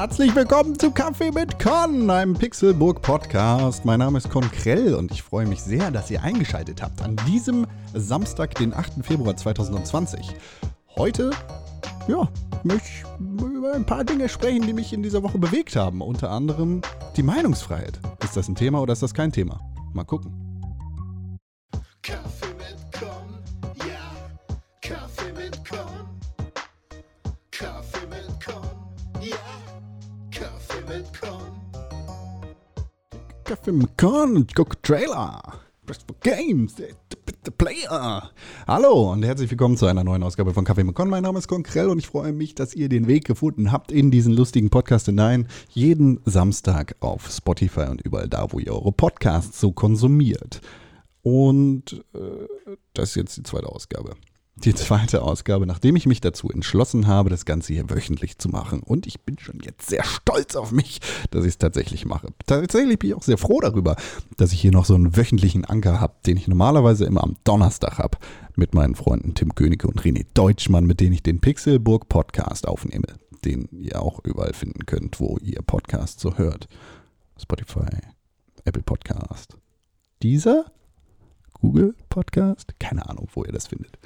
Herzlich 0.00 0.34
willkommen 0.34 0.78
zu 0.78 0.92
Kaffee 0.92 1.30
mit 1.30 1.58
Con, 1.58 2.10
einem 2.10 2.34
Pixelburg 2.34 3.02
Podcast. 3.02 3.84
Mein 3.84 3.98
Name 3.98 4.18
ist 4.18 4.30
Con 4.30 4.50
Krell 4.50 4.94
und 4.94 5.12
ich 5.12 5.22
freue 5.22 5.46
mich 5.46 5.62
sehr, 5.62 5.90
dass 5.90 6.10
ihr 6.10 6.22
eingeschaltet 6.22 6.82
habt 6.82 7.02
an 7.02 7.16
diesem 7.26 7.66
Samstag, 7.92 8.54
den 8.54 8.72
8. 8.72 9.04
Februar 9.04 9.36
2020. 9.36 10.34
Heute, 10.96 11.30
ja, 12.08 12.28
möchte 12.62 12.88
ich 12.88 13.04
über 13.42 13.74
ein 13.74 13.84
paar 13.84 14.04
Dinge 14.04 14.28
sprechen, 14.28 14.66
die 14.66 14.72
mich 14.72 14.92
in 14.92 15.02
dieser 15.02 15.22
Woche 15.22 15.38
bewegt 15.38 15.76
haben. 15.76 16.00
Unter 16.00 16.30
anderem 16.30 16.82
die 17.16 17.22
Meinungsfreiheit. 17.22 18.00
Ist 18.24 18.36
das 18.36 18.48
ein 18.48 18.54
Thema 18.54 18.80
oder 18.80 18.92
ist 18.94 19.02
das 19.02 19.12
kein 19.12 19.32
Thema? 19.32 19.60
Mal 19.92 20.04
gucken. 20.04 20.49
Kaffee 33.70 33.72
mit 33.72 33.98
Con 33.98 34.36
und 34.36 34.54
gucke 34.54 34.82
Trailer. 34.82 35.40
Press 35.86 35.98
for 36.04 36.16
Games, 36.22 36.74
the, 36.76 37.50
Player. 37.56 38.30
Hallo 38.66 39.12
und 39.12 39.22
herzlich 39.22 39.48
willkommen 39.48 39.76
zu 39.76 39.86
einer 39.86 40.02
neuen 40.02 40.24
Ausgabe 40.24 40.52
von 40.52 40.64
Kaffee 40.64 40.82
mit 40.82 40.96
Con. 40.96 41.08
Mein 41.08 41.22
Name 41.22 41.38
ist 41.38 41.46
Con 41.46 41.62
Krell 41.62 41.88
und 41.88 42.00
ich 42.00 42.08
freue 42.08 42.32
mich, 42.32 42.56
dass 42.56 42.74
ihr 42.74 42.88
den 42.88 43.06
Weg 43.06 43.24
gefunden 43.24 43.70
habt 43.70 43.92
in 43.92 44.10
diesen 44.10 44.32
lustigen 44.32 44.70
Podcast 44.70 45.06
hinein. 45.06 45.46
Jeden 45.68 46.20
Samstag 46.24 46.96
auf 46.98 47.30
Spotify 47.30 47.86
und 47.90 48.00
überall 48.00 48.28
da, 48.28 48.50
wo 48.50 48.58
ihr 48.58 48.72
eure 48.72 48.90
Podcasts 48.90 49.60
so 49.60 49.70
konsumiert. 49.70 50.60
Und 51.22 52.04
äh, 52.12 52.46
das 52.94 53.10
ist 53.10 53.14
jetzt 53.14 53.36
die 53.36 53.44
zweite 53.44 53.68
Ausgabe. 53.68 54.16
Die 54.64 54.74
zweite 54.74 55.22
Ausgabe, 55.22 55.66
nachdem 55.66 55.96
ich 55.96 56.04
mich 56.04 56.20
dazu 56.20 56.50
entschlossen 56.50 57.06
habe, 57.06 57.30
das 57.30 57.46
Ganze 57.46 57.72
hier 57.72 57.88
wöchentlich 57.88 58.36
zu 58.36 58.50
machen. 58.50 58.80
Und 58.80 59.06
ich 59.06 59.22
bin 59.22 59.38
schon 59.38 59.58
jetzt 59.64 59.88
sehr 59.88 60.04
stolz 60.04 60.54
auf 60.54 60.70
mich, 60.70 61.00
dass 61.30 61.44
ich 61.44 61.52
es 61.52 61.58
tatsächlich 61.58 62.04
mache. 62.04 62.28
Tatsächlich 62.46 62.98
bin 62.98 63.10
ich 63.10 63.16
auch 63.16 63.22
sehr 63.22 63.38
froh 63.38 63.60
darüber, 63.60 63.96
dass 64.36 64.52
ich 64.52 64.60
hier 64.60 64.70
noch 64.70 64.84
so 64.84 64.94
einen 64.94 65.16
wöchentlichen 65.16 65.64
Anker 65.64 65.98
habe, 65.98 66.12
den 66.26 66.36
ich 66.36 66.46
normalerweise 66.46 67.06
immer 67.06 67.22
am 67.22 67.36
Donnerstag 67.44 67.96
habe, 67.96 68.18
mit 68.54 68.74
meinen 68.74 68.96
Freunden 68.96 69.34
Tim 69.34 69.54
Königke 69.54 69.88
und 69.88 70.02
René 70.02 70.26
Deutschmann, 70.34 70.84
mit 70.84 71.00
denen 71.00 71.14
ich 71.14 71.22
den 71.22 71.40
Pixelburg 71.40 72.10
Podcast 72.10 72.68
aufnehme, 72.68 73.06
den 73.46 73.66
ihr 73.72 74.02
auch 74.02 74.22
überall 74.24 74.52
finden 74.52 74.84
könnt, 74.84 75.20
wo 75.20 75.38
ihr 75.38 75.62
Podcast 75.62 76.20
so 76.20 76.36
hört. 76.36 76.68
Spotify, 77.40 77.96
Apple 78.66 78.82
Podcast, 78.82 79.56
dieser 80.22 80.66
Google 81.54 81.94
Podcast, 82.10 82.74
keine 82.78 83.08
Ahnung, 83.08 83.28
wo 83.32 83.44
ihr 83.44 83.52
das 83.52 83.68
findet. 83.68 83.98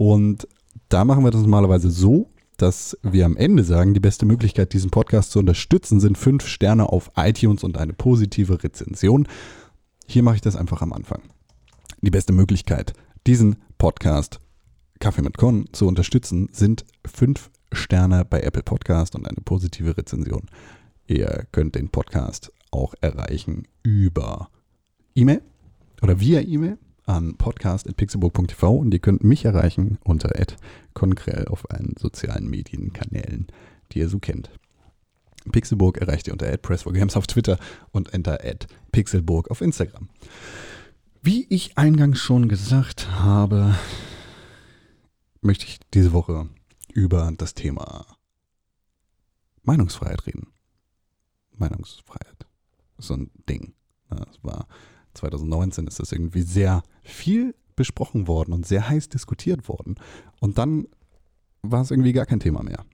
Und 0.00 0.48
da 0.88 1.04
machen 1.04 1.24
wir 1.24 1.30
das 1.30 1.42
normalerweise 1.42 1.90
so, 1.90 2.30
dass 2.56 2.96
wir 3.02 3.26
am 3.26 3.36
Ende 3.36 3.64
sagen, 3.64 3.92
die 3.92 4.00
beste 4.00 4.24
Möglichkeit, 4.24 4.72
diesen 4.72 4.88
Podcast 4.88 5.30
zu 5.30 5.38
unterstützen, 5.38 6.00
sind 6.00 6.16
fünf 6.16 6.46
Sterne 6.46 6.88
auf 6.88 7.10
iTunes 7.16 7.64
und 7.64 7.76
eine 7.76 7.92
positive 7.92 8.64
Rezension. 8.64 9.28
Hier 10.06 10.22
mache 10.22 10.36
ich 10.36 10.40
das 10.40 10.56
einfach 10.56 10.80
am 10.80 10.94
Anfang. 10.94 11.20
Die 12.00 12.08
beste 12.08 12.32
Möglichkeit, 12.32 12.94
diesen 13.26 13.56
Podcast 13.76 14.40
Kaffee 15.00 15.20
mit 15.20 15.36
Con 15.36 15.66
zu 15.72 15.86
unterstützen, 15.86 16.48
sind 16.50 16.86
fünf 17.04 17.50
Sterne 17.70 18.24
bei 18.24 18.40
Apple 18.40 18.62
Podcast 18.62 19.14
und 19.14 19.28
eine 19.28 19.42
positive 19.44 19.98
Rezension. 19.98 20.46
Ihr 21.08 21.46
könnt 21.52 21.74
den 21.74 21.90
Podcast 21.90 22.50
auch 22.70 22.94
erreichen 23.02 23.68
über 23.82 24.48
E-Mail 25.14 25.42
oder 26.00 26.20
via 26.20 26.40
E-Mail 26.40 26.78
an 27.10 27.36
podcast.pixelburg.tv 27.36 28.76
und 28.76 28.94
ihr 28.94 29.00
könnt 29.00 29.24
mich 29.24 29.44
erreichen 29.44 29.98
unter 30.04 30.30
@konkrell 30.94 31.46
auf 31.48 31.68
allen 31.70 31.94
sozialen 31.98 32.48
Medienkanälen, 32.48 33.48
die 33.92 33.98
ihr 33.98 34.08
so 34.08 34.18
kennt. 34.18 34.50
Pixelburg 35.50 35.98
erreicht 35.98 36.28
ihr 36.28 36.32
unter 36.32 36.46
@press4games 36.46 37.16
auf 37.16 37.26
Twitter 37.26 37.58
und 37.90 38.14
enter 38.14 38.38
@pixelburg 38.92 39.50
auf 39.50 39.60
Instagram. 39.60 40.08
Wie 41.22 41.46
ich 41.50 41.76
eingangs 41.76 42.20
schon 42.20 42.48
gesagt 42.48 43.10
habe, 43.10 43.74
möchte 45.40 45.66
ich 45.66 45.80
diese 45.92 46.12
Woche 46.12 46.48
über 46.92 47.32
das 47.36 47.54
Thema 47.54 48.06
Meinungsfreiheit 49.62 50.26
reden. 50.26 50.46
Meinungsfreiheit. 51.56 52.46
So 52.98 53.14
ein 53.14 53.30
Ding. 53.48 53.74
Das 54.08 54.42
war 54.42 54.66
2019 55.20 55.86
ist 55.86 56.00
das 56.00 56.12
irgendwie 56.12 56.42
sehr 56.42 56.82
viel 57.02 57.54
besprochen 57.76 58.26
worden 58.28 58.52
und 58.52 58.66
sehr 58.66 58.88
heiß 58.88 59.08
diskutiert 59.08 59.68
worden. 59.68 59.96
Und 60.40 60.58
dann 60.58 60.86
war 61.62 61.82
es 61.82 61.90
irgendwie 61.90 62.12
gar 62.12 62.26
kein 62.26 62.40
Thema 62.40 62.62
mehr. 62.62 62.84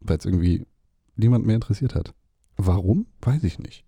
Weil 0.00 0.18
es 0.18 0.24
irgendwie 0.24 0.66
niemand 1.16 1.46
mehr 1.46 1.56
interessiert 1.56 1.94
hat. 1.94 2.14
Warum? 2.56 3.06
Weiß 3.20 3.42
ich 3.44 3.58
nicht. 3.58 3.84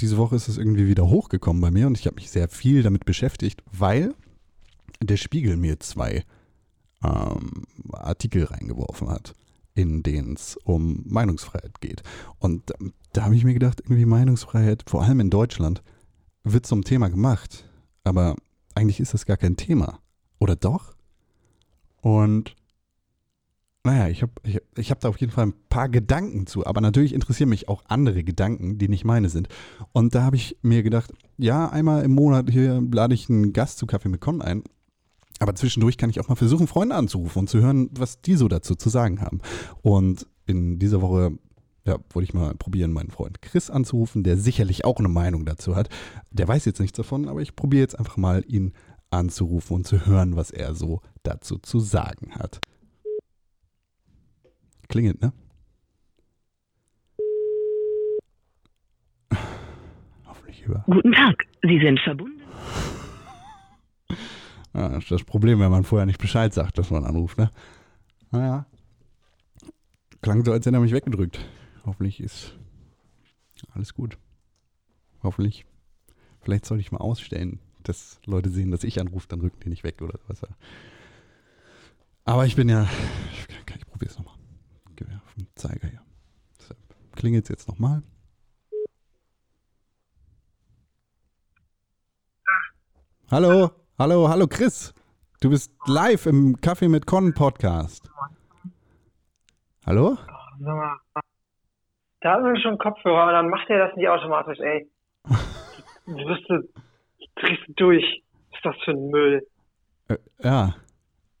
Diese 0.00 0.16
Woche 0.16 0.36
ist 0.36 0.48
es 0.48 0.58
irgendwie 0.58 0.86
wieder 0.86 1.08
hochgekommen 1.08 1.60
bei 1.60 1.70
mir 1.70 1.86
und 1.86 1.98
ich 1.98 2.06
habe 2.06 2.16
mich 2.16 2.30
sehr 2.30 2.48
viel 2.48 2.82
damit 2.82 3.04
beschäftigt, 3.04 3.62
weil 3.72 4.14
der 5.00 5.16
Spiegel 5.16 5.56
mir 5.56 5.80
zwei 5.80 6.24
ähm, 7.02 7.64
Artikel 7.92 8.44
reingeworfen 8.44 9.08
hat, 9.08 9.34
in 9.74 10.02
denen 10.02 10.34
es 10.34 10.56
um 10.64 11.02
Meinungsfreiheit 11.06 11.80
geht. 11.80 12.02
Und 12.38 12.72
ähm, 12.80 12.92
da 13.12 13.24
habe 13.24 13.34
ich 13.34 13.44
mir 13.44 13.54
gedacht, 13.54 13.80
irgendwie 13.80 14.04
Meinungsfreiheit, 14.04 14.84
vor 14.86 15.02
allem 15.02 15.20
in 15.20 15.30
Deutschland, 15.30 15.82
wird 16.52 16.66
zum 16.66 16.84
Thema 16.84 17.08
gemacht. 17.08 17.64
Aber 18.04 18.36
eigentlich 18.74 19.00
ist 19.00 19.14
das 19.14 19.26
gar 19.26 19.36
kein 19.36 19.56
Thema. 19.56 20.00
Oder 20.38 20.56
doch? 20.56 20.94
Und 22.00 22.54
naja, 23.84 24.08
ich 24.08 24.22
habe 24.22 24.32
ich, 24.42 24.60
ich 24.76 24.90
hab 24.90 25.00
da 25.00 25.08
auf 25.08 25.18
jeden 25.18 25.32
Fall 25.32 25.46
ein 25.46 25.54
paar 25.68 25.88
Gedanken 25.88 26.46
zu. 26.46 26.66
Aber 26.66 26.80
natürlich 26.80 27.14
interessieren 27.14 27.48
mich 27.48 27.68
auch 27.68 27.82
andere 27.88 28.22
Gedanken, 28.24 28.78
die 28.78 28.88
nicht 28.88 29.04
meine 29.04 29.28
sind. 29.28 29.48
Und 29.92 30.14
da 30.14 30.22
habe 30.22 30.36
ich 30.36 30.58
mir 30.62 30.82
gedacht, 30.82 31.12
ja, 31.36 31.68
einmal 31.68 32.04
im 32.04 32.14
Monat 32.14 32.50
hier 32.50 32.82
lade 32.92 33.14
ich 33.14 33.30
einen 33.30 33.52
Gast 33.52 33.78
zu 33.78 33.86
Kaffee 33.86 34.08
mit 34.08 34.20
Con 34.20 34.42
ein. 34.42 34.62
Aber 35.40 35.54
zwischendurch 35.54 35.96
kann 35.96 36.10
ich 36.10 36.20
auch 36.20 36.28
mal 36.28 36.34
versuchen, 36.34 36.66
Freunde 36.66 36.96
anzurufen 36.96 37.40
und 37.40 37.48
zu 37.48 37.60
hören, 37.60 37.90
was 37.92 38.20
die 38.20 38.34
so 38.34 38.48
dazu 38.48 38.74
zu 38.74 38.88
sagen 38.88 39.20
haben. 39.20 39.40
Und 39.82 40.26
in 40.46 40.78
dieser 40.78 41.00
Woche 41.00 41.38
ja, 41.88 41.96
wollte 42.10 42.24
ich 42.24 42.34
mal 42.34 42.54
probieren, 42.54 42.92
meinen 42.92 43.10
Freund 43.10 43.40
Chris 43.40 43.70
anzurufen, 43.70 44.22
der 44.22 44.36
sicherlich 44.36 44.84
auch 44.84 44.98
eine 44.98 45.08
Meinung 45.08 45.46
dazu 45.46 45.74
hat. 45.74 45.88
Der 46.30 46.46
weiß 46.46 46.66
jetzt 46.66 46.80
nichts 46.80 46.96
davon, 46.96 47.28
aber 47.28 47.40
ich 47.40 47.56
probiere 47.56 47.80
jetzt 47.80 47.98
einfach 47.98 48.16
mal, 48.16 48.44
ihn 48.46 48.72
anzurufen 49.10 49.76
und 49.76 49.86
zu 49.86 50.04
hören, 50.04 50.36
was 50.36 50.50
er 50.50 50.74
so 50.74 51.00
dazu 51.22 51.56
zu 51.56 51.80
sagen 51.80 52.34
hat. 52.34 52.60
Klingelt, 54.88 55.22
ne? 55.22 55.32
Hoffentlich 60.26 60.62
über. 60.62 60.84
Guten 60.86 61.12
Tag, 61.12 61.36
Sie 61.62 61.80
sind 61.80 62.00
verbunden. 62.00 62.42
Ja, 64.74 64.88
das 64.90 65.04
ist 65.04 65.10
das 65.10 65.24
Problem, 65.24 65.60
wenn 65.60 65.70
man 65.70 65.84
vorher 65.84 66.06
nicht 66.06 66.20
Bescheid 66.20 66.52
sagt, 66.52 66.76
dass 66.76 66.90
man 66.90 67.04
anruft, 67.04 67.38
ne? 67.38 67.50
Naja. 68.30 68.66
Klang 70.20 70.44
so, 70.44 70.52
als 70.52 70.66
hätte 70.66 70.76
er 70.76 70.80
mich 70.80 70.92
weggedrückt. 70.92 71.38
Hoffentlich 71.88 72.20
ist 72.20 72.54
alles 73.72 73.94
gut. 73.94 74.18
Hoffentlich. 75.22 75.64
Vielleicht 76.42 76.66
sollte 76.66 76.82
ich 76.82 76.92
mal 76.92 76.98
ausstellen, 76.98 77.60
dass 77.82 78.20
Leute 78.26 78.50
sehen, 78.50 78.70
dass 78.70 78.84
ich 78.84 79.00
anrufe, 79.00 79.26
dann 79.26 79.40
rücken 79.40 79.58
die 79.64 79.70
nicht 79.70 79.84
weg 79.84 80.02
oder 80.02 80.20
was. 80.26 80.42
Aber 82.26 82.44
ich 82.44 82.56
bin 82.56 82.68
ja. 82.68 82.86
Ich, 83.32 83.86
probiere 83.86 84.10
es 84.10 84.18
nochmal. 84.18 84.34
Auf 84.34 85.34
den 85.38 85.46
Zeiger 85.54 85.88
hier. 85.88 86.02
Deshalb 86.58 86.78
klingelt 87.16 87.44
es 87.44 87.48
jetzt 87.48 87.68
nochmal. 87.68 88.02
Hallo, 93.30 93.70
hallo, 93.98 94.28
hallo 94.28 94.46
Chris. 94.46 94.92
Du 95.40 95.48
bist 95.48 95.72
live 95.86 96.26
im 96.26 96.60
Kaffee 96.60 96.88
mit 96.88 97.06
Con 97.06 97.32
Podcast. 97.32 98.10
Hallo? 99.86 100.18
Da 102.20 102.32
haben 102.32 102.44
wir 102.44 102.60
schon 102.60 102.78
Kopfhörer 102.78 103.26
und 103.28 103.32
dann 103.32 103.48
macht 103.48 103.68
er 103.70 103.86
das 103.86 103.96
nicht 103.96 104.08
automatisch, 104.08 104.58
ey. 104.60 104.90
Du 106.06 106.14
wirst 106.16 106.48
du 106.48 106.62
drehst 107.36 107.62
du 107.68 107.72
durch. 107.76 108.22
Was 108.50 108.56
ist 108.58 108.64
das 108.64 108.76
für 108.84 108.90
ein 108.92 109.08
Müll? 109.10 109.46
Äh, 110.08 110.16
ja. 110.42 110.74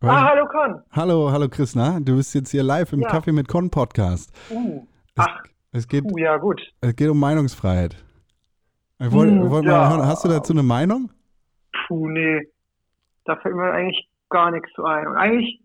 Ah, 0.02 0.28
hallo 0.28 0.46
Con. 0.46 0.80
Hallo, 0.92 1.32
hallo 1.32 1.48
Chris, 1.48 1.74
na? 1.74 1.98
Du 1.98 2.14
bist 2.16 2.32
jetzt 2.34 2.50
hier 2.50 2.62
live 2.62 2.92
im 2.92 3.00
Ja. 3.00 3.08
Kaffee 3.08 3.32
mit 3.32 3.48
Con 3.48 3.70
Podcast. 3.70 4.32
Uh, 4.50 4.86
Es, 5.16 5.24
ach, 5.26 5.42
es, 5.72 5.88
geht, 5.88 6.04
uh, 6.04 6.16
ja 6.18 6.36
gut. 6.36 6.60
es 6.80 6.94
geht 6.94 7.08
um 7.08 7.18
Meinungsfreiheit. 7.18 7.96
Ich 9.00 9.10
wollte 9.10 9.32
Hm, 9.32 9.50
wollt 9.50 9.64
ja. 9.64 9.70
mal 9.72 9.90
hören, 9.90 10.06
hast 10.06 10.24
du 10.24 10.28
dazu 10.28 10.52
eine 10.52 10.62
Meinung? 10.62 11.10
Puh, 11.88 12.08
nee. 12.08 12.42
Da 13.24 13.34
fällt 13.36 13.56
mir 13.56 13.72
eigentlich 13.72 14.08
gar 14.30 14.52
nichts 14.52 14.70
zu 14.74 14.84
ein. 14.84 15.08
Und 15.08 15.16
eigentlich, 15.16 15.60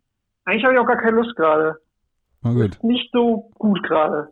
eigentlich 0.46 0.64
habe 0.64 0.74
ich 0.74 0.80
auch 0.80 0.88
gar 0.88 0.98
keine 0.98 1.18
Lust 1.18 1.36
gerade. 1.36 1.76
Na 2.42 2.54
gut. 2.54 2.80
Nicht 2.84 3.12
so 3.14 3.52
gut 3.60 3.84
gerade. 3.84 4.30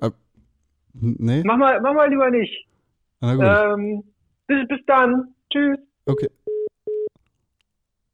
Nee? 0.93 1.43
Mach 1.45 1.57
mal, 1.57 1.79
mach 1.81 1.93
mal 1.93 2.09
lieber 2.09 2.29
nicht. 2.29 2.67
Ähm, 3.21 4.03
bis, 4.47 4.67
bis 4.67 4.79
dann. 4.87 5.33
Tschüss. 5.51 5.77
Okay. 6.05 6.29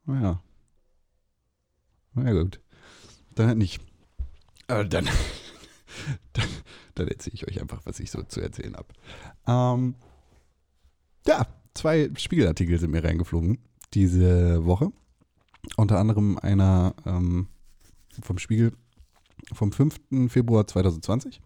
Naja. 0.06 0.42
Na 2.14 2.32
gut. 2.32 2.60
Dann 3.36 3.48
halt 3.48 3.58
nicht. 3.58 3.82
Aber 4.68 4.84
dann, 4.86 5.08
dann, 6.34 6.48
dann 6.96 7.08
erzähle 7.08 7.36
ich 7.36 7.48
euch 7.48 7.62
einfach, 7.62 7.82
was 7.86 8.00
ich 8.00 8.12
so 8.12 8.24
zu 8.24 8.42
erzählen 8.42 8.76
habe. 8.76 8.88
Ähm, 9.48 9.96
ja, 11.26 11.46
zwei 11.74 12.10
Spiegelartikel 12.18 12.78
sind 12.80 12.92
mir 12.92 13.04
reingeflogen 13.04 13.60
diese 13.94 14.66
Woche. 14.66 14.92
Unter 15.76 16.00
anderem 16.00 16.38
einer 16.38 16.96
ähm, 17.06 17.48
vom 18.22 18.40
Spiegel 18.40 18.74
vom 19.54 19.72
5. 19.72 20.00
Februar 20.30 20.68
2020. 20.68 21.42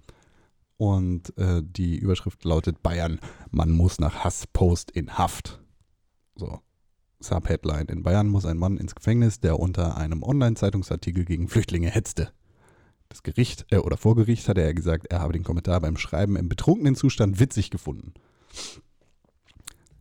Und 0.82 1.38
äh, 1.38 1.62
die 1.64 2.00
Überschrift 2.00 2.44
lautet 2.44 2.82
Bayern, 2.82 3.20
man 3.52 3.70
muss 3.70 4.00
nach 4.00 4.24
Hasspost 4.24 4.90
in 4.90 5.16
Haft. 5.16 5.62
So. 6.36 6.60
Subheadline. 7.20 7.86
In 7.86 8.02
Bayern 8.02 8.28
muss 8.28 8.48
ein 8.48 8.58
Mann 8.58 8.78
ins 8.78 8.96
Gefängnis, 8.96 9.40
der 9.40 9.60
unter 9.60 9.96
einem 9.98 10.24
Online-Zeitungsartikel 10.24 11.24
gegen 11.24 11.50
Flüchtlinge 11.50 11.92
hetzte. 11.92 12.34
Das 13.10 13.22
Gericht, 13.22 13.68
äh, 13.70 13.78
oder 13.78 13.96
vor 13.96 14.16
Gericht 14.16 14.50
hatte 14.50 14.64
er 14.64 14.74
gesagt, 14.74 15.06
er 15.12 15.20
habe 15.20 15.34
den 15.34 15.44
Kommentar 15.44 15.80
beim 15.82 15.98
Schreiben 15.98 16.36
im 16.36 16.50
betrunkenen 16.50 16.96
Zustand 16.96 17.40
witzig 17.40 17.70
gefunden. 17.70 18.16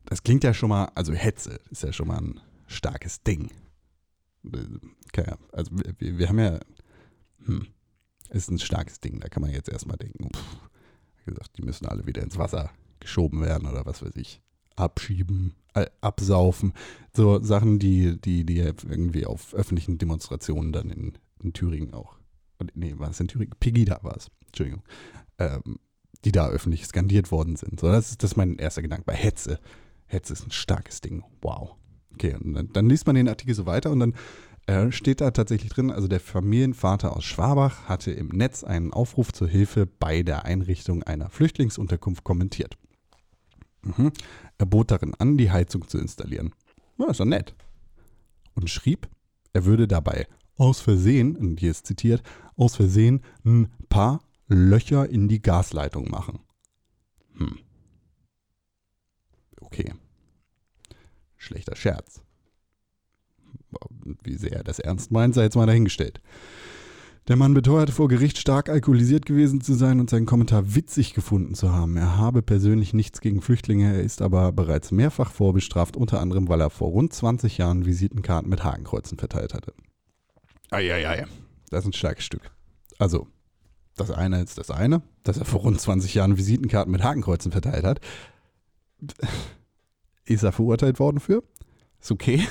Das 0.07 0.23
klingt 0.23 0.45
ja 0.45 0.55
schon 0.55 0.71
mal, 0.71 0.87
also 0.95 1.13
Hetze 1.13 1.61
ist 1.69 1.83
ja 1.83 1.93
schon 1.93 2.09
mal 2.09 2.23
ein 2.23 2.41
starkes 2.69 3.23
Ding. 3.23 3.51
Okay, 5.09 5.31
also 5.53 5.73
wir, 5.99 6.19
wir 6.19 6.27
haben 6.27 6.39
ja, 6.39 6.59
hm, 7.45 7.67
ist 8.31 8.51
ein 8.51 8.59
starkes 8.59 9.01
Ding. 9.01 9.21
Da 9.21 9.29
kann 9.29 9.43
man 9.43 9.53
jetzt 9.53 9.69
erstmal 9.69 9.97
denken, 9.97 10.29
pff, 10.35 10.71
wie 11.25 11.31
gesagt, 11.31 11.57
die 11.59 11.63
müssen 11.63 11.87
alle 11.87 12.07
wieder 12.07 12.23
ins 12.23 12.39
Wasser 12.39 12.71
geschoben 13.01 13.43
werden 13.43 13.69
oder 13.69 13.87
was 13.87 14.03
weiß 14.03 14.17
ich. 14.17 14.41
Abschieben, 14.77 15.55
äh, 15.75 15.87
absaufen. 16.01 16.73
So 17.15 17.43
Sachen, 17.43 17.79
die, 17.79 18.21
die, 18.21 18.45
die 18.45 18.59
irgendwie 18.59 19.27
auf 19.27 19.55
öffentlichen 19.55 19.99
Demonstrationen 19.99 20.73
dann 20.73 20.91
in, 20.91 21.19
in 21.43 21.53
Thüringen 21.53 21.93
auch. 21.93 22.17
Nee, 22.75 22.95
war 22.99 23.11
es 23.11 23.21
in 23.21 23.29
Thüringen? 23.29 23.55
Pegida 23.59 24.01
war 24.03 24.17
es. 24.17 24.31
Entschuldigung. 24.47 24.83
Ähm, 25.39 25.79
die 26.25 26.33
da 26.33 26.49
öffentlich 26.49 26.87
skandiert 26.87 27.31
worden 27.33 27.57
sind. 27.57 27.81
So, 27.81 27.91
das 27.91 28.11
ist, 28.11 28.23
das 28.23 28.33
ist 28.33 28.37
mein 28.37 28.57
erster 28.57 28.83
Gedanke. 28.83 29.05
Bei 29.07 29.15
Hetze. 29.15 29.59
Hetze 30.07 30.35
ist 30.35 30.47
ein 30.47 30.51
starkes 30.51 31.01
Ding. 31.01 31.25
Wow. 31.41 31.77
Okay, 32.15 32.35
und 32.35 32.55
dann, 32.55 32.73
dann 32.73 32.89
liest 32.89 33.07
man 33.07 33.17
den 33.17 33.29
Artikel 33.29 33.55
so 33.55 33.65
weiter 33.67 33.91
und 33.91 34.01
dann 34.01 34.15
äh, 34.71 34.93
steht 34.93 35.21
da 35.21 35.33
tatsächlich 35.33 35.73
drin, 35.73 35.91
also 35.91 36.07
der 36.07 36.21
Familienvater 36.21 37.17
aus 37.17 37.25
Schwabach 37.25 37.89
hatte 37.89 38.13
im 38.13 38.29
Netz 38.29 38.63
einen 38.63 38.93
Aufruf 38.93 39.33
zur 39.33 39.49
Hilfe 39.49 39.87
bei 39.87 40.23
der 40.23 40.45
Einrichtung 40.45 41.03
einer 41.03 41.29
Flüchtlingsunterkunft 41.29 42.23
kommentiert. 42.23 42.79
Mhm. 43.83 44.13
Er 44.59 44.67
bot 44.67 44.93
darin 44.93 45.15
an, 45.17 45.37
die 45.37 45.51
Heizung 45.51 45.89
zu 45.89 45.99
installieren. 45.99 46.55
Ja, 46.99 47.11
ist 47.11 47.19
doch 47.19 47.25
nett. 47.25 47.57
Und 48.55 48.71
schrieb, 48.71 49.09
er 49.53 49.65
würde 49.65 49.89
dabei 49.89 50.29
aus 50.57 50.81
Versehen, 50.81 51.35
und 51.35 51.59
hier 51.59 51.73
ist 51.73 51.87
zitiert, 51.87 52.23
aus 52.57 52.77
Versehen 52.77 53.23
ein 53.45 53.73
paar 53.89 54.21
Löcher 54.47 55.09
in 55.09 55.27
die 55.27 55.43
Gasleitung 55.43 56.09
machen. 56.11 56.39
Hm. 57.39 57.59
Okay. 59.61 59.95
Schlechter 61.37 61.75
Scherz. 61.75 62.23
Wie 64.23 64.37
sehr 64.37 64.53
er 64.53 64.65
das 64.65 64.79
ernst 64.79 65.11
meint, 65.11 65.35
sei 65.35 65.43
jetzt 65.43 65.57
mal 65.57 65.67
dahingestellt. 65.67 66.21
Der 67.29 67.37
Mann 67.37 67.55
beteuerte 67.55 67.93
vor 67.93 68.09
Gericht 68.09 68.39
stark 68.39 68.69
alkoholisiert 68.69 69.27
gewesen 69.27 69.61
zu 69.61 69.75
sein 69.75 70.01
und 70.01 70.11
seinen 70.11 70.27
Kommentar 70.27 70.75
witzig 70.75 71.15
gefunden 71.15 71.55
zu 71.55 71.73
haben. 71.73 71.97
Er 71.97 72.17
habe 72.17 72.43
persönlich 72.43 72.93
nichts 72.93 73.21
gegen 73.21 73.41
Flüchtlinge, 73.41 73.95
er 73.95 74.03
ist 74.03 74.21
aber 74.23 74.51
bereits 74.53 74.91
mehrfach 74.91 75.31
vorbestraft, 75.31 75.97
unter 75.97 76.21
anderem, 76.21 76.49
weil 76.49 76.61
er 76.61 76.71
vor 76.71 76.89
rund 76.89 77.13
20 77.13 77.59
Jahren 77.59 77.87
Visitenkarten 77.87 78.51
mit 78.51 78.65
Hakenkreuzen 78.65 79.19
verteilt 79.19 79.55
hatte. 79.55 79.75
Eieiei, 80.71 81.27
das 81.69 81.85
ist 81.85 81.91
ein 81.91 81.93
starkes 81.93 82.25
Stück. 82.25 82.51
Also, 82.99 83.29
das 83.97 84.11
eine 84.11 84.43
ist 84.43 84.59
das 84.59 84.71
eine, 84.71 85.03
dass 85.23 85.37
er 85.37 85.45
vor 85.45 85.61
rund 85.61 85.81
20 85.81 86.15
Jahren 86.15 86.37
Visitenkarten 86.37 86.91
mit 86.91 87.05
Hakenkreuzen 87.05 87.53
verteilt 87.53 87.85
hat. 87.85 88.01
Ist 90.25 90.43
er 90.43 90.53
verurteilt 90.53 90.99
worden 90.99 91.21
für? 91.21 91.45
Ist 92.01 92.11
okay. 92.11 92.47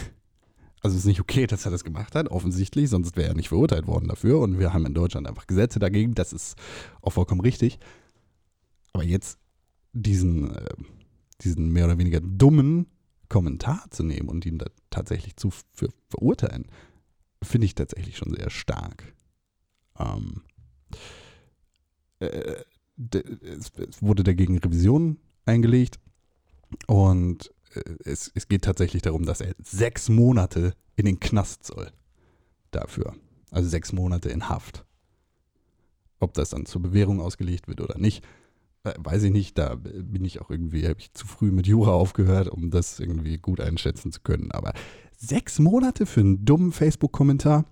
Also 0.82 0.98
ist 0.98 1.06
nicht 1.06 1.20
okay, 1.20 1.48
dass 1.48 1.66
er 1.66 1.72
das 1.72 1.84
gemacht 1.84 2.16
hat, 2.16 2.30
offensichtlich, 2.30 2.90
sonst 2.90 3.16
wäre 3.16 3.30
er 3.30 3.36
nicht 3.36 3.50
verurteilt 3.50 3.88
worden 3.88 4.08
dafür. 4.08 4.40
Und 4.40 4.60
wir 4.60 4.74
haben 4.74 4.86
in 4.86 4.94
Deutschland 4.94 5.28
einfach 5.28 5.48
Gesetze 5.48 5.80
dagegen, 5.80 6.14
das 6.16 6.34
ist 6.34 6.56
auch 7.02 7.14
vollkommen 7.14 7.42
richtig. 7.42 7.80
Aber 8.94 9.04
jetzt 9.04 9.38
diesen, 9.94 10.56
äh, 10.56 10.74
diesen 11.42 11.72
mehr 11.72 11.86
oder 11.86 11.98
weniger 11.98 12.20
dummen 12.22 12.88
Kommentar 13.30 13.86
zu 13.92 14.04
nehmen 14.04 14.28
und 14.28 14.46
ihn 14.46 14.58
da 14.58 14.66
tatsächlich 14.90 15.36
zu 15.36 15.52
für 15.52 15.90
verurteilen, 16.10 16.66
finde 17.44 17.66
ich 17.66 17.76
tatsächlich 17.76 18.18
schon 18.18 18.34
sehr 18.34 18.50
stark. 18.50 19.14
Ähm, 20.00 20.42
äh, 22.20 22.64
es, 23.42 23.72
es 23.78 24.02
wurde 24.02 24.24
dagegen 24.24 24.58
Revision 24.58 25.18
eingelegt 25.46 26.00
und 26.88 27.52
es, 28.04 28.32
es 28.34 28.48
geht 28.48 28.64
tatsächlich 28.64 29.02
darum, 29.02 29.26
dass 29.26 29.42
er 29.42 29.54
sechs 29.64 30.10
Monate 30.10 30.74
in 30.96 31.06
den 31.06 31.20
Knast 31.20 31.66
soll. 31.66 31.92
Dafür. 32.72 33.16
Also 33.52 33.70
sechs 33.70 33.94
Monate 33.94 34.30
in 34.30 34.50
Haft. 34.50 34.86
Ob 36.20 36.34
das 36.34 36.50
dann 36.50 36.66
zur 36.66 36.82
Bewährung 36.82 37.22
ausgelegt 37.22 37.68
wird 37.68 37.82
oder 37.82 37.98
nicht, 37.98 38.24
äh, 38.84 38.94
weiß 38.98 39.24
ich 39.24 39.32
nicht. 39.32 39.58
Da 39.58 39.76
bin 39.76 40.26
ich 40.26 40.42
auch 40.42 40.50
irgendwie, 40.50 40.88
habe 40.88 41.00
ich 41.00 41.14
zu 41.14 41.26
früh 41.26 41.52
mit 41.52 41.68
Jura 41.68 41.92
aufgehört, 41.92 42.50
um 42.50 42.70
das 42.70 43.00
irgendwie 43.00 43.38
gut 43.38 43.60
einschätzen 43.60 44.12
zu 44.12 44.22
können. 44.22 44.52
Aber 44.52 44.74
sechs 45.18 45.60
Monate 45.60 46.06
für 46.06 46.22
einen 46.22 46.46
dummen 46.46 46.72
Facebook-Kommentar, 46.72 47.66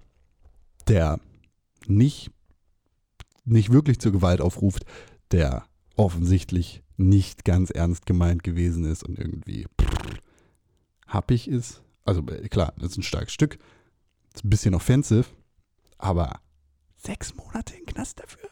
der 0.87 1.19
nicht, 1.87 2.31
nicht 3.45 3.71
wirklich 3.71 3.99
zur 3.99 4.11
Gewalt 4.11 4.41
aufruft, 4.41 4.85
der 5.31 5.65
offensichtlich 5.97 6.83
nicht 6.95 7.45
ganz 7.45 7.69
ernst 7.69 8.05
gemeint 8.05 8.43
gewesen 8.43 8.85
ist 8.85 9.03
und 9.03 9.19
irgendwie 9.19 9.65
happig 11.07 11.47
ist. 11.47 11.81
Also 12.05 12.21
äh, 12.27 12.47
klar, 12.49 12.73
das 12.77 12.91
ist 12.91 12.97
ein 12.97 13.03
starkes 13.03 13.33
Stück. 13.33 13.57
Ist 14.33 14.45
ein 14.45 14.49
bisschen 14.49 14.73
offensive, 14.73 15.25
aber 15.97 16.39
sechs 16.95 17.35
Monate 17.35 17.75
in 17.75 17.85
Knast 17.85 18.19
dafür. 18.19 18.49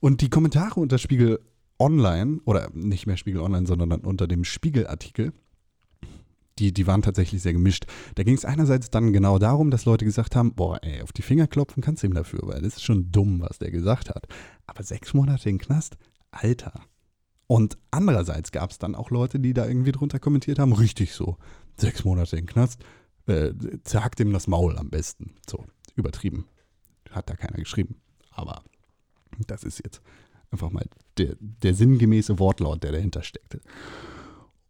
Und 0.00 0.20
die 0.20 0.30
Kommentare 0.30 0.80
unter 0.80 0.98
Spiegel 0.98 1.40
Online, 1.78 2.40
oder 2.44 2.70
nicht 2.72 3.06
mehr 3.06 3.16
Spiegel 3.16 3.40
Online, 3.40 3.66
sondern 3.66 3.92
unter 4.02 4.26
dem 4.28 4.44
Spiegel-Artikel, 4.44 5.32
die, 6.58 6.72
die 6.72 6.86
waren 6.86 7.02
tatsächlich 7.02 7.42
sehr 7.42 7.52
gemischt. 7.52 7.86
Da 8.14 8.22
ging 8.22 8.36
es 8.36 8.44
einerseits 8.44 8.90
dann 8.90 9.12
genau 9.12 9.40
darum, 9.40 9.70
dass 9.72 9.86
Leute 9.86 10.04
gesagt 10.04 10.36
haben, 10.36 10.54
boah, 10.54 10.78
ey, 10.82 11.02
auf 11.02 11.12
die 11.12 11.22
Finger 11.22 11.48
klopfen 11.48 11.82
kannst 11.82 12.02
du 12.02 12.06
ihm 12.06 12.14
dafür, 12.14 12.40
weil 12.44 12.62
das 12.62 12.76
ist 12.76 12.84
schon 12.84 13.10
dumm, 13.10 13.40
was 13.40 13.58
der 13.58 13.72
gesagt 13.72 14.10
hat. 14.10 14.28
Aber 14.66 14.84
sechs 14.84 15.14
Monate 15.14 15.50
in 15.50 15.58
Knast, 15.58 15.96
Alter. 16.34 16.82
Und 17.46 17.78
andererseits 17.90 18.52
gab 18.52 18.70
es 18.70 18.78
dann 18.78 18.94
auch 18.94 19.10
Leute, 19.10 19.38
die 19.38 19.52
da 19.52 19.66
irgendwie 19.66 19.92
drunter 19.92 20.18
kommentiert 20.18 20.58
haben, 20.58 20.72
richtig 20.72 21.12
so, 21.12 21.36
sechs 21.76 22.04
Monate 22.04 22.36
in 22.36 22.46
Knast, 22.46 22.82
äh, 23.26 23.52
zerhackt 23.84 24.20
ihm 24.20 24.32
das 24.32 24.46
Maul 24.46 24.78
am 24.78 24.90
besten. 24.90 25.34
So, 25.48 25.64
übertrieben. 25.94 26.46
Hat 27.10 27.28
da 27.30 27.36
keiner 27.36 27.58
geschrieben. 27.58 28.00
Aber 28.30 28.64
das 29.46 29.64
ist 29.64 29.80
jetzt 29.84 30.02
einfach 30.50 30.70
mal 30.70 30.86
der, 31.18 31.36
der 31.38 31.74
sinngemäße 31.74 32.38
Wortlaut, 32.38 32.82
der 32.82 32.92
dahinter 32.92 33.22
steckte. 33.22 33.60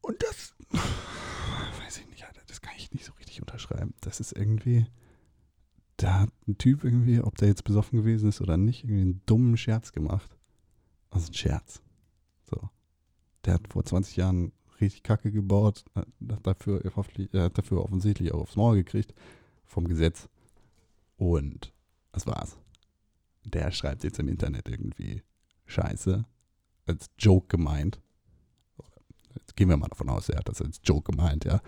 Und 0.01 0.23
das, 0.23 0.55
weiß 0.71 1.99
ich 1.99 2.09
nicht, 2.09 2.27
Alter, 2.27 2.43
das 2.47 2.61
kann 2.61 2.75
ich 2.77 2.93
nicht 2.93 3.05
so 3.05 3.13
richtig 3.15 3.41
unterschreiben. 3.41 3.95
Das 4.01 4.21
ist 4.21 4.37
irgendwie, 4.37 4.87
da 5.97 6.21
hat 6.21 6.31
ein 6.47 6.59
Typ 6.59 6.85
irgendwie, 6.85 7.21
ob 7.21 7.37
der 7.39 7.49
jetzt 7.49 7.65
besoffen 7.65 8.01
gewesen 8.01 8.29
ist 8.29 8.41
oder 8.41 8.57
nicht, 8.57 8.85
irgendwie 8.85 9.03
einen 9.03 9.23
dummen 9.27 9.57
Scherz 9.57 9.93
gemacht. 9.93 10.34
Also 11.15 11.29
ein 11.29 11.35
Scherz. 11.35 11.81
So. 12.51 12.69
Der 13.45 13.55
hat 13.55 13.69
vor 13.69 13.85
20 13.85 14.17
Jahren 14.17 14.53
richtig 14.81 15.05
Kacke 15.05 15.31
gebaut, 15.31 15.85
hat 15.95 16.09
dafür, 16.19 16.83
hat 16.85 17.59
dafür 17.59 17.83
offensichtlich 17.83 18.35
auch 18.35 18.43
aufs 18.43 18.57
Maul 18.57 18.77
gekriegt 18.77 19.15
vom 19.65 19.87
Gesetz. 19.87 20.29
Und 21.17 21.73
das 22.13 22.27
war's. 22.27 22.59
Der 23.45 23.71
schreibt 23.71 24.05
jetzt 24.05 24.19
im 24.19 24.29
Internet 24.29 24.69
irgendwie 24.69 25.23
Scheiße, 25.67 26.25
als 26.87 27.07
Joke 27.19 27.47
gemeint. 27.49 28.01
Jetzt 29.35 29.57
gehen 29.57 29.69
wir 29.69 29.77
mal 29.77 29.89
davon 29.89 30.09
aus, 30.09 30.29
er 30.29 30.39
hat 30.39 30.49
das 30.49 30.63
als 30.63 30.81
Joke 30.85 31.13
gemeint, 31.13 31.45
ja. 31.45 31.61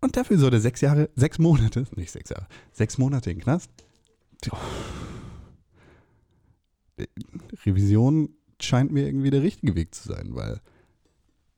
Und 0.00 0.16
dafür 0.16 0.38
soll 0.38 0.54
er 0.54 0.60
sechs 0.60 0.80
Jahre, 0.80 1.10
sechs 1.16 1.38
Monate, 1.38 1.86
nicht 1.96 2.12
sechs 2.12 2.30
Jahre, 2.30 2.46
sechs 2.72 2.98
Monate 2.98 3.30
in 3.30 3.38
den 3.38 3.42
Knast. 3.42 3.70
Revision 7.64 8.30
scheint 8.60 8.92
mir 8.92 9.06
irgendwie 9.06 9.30
der 9.30 9.42
richtige 9.42 9.74
Weg 9.74 9.94
zu 9.94 10.08
sein, 10.08 10.34
weil 10.34 10.60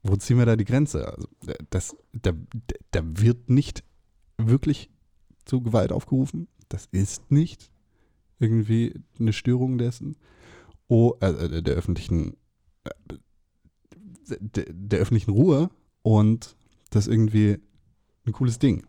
wo 0.02 0.16
ziehen 0.16 0.38
wir 0.38 0.46
da 0.46 0.56
die 0.56 0.64
Grenze? 0.64 1.06
Also, 1.06 1.28
das, 1.68 1.96
da, 2.12 2.32
da 2.90 3.02
wird 3.04 3.50
nicht 3.50 3.84
wirklich 4.38 4.90
zu 5.44 5.60
Gewalt 5.60 5.92
aufgerufen. 5.92 6.48
Das 6.68 6.86
ist 6.90 7.30
nicht 7.30 7.70
irgendwie 8.38 8.94
eine 9.18 9.32
Störung 9.32 9.76
dessen. 9.76 10.16
Oh, 10.88 11.14
äh, 11.20 11.62
der 11.62 11.74
öffentlichen 11.74 12.36
äh, 12.84 12.90
der, 14.28 14.66
der 14.70 15.00
öffentlichen 15.00 15.32
Ruhe 15.32 15.70
und 16.02 16.56
das 16.90 17.06
ist 17.06 17.12
irgendwie 17.12 17.58
ein 18.26 18.32
cooles 18.32 18.58
Ding. 18.58 18.86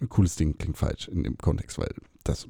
ein 0.00 0.08
cooles 0.08 0.36
Ding 0.36 0.56
klingt 0.58 0.76
falsch 0.76 1.08
in 1.08 1.24
dem 1.24 1.36
Kontext, 1.38 1.78
weil 1.78 1.92
das, 2.28 2.48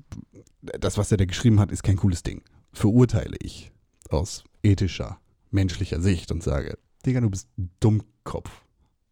das, 0.60 0.98
was 0.98 1.10
er 1.10 1.16
da 1.16 1.24
geschrieben 1.24 1.60
hat, 1.60 1.70
ist 1.70 1.82
kein 1.82 1.96
cooles 1.96 2.22
Ding. 2.22 2.42
Verurteile 2.72 3.36
ich 3.40 3.72
aus 4.10 4.44
ethischer, 4.62 5.20
menschlicher 5.50 6.00
Sicht 6.00 6.30
und 6.32 6.42
sage, 6.42 6.78
Digga, 7.06 7.20
du 7.20 7.30
bist 7.30 7.48
ein 7.58 7.70
Dummkopf. 7.80 8.50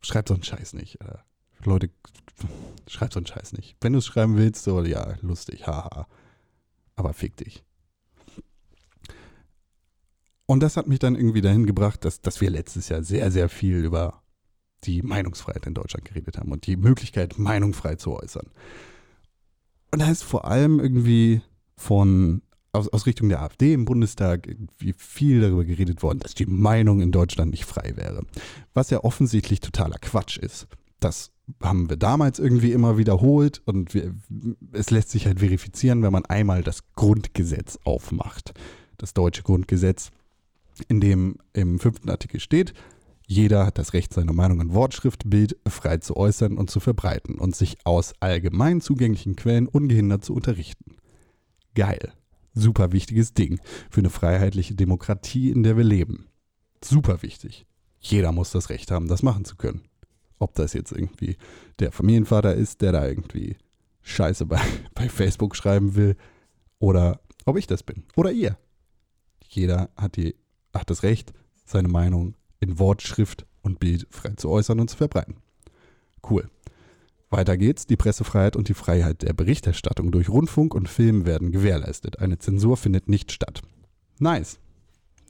Schreib 0.00 0.28
so 0.28 0.34
einen 0.34 0.42
Scheiß 0.42 0.74
nicht. 0.74 1.00
Alter. 1.00 1.24
Leute, 1.64 1.90
schreib 2.86 3.12
so 3.12 3.18
einen 3.18 3.26
Scheiß 3.26 3.52
nicht. 3.52 3.76
Wenn 3.80 3.92
du 3.92 4.00
es 4.00 4.06
schreiben 4.06 4.36
willst, 4.36 4.64
so, 4.64 4.82
ja, 4.84 5.16
lustig, 5.20 5.66
haha. 5.66 6.06
Aber 6.94 7.12
fick 7.12 7.36
dich. 7.36 7.64
Und 10.46 10.62
das 10.62 10.76
hat 10.76 10.86
mich 10.86 11.00
dann 11.00 11.16
irgendwie 11.16 11.40
dahin 11.40 11.66
gebracht, 11.66 12.04
dass, 12.04 12.20
dass 12.20 12.40
wir 12.40 12.50
letztes 12.50 12.88
Jahr 12.88 13.02
sehr, 13.02 13.30
sehr 13.30 13.48
viel 13.48 13.84
über 13.84 14.22
die 14.84 15.02
Meinungsfreiheit 15.02 15.66
in 15.66 15.74
Deutschland 15.74 16.04
geredet 16.04 16.38
haben 16.38 16.52
und 16.52 16.66
die 16.66 16.76
Möglichkeit, 16.76 17.38
Meinung 17.38 17.72
frei 17.72 17.96
zu 17.96 18.12
äußern. 18.12 18.50
Und 19.90 20.00
da 20.00 20.10
ist 20.10 20.24
vor 20.24 20.44
allem 20.44 20.80
irgendwie 20.80 21.40
von 21.76 22.42
aus, 22.76 22.88
aus 22.88 23.06
Richtung 23.06 23.28
der 23.28 23.42
AfD 23.42 23.72
im 23.72 23.84
Bundestag 23.84 24.46
irgendwie 24.46 24.94
viel 24.96 25.40
darüber 25.40 25.64
geredet 25.64 26.02
worden, 26.02 26.20
dass 26.20 26.34
die 26.34 26.46
Meinung 26.46 27.00
in 27.00 27.10
Deutschland 27.10 27.50
nicht 27.50 27.64
frei 27.64 27.94
wäre. 27.96 28.24
Was 28.74 28.90
ja 28.90 29.02
offensichtlich 29.02 29.60
totaler 29.60 29.98
Quatsch 29.98 30.38
ist. 30.38 30.68
Das 31.00 31.30
haben 31.62 31.88
wir 31.88 31.96
damals 31.96 32.38
irgendwie 32.38 32.72
immer 32.72 32.98
wiederholt 32.98 33.62
und 33.64 33.94
wir, 33.94 34.14
es 34.72 34.90
lässt 34.90 35.10
sich 35.10 35.26
halt 35.26 35.40
verifizieren, 35.40 36.02
wenn 36.02 36.12
man 36.12 36.24
einmal 36.26 36.62
das 36.62 36.80
Grundgesetz 36.94 37.78
aufmacht. 37.84 38.52
Das 38.98 39.14
deutsche 39.14 39.42
Grundgesetz, 39.42 40.10
in 40.88 41.00
dem 41.00 41.36
im 41.52 41.78
fünften 41.78 42.10
Artikel 42.10 42.40
steht, 42.40 42.74
jeder 43.26 43.66
hat 43.66 43.78
das 43.78 43.92
Recht, 43.92 44.14
seine 44.14 44.32
Meinung 44.32 44.60
in 44.60 44.72
Wortschrift, 44.72 45.28
Bild 45.28 45.56
frei 45.66 45.98
zu 45.98 46.16
äußern 46.16 46.56
und 46.56 46.70
zu 46.70 46.78
verbreiten 46.78 47.38
und 47.38 47.56
sich 47.56 47.76
aus 47.84 48.14
allgemein 48.20 48.80
zugänglichen 48.80 49.34
Quellen 49.34 49.66
ungehindert 49.66 50.24
zu 50.24 50.32
unterrichten. 50.32 50.96
Geil. 51.74 52.12
Super 52.54 52.92
wichtiges 52.92 53.34
Ding 53.34 53.60
für 53.90 54.00
eine 54.00 54.10
freiheitliche 54.10 54.74
Demokratie, 54.74 55.50
in 55.50 55.62
der 55.64 55.76
wir 55.76 55.84
leben. 55.84 56.28
Super 56.82 57.22
wichtig. 57.22 57.66
Jeder 57.98 58.30
muss 58.30 58.52
das 58.52 58.70
Recht 58.70 58.90
haben, 58.92 59.08
das 59.08 59.24
machen 59.24 59.44
zu 59.44 59.56
können. 59.56 59.82
Ob 60.38 60.54
das 60.54 60.72
jetzt 60.72 60.92
irgendwie 60.92 61.36
der 61.80 61.90
Familienvater 61.90 62.54
ist, 62.54 62.80
der 62.80 62.92
da 62.92 63.06
irgendwie 63.06 63.56
Scheiße 64.02 64.46
bei, 64.46 64.60
bei 64.94 65.08
Facebook 65.08 65.56
schreiben 65.56 65.96
will, 65.96 66.16
oder 66.78 67.20
ob 67.44 67.58
ich 67.58 67.66
das 67.66 67.82
bin. 67.82 68.04
Oder 68.14 68.30
ihr. 68.30 68.56
Jeder 69.48 69.90
hat, 69.96 70.16
die, 70.16 70.36
hat 70.72 70.90
das 70.90 71.02
Recht, 71.02 71.32
seine 71.64 71.88
Meinung 71.88 72.36
in 72.66 72.78
Wort, 72.78 73.02
Schrift 73.02 73.46
und 73.62 73.80
Bild 73.80 74.06
frei 74.10 74.30
zu 74.36 74.50
äußern 74.50 74.80
und 74.80 74.90
zu 74.90 74.96
verbreiten. 74.96 75.36
Cool. 76.28 76.48
Weiter 77.30 77.56
geht's. 77.56 77.86
Die 77.86 77.96
Pressefreiheit 77.96 78.56
und 78.56 78.68
die 78.68 78.74
Freiheit 78.74 79.22
der 79.22 79.32
Berichterstattung 79.32 80.10
durch 80.10 80.28
Rundfunk 80.28 80.74
und 80.74 80.88
Film 80.88 81.26
werden 81.26 81.52
gewährleistet. 81.52 82.20
Eine 82.20 82.38
Zensur 82.38 82.76
findet 82.76 83.08
nicht 83.08 83.32
statt. 83.32 83.62
Nice. 84.18 84.58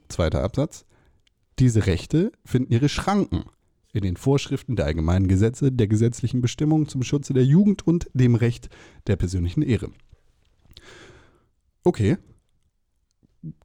Zweiter 0.09 0.43
Absatz. 0.43 0.85
Diese 1.59 1.87
Rechte 1.87 2.33
finden 2.45 2.73
ihre 2.73 2.88
Schranken 2.88 3.45
in 3.93 4.02
den 4.02 4.16
Vorschriften 4.16 4.76
der 4.76 4.85
allgemeinen 4.85 5.26
Gesetze, 5.26 5.73
der 5.73 5.87
gesetzlichen 5.87 6.43
Bestimmungen 6.43 6.87
zum 6.87 7.02
Schutze 7.02 7.33
der 7.33 7.45
Jugend 7.45 7.87
und 7.87 8.11
dem 8.12 8.35
Recht 8.35 8.69
der 9.07 9.16
persönlichen 9.16 9.62
Ehre. 9.62 9.90
Okay, 11.83 12.19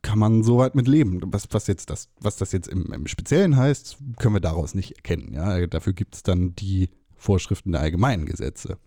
kann 0.02 0.20
man 0.20 0.44
soweit 0.44 0.76
mit 0.76 0.88
leben. 0.88 1.22
Was, 1.26 1.48
was, 1.52 1.68
jetzt 1.68 1.90
das, 1.90 2.10
was 2.20 2.38
das 2.38 2.52
jetzt 2.52 2.68
im, 2.68 2.92
im 2.94 3.08
Speziellen 3.08 3.56
heißt, 3.56 3.98
können 4.18 4.36
wir 4.36 4.42
daraus 4.42 4.76
nicht 4.76 4.96
erkennen. 4.96 5.34
Ja? 5.34 5.66
Dafür 5.68 5.94
gibt 5.94 6.16
es 6.16 6.24
dann 6.24 6.56
die 6.56 6.90
Vorschriften 7.16 7.72
der 7.72 7.82
allgemeinen 7.82 8.26
Gesetze. 8.26 8.78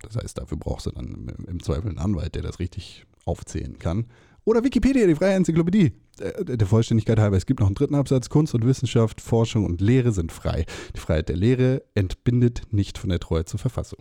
Das 0.00 0.16
heißt, 0.16 0.38
dafür 0.38 0.56
brauchst 0.56 0.86
du 0.86 0.90
dann 0.90 1.34
im, 1.46 1.62
Zweifel 1.62 1.88
einen 1.88 1.98
Anwalt, 1.98 2.34
der 2.34 2.42
das 2.42 2.58
richtig 2.58 3.04
aufzählen 3.24 3.78
kann. 3.78 4.06
Oder 4.44 4.62
Wikipedia, 4.62 5.06
die 5.06 5.16
freie 5.16 5.34
Enzyklopädie. 5.34 5.92
Der, 6.18 6.44
der 6.44 6.66
Vollständigkeit 6.66 7.18
halber, 7.18 7.36
es 7.36 7.46
gibt 7.46 7.60
noch 7.60 7.66
einen 7.66 7.74
dritten 7.74 7.96
Absatz. 7.96 8.28
Kunst 8.28 8.54
und 8.54 8.64
Wissenschaft, 8.64 9.20
Forschung 9.20 9.66
und 9.66 9.80
Lehre 9.80 10.12
sind 10.12 10.32
frei. 10.32 10.64
Die 10.94 11.00
Freiheit 11.00 11.28
der 11.28 11.36
Lehre 11.36 11.82
entbindet 11.94 12.62
nicht 12.70 12.96
von 12.96 13.10
der 13.10 13.18
Treue 13.18 13.44
zur 13.44 13.58
Verfassung. 13.58 13.98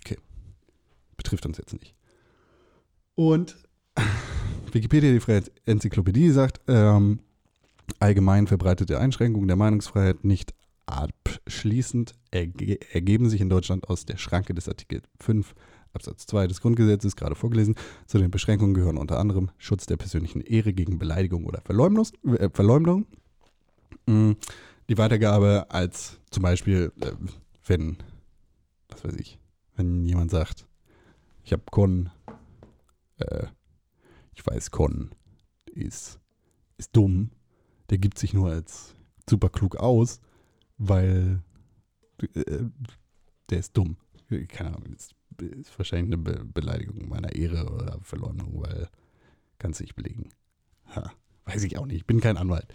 Okay. 0.00 0.16
Betrifft 1.16 1.46
uns 1.46 1.58
jetzt 1.58 1.74
nicht. 1.74 1.94
Und 3.14 3.56
Wikipedia, 4.74 5.12
die 5.12 5.20
freie 5.20 5.42
Enzyklopädie, 5.66 6.30
sagt, 6.30 6.60
ähm, 6.68 7.20
allgemein 8.00 8.46
verbreitete 8.46 8.98
Einschränkungen 8.98 9.48
der 9.48 9.56
Meinungsfreiheit 9.56 10.24
nicht 10.24 10.54
abschließend 10.86 12.14
erge 12.30 12.78
ergeben 12.92 13.30
sich 13.30 13.40
in 13.40 13.48
Deutschland 13.48 13.88
aus 13.88 14.04
der 14.04 14.18
Schranke 14.18 14.54
des 14.54 14.68
Artikel 14.68 15.02
5 15.20 15.54
Absatz 15.94 16.26
2 16.26 16.48
des 16.48 16.60
Grundgesetzes, 16.60 17.16
gerade 17.16 17.36
vorgelesen. 17.36 17.76
Zu 18.06 18.18
den 18.18 18.30
Beschränkungen 18.30 18.74
gehören 18.74 18.98
unter 18.98 19.18
anderem 19.18 19.50
Schutz 19.58 19.86
der 19.86 19.96
persönlichen 19.96 20.40
Ehre 20.40 20.72
gegen 20.72 20.98
Beleidigung 20.98 21.44
oder 21.44 21.60
Verleumdung. 21.60 22.06
Äh, 22.36 22.50
Verleumdung. 22.52 23.06
Mhm. 24.06 24.36
Die 24.88 24.98
Weitergabe 24.98 25.66
als 25.70 26.18
zum 26.30 26.42
Beispiel, 26.42 26.92
äh, 27.00 27.12
wenn, 27.66 27.96
was 28.88 29.04
weiß 29.04 29.14
ich, 29.14 29.38
wenn 29.76 30.04
jemand 30.04 30.30
sagt, 30.30 30.66
ich 31.44 31.52
habe 31.52 31.62
Con, 31.70 32.10
äh, 33.18 33.46
ich 34.34 34.46
weiß, 34.46 34.70
Con 34.70 35.10
ist, 35.66 36.18
ist 36.76 36.96
dumm, 36.96 37.30
der 37.90 37.98
gibt 37.98 38.18
sich 38.18 38.34
nur 38.34 38.50
als 38.50 38.94
super 39.28 39.48
klug 39.48 39.76
aus, 39.76 40.20
weil 40.78 41.42
äh, 42.34 42.64
der 43.50 43.58
ist 43.58 43.76
dumm. 43.76 43.96
Keine 44.48 44.70
Ahnung, 44.70 44.94
ist, 44.94 45.14
ist 45.38 45.78
wahrscheinlich 45.78 46.14
eine 46.14 46.22
Be 46.22 46.44
Beleidigung 46.44 47.08
meiner 47.08 47.34
Ehre 47.34 47.70
oder 47.72 47.98
Verleumdung, 48.02 48.62
weil 48.62 48.88
kannst 49.58 49.80
du 49.80 49.84
nicht 49.84 49.94
belegen. 49.94 50.30
Ha, 50.94 51.12
weiß 51.44 51.62
ich 51.64 51.78
auch 51.78 51.86
nicht, 51.86 51.96
ich 51.96 52.06
bin 52.06 52.20
kein 52.20 52.36
Anwalt. 52.36 52.66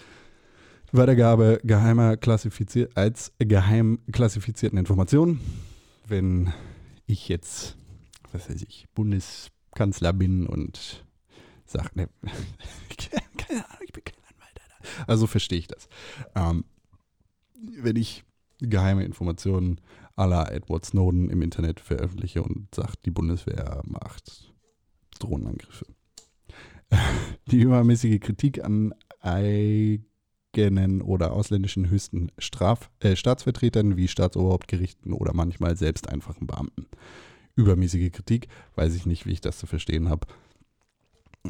Weitergabe 0.92 1.60
geheimer 1.64 2.18
klassifiziert 2.18 2.98
als 2.98 3.32
geheim 3.38 4.00
klassifizierten 4.12 4.80
Informationen. 4.80 5.40
Wenn 6.08 6.52
ich 7.06 7.28
jetzt, 7.28 7.76
was 8.32 8.50
weiß 8.50 8.62
ich, 8.64 8.88
Bundeskanzler 8.96 10.14
bin 10.14 10.48
und 10.48 11.06
sage, 11.72 11.90
ne, 11.96 12.10
keine 13.38 13.66
Ahnung, 13.66 13.82
ich 13.86 13.94
bin 13.94 14.04
kein 14.04 14.16
Anwalt. 14.16 14.60
Alter. 14.60 15.10
Also 15.10 15.28
verstehe 15.28 15.60
ich 15.60 15.68
das. 15.68 15.88
Ähm, 16.36 16.66
wenn 17.82 17.96
ich 17.96 18.24
geheime 18.60 19.04
Informationen 19.04 19.80
aller 20.16 20.52
Edward 20.52 20.86
Snowden 20.86 21.30
im 21.30 21.42
Internet 21.42 21.80
veröffentliche 21.80 22.44
und 22.44 22.74
sagt, 22.76 23.06
die 23.06 23.12
Bundeswehr 23.12 23.82
macht 23.86 24.54
Drohnenangriffe. 25.20 25.86
Die 27.52 27.62
übermäßige 27.62 28.20
Kritik 28.20 28.64
an 28.64 28.94
eigenen 29.22 31.02
oder 31.02 31.34
ausländischen 31.34 31.90
höchsten 31.90 32.32
Straf 32.38 32.90
äh, 33.00 33.16
Staatsvertretern 33.16 33.96
wie 33.96 34.08
Staatsoberhauptgerichten 34.08 35.14
oder 35.14 35.34
manchmal 35.34 35.78
selbst 35.78 36.10
einfachen 36.10 36.48
Beamten. 36.48 36.88
Übermäßige 37.56 38.12
Kritik, 38.12 38.48
weiß 38.76 38.96
ich 38.96 39.06
nicht, 39.06 39.26
wie 39.26 39.34
ich 39.34 39.42
das 39.42 39.60
zu 39.60 39.68
verstehen 39.68 40.10
habe. 40.10 40.28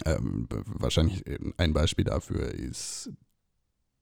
Ähm, 0.06 0.48
wahrscheinlich 0.66 1.24
ein 1.58 1.74
Beispiel 1.74 2.06
dafür 2.06 2.54
ist 2.54 3.12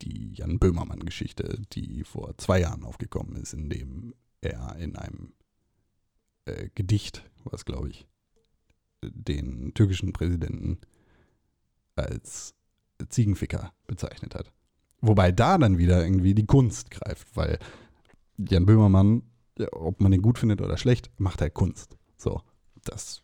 die 0.02 0.34
Jan 0.34 0.60
Böhmermann-Geschichte, 0.60 1.62
die 1.74 2.04
vor 2.04 2.38
zwei 2.38 2.62
Jahren 2.62 2.84
aufgekommen 2.84 3.36
ist, 3.36 3.54
in 3.54 3.70
dem 3.70 4.14
er 4.42 4.76
in 4.78 4.96
einem 4.96 5.34
äh, 6.46 6.70
Gedicht, 6.76 7.24
was 7.44 7.66
glaube 7.66 7.90
ich, 7.90 8.08
den 9.04 9.74
türkischen 9.74 10.14
Präsidenten 10.14 10.80
als 11.96 12.54
Ziegenficker 13.10 13.74
bezeichnet 13.86 14.36
hat. 14.36 14.52
Wobei 15.02 15.32
da 15.32 15.58
dann 15.58 15.78
wieder 15.78 16.04
irgendwie 16.04 16.34
die 16.34 16.46
Kunst 16.46 16.92
greift, 16.92 17.36
weil 17.36 17.60
Jan 18.38 18.66
Böhmermann, 18.66 19.24
ob 19.72 20.02
man 20.02 20.12
den 20.12 20.22
gut 20.22 20.40
findet 20.40 20.62
oder 20.62 20.78
schlecht, 20.78 21.12
macht 21.18 21.42
halt 21.42 21.54
Kunst. 21.54 21.98
So, 22.18 22.42
das 22.84 23.22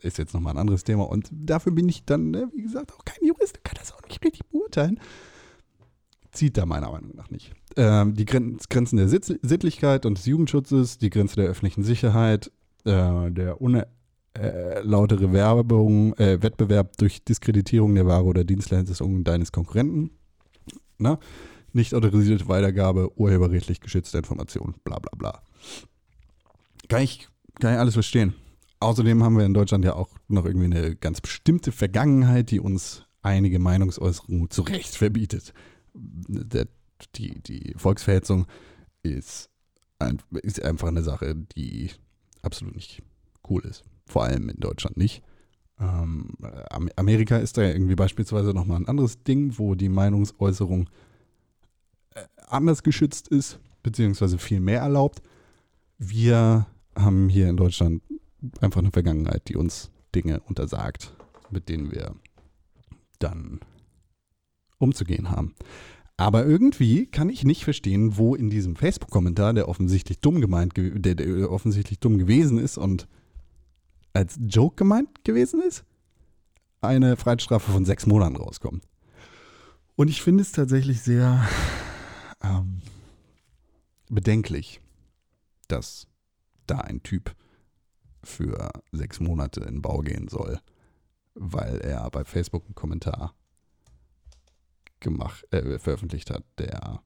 ist 0.00 0.18
jetzt 0.18 0.34
nochmal 0.34 0.54
ein 0.54 0.58
anderes 0.58 0.84
Thema 0.84 1.08
und 1.08 1.28
dafür 1.32 1.72
bin 1.72 1.88
ich 1.88 2.04
dann, 2.04 2.30
ne, 2.30 2.50
wie 2.54 2.62
gesagt, 2.62 2.92
auch 2.92 3.04
kein 3.04 3.26
Jurist, 3.26 3.64
kann 3.64 3.76
das 3.78 3.92
auch 3.92 4.02
nicht 4.02 4.24
richtig 4.24 4.46
beurteilen 4.46 5.00
zieht 6.32 6.56
da 6.56 6.66
meiner 6.66 6.90
Meinung 6.90 7.14
nach 7.16 7.30
nicht. 7.30 7.52
Ähm, 7.76 8.14
die 8.14 8.24
Grenzen 8.24 8.96
der 8.96 9.08
Sittlichkeit 9.08 10.06
und 10.06 10.18
des 10.18 10.26
Jugendschutzes, 10.26 10.98
die 10.98 11.10
Grenze 11.10 11.36
der 11.36 11.46
öffentlichen 11.46 11.82
Sicherheit, 11.82 12.50
äh, 12.84 13.30
der 13.30 13.60
unerlautere 13.60 15.24
äh, 15.24 15.32
Werbung, 15.32 16.14
äh, 16.14 16.40
Wettbewerb 16.42 16.96
durch 16.96 17.24
Diskreditierung 17.24 17.94
der 17.94 18.06
Ware 18.06 18.24
oder 18.24 18.44
Dienstleistung 18.44 19.24
deines 19.24 19.52
Konkurrenten, 19.52 20.10
ne? 20.98 21.18
nicht 21.72 21.94
autorisierte 21.94 22.48
Weitergabe, 22.48 23.10
urheberrechtlich 23.18 23.80
geschützte 23.80 24.18
Informationen, 24.18 24.74
bla 24.84 24.98
bla 24.98 25.12
bla. 25.16 25.42
Kann 26.88 27.02
ich, 27.02 27.28
kann 27.60 27.74
ich 27.74 27.80
alles 27.80 27.94
verstehen. 27.94 28.34
Außerdem 28.80 29.22
haben 29.22 29.36
wir 29.36 29.44
in 29.44 29.54
Deutschland 29.54 29.84
ja 29.84 29.94
auch 29.94 30.10
noch 30.28 30.44
irgendwie 30.44 30.66
eine 30.66 30.94
ganz 30.96 31.20
bestimmte 31.20 31.72
Vergangenheit, 31.72 32.50
die 32.50 32.60
uns 32.60 33.04
einige 33.22 33.58
Meinungsäußerungen 33.58 34.50
zu 34.50 34.62
Recht 34.62 34.94
verbietet 34.94 35.52
der, 35.94 36.68
die, 37.14 37.40
die 37.42 37.74
Volksverhetzung 37.76 38.46
ist, 39.02 39.50
ein, 39.98 40.20
ist 40.42 40.62
einfach 40.62 40.88
eine 40.88 41.02
Sache, 41.02 41.34
die 41.34 41.90
absolut 42.42 42.74
nicht 42.74 43.02
cool 43.48 43.64
ist. 43.64 43.84
Vor 44.06 44.24
allem 44.24 44.48
in 44.48 44.60
Deutschland 44.60 44.96
nicht. 44.96 45.22
Ähm, 45.80 46.34
Am- 46.70 46.88
Amerika 46.96 47.36
ist 47.36 47.56
da 47.56 47.62
ja 47.62 47.70
irgendwie 47.70 47.94
beispielsweise 47.94 48.50
nochmal 48.50 48.78
ein 48.78 48.88
anderes 48.88 49.22
Ding, 49.22 49.58
wo 49.58 49.74
die 49.74 49.88
Meinungsäußerung 49.88 50.88
äh, 52.14 52.22
anders 52.46 52.82
geschützt 52.82 53.28
ist, 53.28 53.60
beziehungsweise 53.82 54.38
viel 54.38 54.60
mehr 54.60 54.80
erlaubt. 54.80 55.22
Wir 55.98 56.66
haben 56.96 57.28
hier 57.28 57.48
in 57.48 57.56
Deutschland 57.56 58.02
einfach 58.60 58.80
eine 58.80 58.90
Vergangenheit, 58.90 59.48
die 59.48 59.56
uns 59.56 59.90
Dinge 60.14 60.40
untersagt, 60.40 61.14
mit 61.50 61.68
denen 61.68 61.90
wir 61.92 62.14
dann 63.18 63.60
umzugehen 64.78 65.30
haben. 65.30 65.54
Aber 66.16 66.44
irgendwie 66.44 67.06
kann 67.06 67.30
ich 67.30 67.44
nicht 67.44 67.64
verstehen, 67.64 68.16
wo 68.16 68.34
in 68.34 68.50
diesem 68.50 68.74
Facebook-Kommentar, 68.74 69.54
der 69.54 69.68
offensichtlich 69.68 70.20
dumm 70.20 70.40
gemeint, 70.40 70.74
ge- 70.74 70.98
der, 70.98 71.14
der 71.14 71.50
offensichtlich 71.50 72.00
dumm 72.00 72.18
gewesen 72.18 72.58
ist 72.58 72.76
und 72.76 73.06
als 74.12 74.38
Joke 74.40 74.76
gemeint 74.76 75.24
gewesen 75.24 75.62
ist, 75.62 75.84
eine 76.80 77.16
Freiheitsstrafe 77.16 77.70
von 77.70 77.84
sechs 77.84 78.06
Monaten 78.06 78.36
rauskommt. 78.36 78.84
Und 79.94 80.08
ich 80.08 80.22
finde 80.22 80.42
es 80.42 80.52
tatsächlich 80.52 81.02
sehr 81.02 81.46
ähm, 82.42 82.82
bedenklich, 84.08 84.80
dass 85.68 86.06
da 86.66 86.78
ein 86.78 87.02
Typ 87.02 87.34
für 88.24 88.70
sechs 88.92 89.20
Monate 89.20 89.60
in 89.60 89.82
Bau 89.82 90.00
gehen 90.00 90.28
soll, 90.28 90.60
weil 91.34 91.78
er 91.78 92.10
bei 92.10 92.24
Facebook 92.24 92.64
einen 92.64 92.74
Kommentar 92.74 93.34
gemacht, 95.00 95.46
äh, 95.52 95.78
veröffentlicht 95.78 96.30
hat, 96.30 96.44
der 96.58 97.02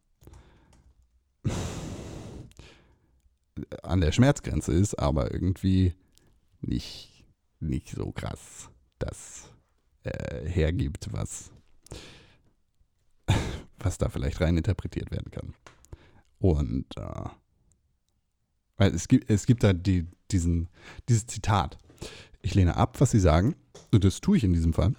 an 3.83 4.00
der 4.00 4.12
Schmerzgrenze 4.12 4.73
ist, 4.73 4.99
aber 4.99 5.33
irgendwie 5.33 5.95
nicht, 6.61 7.25
nicht 7.61 7.90
so 7.90 8.12
krass 8.12 8.71
das 8.99 9.52
äh, 10.04 10.49
hergibt, 10.49 11.12
was, 11.12 11.50
was 13.78 13.99
da 13.99 14.09
vielleicht 14.09 14.40
rein 14.40 14.57
interpretiert 14.57 15.11
werden 15.11 15.31
kann. 15.31 15.54
Und 16.38 16.87
äh, 16.97 17.28
weil 18.82 18.96
es 18.96 19.06
gibt, 19.06 19.30
es 19.30 19.46
gibt 19.46 19.62
da 19.62 19.72
die, 19.72 20.08
diesen, 20.32 20.68
dieses 21.08 21.28
Zitat. 21.28 21.78
Ich 22.40 22.56
lehne 22.56 22.76
ab, 22.76 23.00
was 23.00 23.12
Sie 23.12 23.20
sagen, 23.20 23.54
und 23.92 24.02
das 24.02 24.20
tue 24.20 24.36
ich 24.36 24.42
in 24.42 24.52
diesem 24.52 24.72
Fall, 24.72 24.96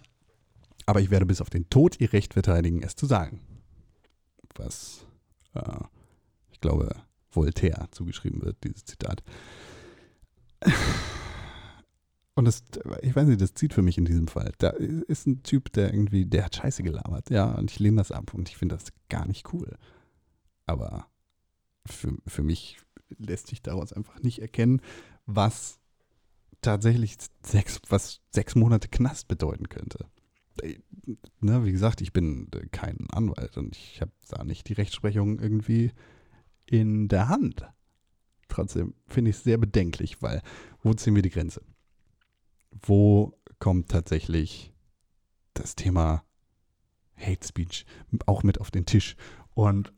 aber 0.86 1.02
ich 1.02 1.12
werde 1.12 1.26
bis 1.26 1.42
auf 1.42 1.50
den 1.50 1.70
Tod 1.70 2.00
Ihr 2.00 2.14
Recht 2.14 2.34
verteidigen, 2.34 2.82
es 2.82 2.96
zu 2.96 3.08
sagen. 3.08 3.42
Was, 4.56 5.06
äh, 5.54 5.82
ich 6.54 6.62
glaube, 6.62 6.96
Voltaire 7.30 7.90
zugeschrieben 7.92 8.42
wird, 8.42 8.64
dieses 8.64 8.86
Zitat. 8.86 9.22
Und 12.36 12.46
das, 12.46 12.64
ich 13.02 13.14
weiß 13.14 13.28
nicht, 13.28 13.42
das 13.42 13.54
zieht 13.54 13.74
für 13.74 13.82
mich 13.82 13.98
in 13.98 14.06
diesem 14.06 14.30
Fall. 14.30 14.54
Da 14.60 14.70
ist 14.70 15.28
ein 15.28 15.44
Typ, 15.44 15.74
der 15.74 15.94
irgendwie, 15.94 16.26
der 16.26 16.46
hat 16.46 16.56
Scheiße 16.56 16.84
gelabert, 16.84 17.30
ja, 17.32 17.52
und 17.52 17.70
ich 17.70 17.80
lehne 17.80 17.98
das 17.98 18.14
ab 18.14 18.34
und 18.34 18.48
ich 18.48 18.56
finde 18.56 18.76
das 18.76 18.86
gar 19.10 19.28
nicht 19.28 19.52
cool. 19.52 19.76
Aber 20.66 21.06
für, 21.86 22.16
für 22.26 22.44
mich 22.44 22.80
lässt 23.18 23.48
sich 23.48 23.62
daraus 23.62 23.94
einfach 23.94 24.22
nicht 24.22 24.40
erkennen, 24.40 24.82
was 25.26 25.80
tatsächlich 26.62 27.18
sechs, 27.44 27.82
was 27.90 28.22
sechs 28.32 28.56
Monate 28.56 28.88
Knast 28.88 29.28
bedeuten 29.28 29.70
könnte. 29.70 30.06
Äh, 30.62 30.80
Ne, 31.42 31.66
wie 31.66 31.72
gesagt, 31.72 32.00
ich 32.00 32.14
bin 32.14 32.48
äh, 32.54 32.68
kein 32.72 33.08
Anwalt 33.12 33.58
und 33.58 33.76
ich 33.76 34.00
habe 34.00 34.12
da 34.30 34.44
nicht 34.44 34.70
die 34.70 34.74
Rechtsprechung 34.74 35.40
irgendwie 35.40 35.92
in 36.66 37.10
der 37.10 37.28
Hand. 37.28 37.68
Trotzdem 38.48 38.94
finde 39.08 39.32
ich 39.32 39.38
es 39.38 39.44
sehr 39.44 39.58
bedenklich, 39.58 40.22
weil 40.22 40.42
wo 40.82 40.94
ziehen 40.94 41.16
wir 41.16 41.22
die 41.22 41.30
Grenze? 41.30 41.62
Wo 42.72 43.38
kommt 43.60 43.90
tatsächlich 43.90 44.74
das 45.54 45.76
Thema 45.76 46.24
Hate 47.18 47.46
Speech 47.46 47.86
auch 48.26 48.44
mit 48.44 48.62
auf 48.62 48.72
den 48.72 48.86
Tisch? 48.86 49.18
Und 49.54 49.92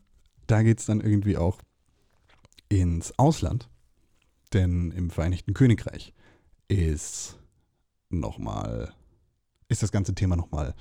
da 0.47 0.63
geht 0.63 0.79
es 0.79 0.85
dann 0.85 1.01
irgendwie 1.01 1.37
auch 1.37 1.61
ins 2.69 3.17
Ausland, 3.17 3.69
denn 4.53 4.91
im 4.91 5.09
Vereinigten 5.09 5.53
Königreich 5.53 6.13
ist 6.67 7.39
nochmal, 8.09 8.93
ist 9.67 9.83
das 9.83 9.91
ganze 9.91 10.15
Thema 10.15 10.35
nochmal 10.35 10.75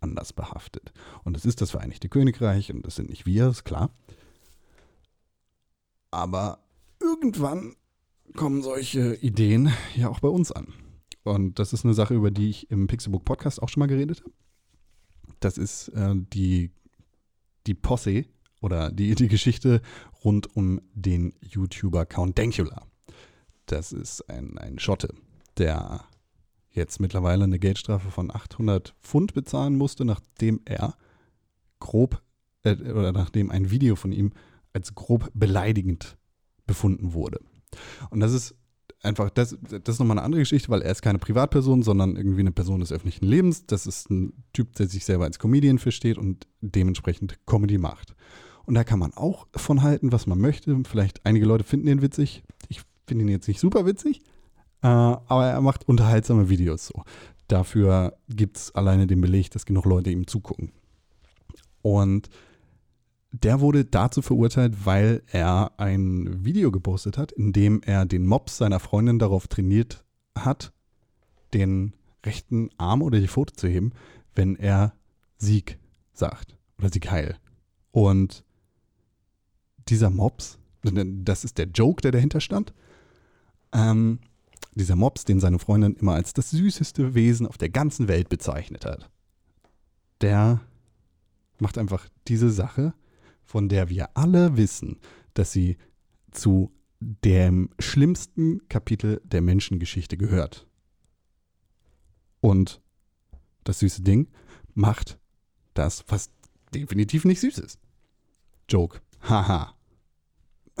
anders 0.00 0.32
behaftet. 0.32 0.92
Und 1.24 1.36
es 1.36 1.44
ist 1.44 1.60
das 1.60 1.70
Vereinigte 1.70 2.08
Königreich 2.08 2.72
und 2.72 2.86
das 2.86 2.96
sind 2.96 3.10
nicht 3.10 3.26
wir, 3.26 3.48
ist 3.48 3.64
klar. 3.64 3.90
Aber 6.10 6.58
irgendwann 7.00 7.76
kommen 8.36 8.62
solche 8.62 9.14
Ideen 9.16 9.72
ja 9.94 10.08
auch 10.08 10.20
bei 10.20 10.28
uns 10.28 10.52
an. 10.52 10.72
Und 11.22 11.58
das 11.58 11.72
ist 11.72 11.84
eine 11.84 11.94
Sache, 11.94 12.14
über 12.14 12.30
die 12.30 12.50
ich 12.50 12.70
im 12.70 12.86
Pixelbook 12.86 13.24
Podcast 13.24 13.62
auch 13.62 13.68
schon 13.68 13.80
mal 13.80 13.86
geredet 13.86 14.20
habe. 14.20 14.32
Das 15.40 15.58
ist 15.58 15.88
äh, 15.88 16.14
die, 16.14 16.70
die 17.66 17.74
Posse 17.74 18.24
oder 18.60 18.90
die, 18.90 19.14
die 19.14 19.28
Geschichte 19.28 19.82
rund 20.24 20.54
um 20.56 20.80
den 20.94 21.34
YouTuber 21.40 22.06
Count 22.06 22.38
Dankula. 22.38 22.86
Das 23.66 23.92
ist 23.92 24.28
ein, 24.28 24.58
ein 24.58 24.78
Schotte, 24.78 25.14
der 25.58 26.04
jetzt 26.72 27.00
mittlerweile 27.00 27.44
eine 27.44 27.58
Geldstrafe 27.58 28.10
von 28.10 28.30
800 28.30 28.94
Pfund 29.02 29.34
bezahlen 29.34 29.76
musste, 29.76 30.04
nachdem 30.04 30.60
er 30.64 30.94
grob 31.78 32.22
äh, 32.62 32.76
oder 32.92 33.12
nachdem 33.12 33.50
ein 33.50 33.70
Video 33.70 33.96
von 33.96 34.12
ihm 34.12 34.32
als 34.72 34.94
grob 34.94 35.30
beleidigend 35.34 36.16
befunden 36.66 37.12
wurde. 37.12 37.40
Und 38.10 38.20
das 38.20 38.32
ist 38.32 38.54
einfach, 39.02 39.30
das, 39.30 39.56
das 39.62 39.94
ist 39.94 39.98
nochmal 39.98 40.18
eine 40.18 40.24
andere 40.24 40.42
Geschichte, 40.42 40.68
weil 40.68 40.82
er 40.82 40.92
ist 40.92 41.02
keine 41.02 41.18
Privatperson, 41.18 41.82
sondern 41.82 42.16
irgendwie 42.16 42.40
eine 42.40 42.52
Person 42.52 42.80
des 42.80 42.92
öffentlichen 42.92 43.26
Lebens. 43.26 43.66
Das 43.66 43.86
ist 43.86 44.10
ein 44.10 44.32
Typ, 44.52 44.74
der 44.74 44.88
sich 44.88 45.04
selber 45.04 45.24
als 45.24 45.38
Comedian 45.38 45.78
versteht 45.78 46.18
und 46.18 46.46
dementsprechend 46.60 47.38
Comedy 47.46 47.78
macht. 47.78 48.14
Und 48.70 48.76
da 48.76 48.84
kann 48.84 49.00
man 49.00 49.12
auch 49.14 49.48
von 49.56 49.82
halten, 49.82 50.12
was 50.12 50.28
man 50.28 50.38
möchte. 50.38 50.80
Vielleicht 50.88 51.26
einige 51.26 51.44
Leute 51.44 51.64
finden 51.64 51.88
ihn 51.88 52.02
witzig. 52.02 52.44
Ich 52.68 52.82
finde 53.04 53.24
ihn 53.24 53.28
jetzt 53.28 53.48
nicht 53.48 53.58
super 53.58 53.84
witzig, 53.84 54.20
äh, 54.82 54.86
aber 54.86 55.48
er 55.48 55.60
macht 55.60 55.88
unterhaltsame 55.88 56.48
Videos 56.48 56.86
so. 56.86 57.02
Dafür 57.48 58.16
gibt 58.28 58.58
es 58.58 58.72
alleine 58.76 59.08
den 59.08 59.20
Beleg, 59.20 59.50
dass 59.50 59.66
genug 59.66 59.86
Leute 59.86 60.10
ihm 60.10 60.28
zugucken. 60.28 60.70
Und 61.82 62.30
der 63.32 63.60
wurde 63.60 63.84
dazu 63.84 64.22
verurteilt, 64.22 64.86
weil 64.86 65.24
er 65.32 65.72
ein 65.76 66.44
Video 66.44 66.70
gepostet 66.70 67.18
hat, 67.18 67.32
in 67.32 67.52
dem 67.52 67.82
er 67.82 68.06
den 68.06 68.24
Mops 68.24 68.58
seiner 68.58 68.78
Freundin 68.78 69.18
darauf 69.18 69.48
trainiert 69.48 70.04
hat, 70.38 70.72
den 71.54 71.94
rechten 72.24 72.70
Arm 72.78 73.02
oder 73.02 73.18
die 73.18 73.26
Pfote 73.26 73.54
zu 73.54 73.66
heben, 73.66 73.94
wenn 74.36 74.54
er 74.54 74.94
Sieg 75.38 75.80
sagt 76.12 76.56
oder 76.78 76.88
Sieg 76.88 77.10
heil. 77.10 77.36
Und 77.90 78.44
dieser 79.90 80.10
Mops, 80.10 80.58
das 80.82 81.44
ist 81.44 81.58
der 81.58 81.66
Joke, 81.66 82.00
der 82.00 82.12
dahinter 82.12 82.40
stand, 82.40 82.72
ähm, 83.72 84.20
dieser 84.74 84.96
Mops, 84.96 85.24
den 85.24 85.40
seine 85.40 85.58
Freundin 85.58 85.94
immer 85.94 86.14
als 86.14 86.32
das 86.32 86.50
süßeste 86.50 87.14
Wesen 87.14 87.46
auf 87.46 87.58
der 87.58 87.70
ganzen 87.70 88.08
Welt 88.08 88.28
bezeichnet 88.28 88.84
hat, 88.84 89.10
der 90.20 90.60
macht 91.58 91.76
einfach 91.76 92.08
diese 92.28 92.50
Sache, 92.50 92.94
von 93.42 93.68
der 93.68 93.88
wir 93.88 94.16
alle 94.16 94.56
wissen, 94.56 94.98
dass 95.34 95.52
sie 95.52 95.76
zu 96.30 96.72
dem 97.00 97.70
schlimmsten 97.78 98.68
Kapitel 98.68 99.20
der 99.24 99.40
Menschengeschichte 99.40 100.16
gehört. 100.16 100.66
Und 102.40 102.80
das 103.64 103.80
süße 103.80 104.02
Ding 104.02 104.28
macht 104.74 105.18
das, 105.74 106.04
was 106.08 106.30
definitiv 106.74 107.24
nicht 107.24 107.40
süß 107.40 107.58
ist. 107.58 107.80
Joke. 108.68 109.00
Haha. 109.22 109.74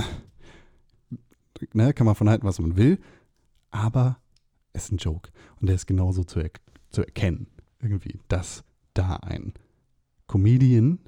ne, 1.72 1.92
kann 1.92 2.06
man 2.06 2.14
von 2.14 2.28
halten, 2.28 2.46
was 2.46 2.58
man 2.58 2.76
will, 2.76 2.98
aber 3.70 4.20
es 4.72 4.84
ist 4.84 4.92
ein 4.92 4.98
Joke. 4.98 5.30
Und 5.60 5.66
der 5.68 5.76
ist 5.76 5.86
genauso 5.86 6.24
zu, 6.24 6.40
er 6.40 6.50
zu 6.90 7.02
erkennen, 7.02 7.46
irgendwie, 7.80 8.18
dass 8.28 8.64
da 8.94 9.16
ein 9.16 9.54
Comedian, 10.26 11.00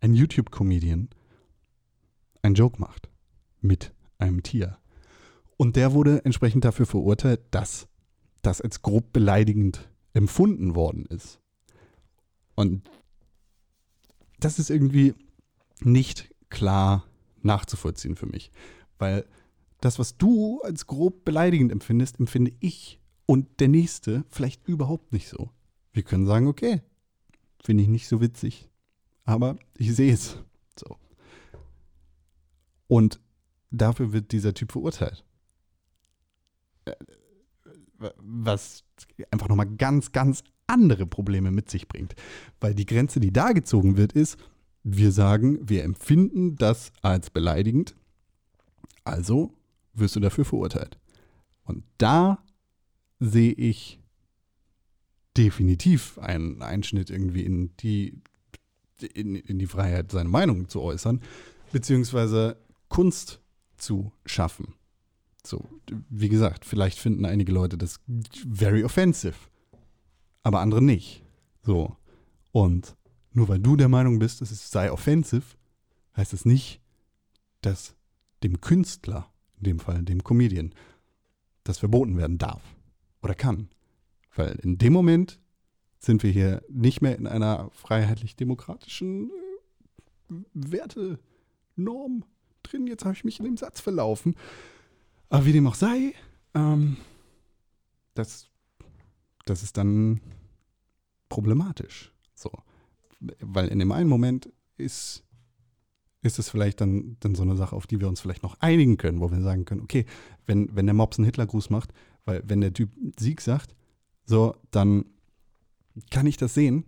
ein 0.00 0.14
YouTube-Comedian, 0.14 1.08
einen 2.42 2.54
Joke 2.54 2.80
macht 2.80 3.08
mit 3.60 3.92
einem 4.18 4.42
Tier. 4.42 4.78
Und 5.56 5.76
der 5.76 5.92
wurde 5.92 6.24
entsprechend 6.24 6.64
dafür 6.64 6.86
verurteilt, 6.86 7.40
dass 7.50 7.88
das 8.42 8.60
als 8.60 8.82
grob 8.82 9.12
beleidigend 9.12 9.90
empfunden 10.12 10.74
worden 10.74 11.06
ist. 11.06 11.40
Und 12.54 12.88
das 14.38 14.58
ist 14.58 14.70
irgendwie 14.70 15.14
nicht 15.80 16.34
klar 16.48 17.04
nachzuvollziehen 17.46 18.16
für 18.16 18.26
mich. 18.26 18.50
Weil 18.98 19.26
das, 19.80 19.98
was 19.98 20.16
du 20.16 20.60
als 20.62 20.86
grob 20.86 21.24
beleidigend 21.24 21.72
empfindest, 21.72 22.18
empfinde 22.20 22.52
ich 22.60 23.00
und 23.26 23.60
der 23.60 23.68
Nächste 23.68 24.24
vielleicht 24.28 24.66
überhaupt 24.68 25.12
nicht 25.12 25.28
so. 25.28 25.50
Wir 25.92 26.02
können 26.02 26.26
sagen, 26.26 26.46
okay, 26.46 26.82
finde 27.62 27.82
ich 27.82 27.88
nicht 27.88 28.08
so 28.08 28.20
witzig, 28.20 28.68
aber 29.24 29.56
ich 29.76 29.94
sehe 29.94 30.12
es. 30.12 30.38
So. 30.78 30.96
Und 32.86 33.20
dafür 33.70 34.12
wird 34.12 34.32
dieser 34.32 34.54
Typ 34.54 34.72
verurteilt. 34.72 35.24
äh, 36.84 36.94
was 38.18 38.84
einfach 39.30 39.48
nochmal 39.48 39.66
ganz, 39.66 40.12
ganz 40.12 40.44
andere 40.66 41.06
Probleme 41.06 41.50
mit 41.50 41.70
sich 41.70 41.88
bringt. 41.88 42.14
Weil 42.60 42.74
die 42.74 42.86
Grenze, 42.86 43.20
die 43.20 43.32
da 43.32 43.52
gezogen 43.52 43.96
wird, 43.96 44.12
ist, 44.12 44.36
wir 44.88 45.10
sagen, 45.10 45.68
wir 45.68 45.82
empfinden 45.82 46.54
das 46.54 46.92
als 47.02 47.30
beleidigend, 47.30 47.96
also 49.02 49.52
wirst 49.94 50.14
du 50.14 50.20
dafür 50.20 50.44
verurteilt. 50.44 50.96
Und 51.64 51.82
da 51.98 52.38
sehe 53.18 53.52
ich 53.52 54.00
definitiv 55.36 56.18
einen 56.18 56.62
Einschnitt 56.62 57.10
irgendwie 57.10 57.42
in 57.42 57.76
die, 57.78 58.20
in, 59.12 59.34
in 59.34 59.58
die 59.58 59.66
Freiheit, 59.66 60.12
seine 60.12 60.28
Meinung 60.28 60.68
zu 60.68 60.80
äußern, 60.80 61.20
beziehungsweise 61.72 62.56
Kunst 62.88 63.40
zu 63.76 64.12
schaffen. 64.24 64.74
So, 65.44 65.64
wie 66.10 66.28
gesagt, 66.28 66.64
vielleicht 66.64 67.00
finden 67.00 67.24
einige 67.24 67.50
Leute 67.50 67.76
das 67.76 67.98
very 68.48 68.84
offensive, 68.84 69.34
aber 70.44 70.60
andere 70.60 70.80
nicht. 70.80 71.24
So. 71.64 71.96
Und 72.52 72.96
nur 73.36 73.48
weil 73.48 73.58
du 73.58 73.76
der 73.76 73.90
Meinung 73.90 74.18
bist, 74.18 74.40
es 74.40 74.70
sei 74.70 74.90
offensive, 74.90 75.44
heißt 76.16 76.32
es 76.32 76.46
nicht, 76.46 76.80
dass 77.60 77.94
dem 78.42 78.62
Künstler, 78.62 79.30
in 79.58 79.64
dem 79.64 79.78
Fall 79.78 80.02
dem 80.02 80.24
Comedian, 80.24 80.74
das 81.62 81.78
verboten 81.78 82.16
werden 82.16 82.38
darf 82.38 82.62
oder 83.22 83.34
kann. 83.34 83.68
Weil 84.34 84.58
in 84.62 84.78
dem 84.78 84.94
Moment 84.94 85.38
sind 85.98 86.22
wir 86.22 86.30
hier 86.30 86.62
nicht 86.70 87.02
mehr 87.02 87.18
in 87.18 87.26
einer 87.26 87.70
freiheitlich-demokratischen 87.72 89.30
äh, 90.30 90.34
Wertenorm 90.54 92.24
drin. 92.62 92.86
Jetzt 92.86 93.04
habe 93.04 93.14
ich 93.14 93.24
mich 93.24 93.38
in 93.38 93.44
dem 93.44 93.58
Satz 93.58 93.80
verlaufen. 93.80 94.34
Aber 95.28 95.44
wie 95.44 95.52
dem 95.52 95.66
auch 95.66 95.74
sei, 95.74 96.14
ähm, 96.54 96.96
das, 98.14 98.48
das 99.44 99.62
ist 99.62 99.76
dann 99.76 100.22
problematisch. 101.28 102.12
So. 102.34 102.50
Weil 103.20 103.68
in 103.68 103.78
dem 103.78 103.92
einen 103.92 104.08
Moment 104.08 104.50
ist, 104.76 105.24
ist 106.22 106.38
es 106.38 106.48
vielleicht 106.48 106.80
dann, 106.80 107.16
dann 107.20 107.34
so 107.34 107.42
eine 107.42 107.56
Sache, 107.56 107.74
auf 107.74 107.86
die 107.86 108.00
wir 108.00 108.08
uns 108.08 108.20
vielleicht 108.20 108.42
noch 108.42 108.60
einigen 108.60 108.96
können, 108.96 109.20
wo 109.20 109.30
wir 109.30 109.40
sagen 109.40 109.64
können, 109.64 109.82
okay, 109.82 110.06
wenn, 110.46 110.74
wenn 110.74 110.86
der 110.86 110.94
Mops 110.94 111.18
einen 111.18 111.24
Hitlergruß 111.24 111.70
macht, 111.70 111.92
weil 112.24 112.42
wenn 112.46 112.60
der 112.60 112.72
Typ 112.72 112.90
Sieg 113.18 113.40
sagt, 113.40 113.74
so, 114.24 114.56
dann 114.70 115.06
kann 116.10 116.26
ich 116.26 116.36
das 116.36 116.54
sehen, 116.54 116.84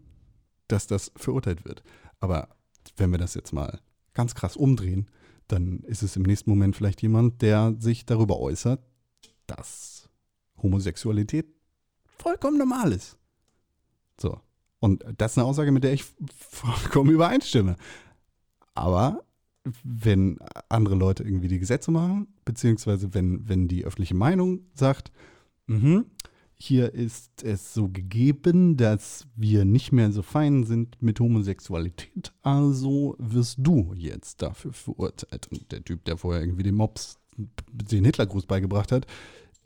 dass 0.67 0.87
das 0.87 1.13
verurteilt 1.17 1.65
wird. 1.65 1.83
Aber 2.21 2.49
wenn 2.97 3.11
wir 3.11 3.19
das 3.19 3.35
jetzt 3.35 3.53
mal 3.53 3.81
ganz 4.13 4.35
krass 4.35 4.57
umdrehen, 4.57 5.09
dann 5.47 5.81
ist 5.81 6.03
es 6.03 6.17
im 6.17 6.25
nächsten 6.25 6.51
Moment 6.51 6.77
vielleicht 6.77 7.01
jemand, 7.01 7.41
der 7.41 7.75
sich 7.79 8.05
darüber 8.05 8.39
äußert, 8.39 8.85
dass 9.47 10.11
Homosexualität 10.63 11.47
vollkommen 12.19 12.59
normal 12.59 12.93
ist. 12.93 13.17
So. 14.21 14.41
Und 14.81 15.05
das 15.17 15.33
ist 15.33 15.39
eine 15.39 15.47
Aussage, 15.47 15.73
mit 15.73 15.85
der 15.85 15.93
ich 15.93 16.05
vollkommen 16.37 17.11
übereinstimme. 17.11 17.77
Aber 18.75 19.25
wenn 19.83 20.39
andere 20.69 20.95
Leute 20.95 21.25
irgendwie 21.25 21.49
die 21.49 21.59
Gesetze 21.59 21.91
machen, 21.91 22.29
beziehungsweise 22.45 23.13
wenn, 23.13 23.49
wenn 23.49 23.69
die 23.69 23.85
öffentliche 23.85 24.15
Meinung 24.15 24.61
sagt, 24.75 25.11
mh, 25.67 26.05
hier 26.61 26.93
ist 26.93 27.45
es 27.45 27.73
so 27.73 27.89
gegeben, 27.89 28.77
dass 28.77 29.27
wir 29.37 29.65
nicht 29.65 29.93
mehr 29.93 30.11
so 30.11 30.23
fein 30.23 30.65
sind 30.65 31.01
mit 31.01 31.21
Homosexualität, 31.21 32.33
also 32.43 33.15
wirst 33.19 33.59
du 33.61 33.95
jetzt 33.95 34.43
dafür 34.43 34.73
verurteilt. 34.73 35.47
Und 35.53 35.71
der 35.71 35.85
Typ, 35.85 36.05
der 36.05 36.17
vorher 36.17 36.43
irgendwie 36.43 36.65
den 36.65 36.75
Mops 36.75 37.19
den 37.71 38.05
Hitlergruß 38.05 38.47
beigebracht 38.47 38.91
hat, 38.91 39.07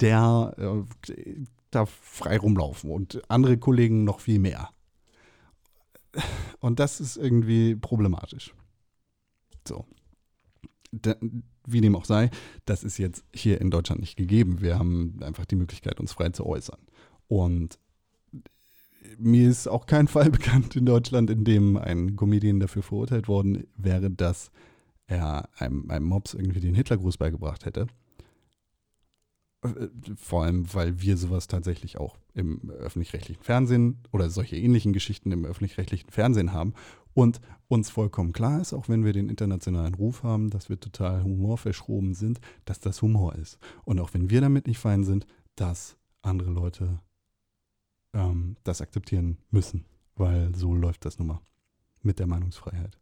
der 0.01 0.55
äh, 0.59 1.35
darf 1.71 1.91
frei 1.91 2.37
rumlaufen 2.37 2.91
und 2.91 3.23
andere 3.31 3.57
Kollegen 3.57 4.05
noch 4.05 4.21
viel 4.21 4.39
mehr. 4.39 4.69
Und 6.61 6.79
das 6.79 7.01
ist 7.01 7.17
irgendwie 7.17 7.75
problematisch. 7.75 8.55
So. 9.67 9.87
Da, 10.93 11.17
wie 11.67 11.81
dem 11.81 11.97
auch 11.97 12.05
sei, 12.05 12.31
das 12.67 12.85
ist 12.85 12.99
jetzt 12.99 13.25
hier 13.35 13.61
in 13.61 13.71
Deutschland 13.71 14.01
nicht 14.01 14.17
gegeben. 14.17 14.61
Wir 14.61 14.79
haben 14.79 15.19
einfach 15.23 15.47
die 15.47 15.57
Möglichkeit, 15.57 16.01
uns 16.01 16.13
frei 16.13 16.31
zu 16.31 16.45
äußern. 16.45 16.81
Und 17.29 17.79
mir 19.19 19.49
ist 19.49 19.69
auch 19.69 19.87
kein 19.87 20.09
Fall 20.09 20.31
bekannt 20.31 20.77
in 20.77 20.87
Deutschland, 20.87 21.31
in 21.31 21.45
dem 21.45 21.77
ein 21.77 22.17
Comedian 22.17 22.61
dafür 22.61 22.83
verurteilt 22.83 23.29
worden 23.29 23.67
wäre, 23.77 24.11
dass 24.11 24.51
er 25.07 25.49
einem, 25.57 25.91
einem 25.91 26.07
Mops 26.07 26.35
irgendwie 26.35 26.61
den 26.61 26.75
Hitlergruß 26.75 27.17
beigebracht 27.17 27.65
hätte. 27.65 27.87
Vor 30.17 30.43
allem, 30.43 30.73
weil 30.75 31.01
wir 31.01 31.17
sowas 31.17 31.47
tatsächlich 31.47 31.97
auch 31.99 32.19
im 32.35 32.69
öffentlich-rechtlichen 32.71 33.43
Fernsehen 33.43 33.99
oder 34.11 34.29
solche 34.29 34.57
ähnlichen 34.57 34.93
Geschichten 34.93 35.31
im 35.31 35.45
öffentlich-rechtlichen 35.45 36.11
Fernsehen 36.11 36.53
haben 36.53 36.75
und 37.15 37.41
uns 37.69 37.91
vollkommen 37.91 38.33
klar 38.33 38.61
ist, 38.61 38.73
auch 38.73 38.89
wenn 38.89 39.05
wir 39.05 39.13
den 39.13 39.29
internationalen 39.29 39.95
Ruf 39.95 40.25
haben, 40.25 40.51
dass 40.51 40.69
wir 40.69 40.81
total 40.81 41.23
humorverschroben 41.23 42.15
sind, 42.15 42.41
dass 42.65 42.81
das 42.81 43.03
Humor 43.03 43.37
ist. 43.37 43.59
Und 43.85 44.01
auch 44.01 44.15
wenn 44.15 44.31
wir 44.31 44.41
damit 44.41 44.67
nicht 44.67 44.79
fein 44.79 45.05
sind, 45.05 45.27
dass 45.55 45.97
andere 46.23 46.51
Leute 46.51 47.01
ähm, 48.15 48.57
das 48.65 48.81
akzeptieren 48.81 49.39
müssen, 49.51 49.85
weil 50.17 50.55
so 50.55 50.75
läuft 50.75 51.05
das 51.05 51.19
nun 51.19 51.29
mal 51.29 51.41
mit 52.03 52.19
der 52.19 52.27
Meinungsfreiheit. 52.27 52.99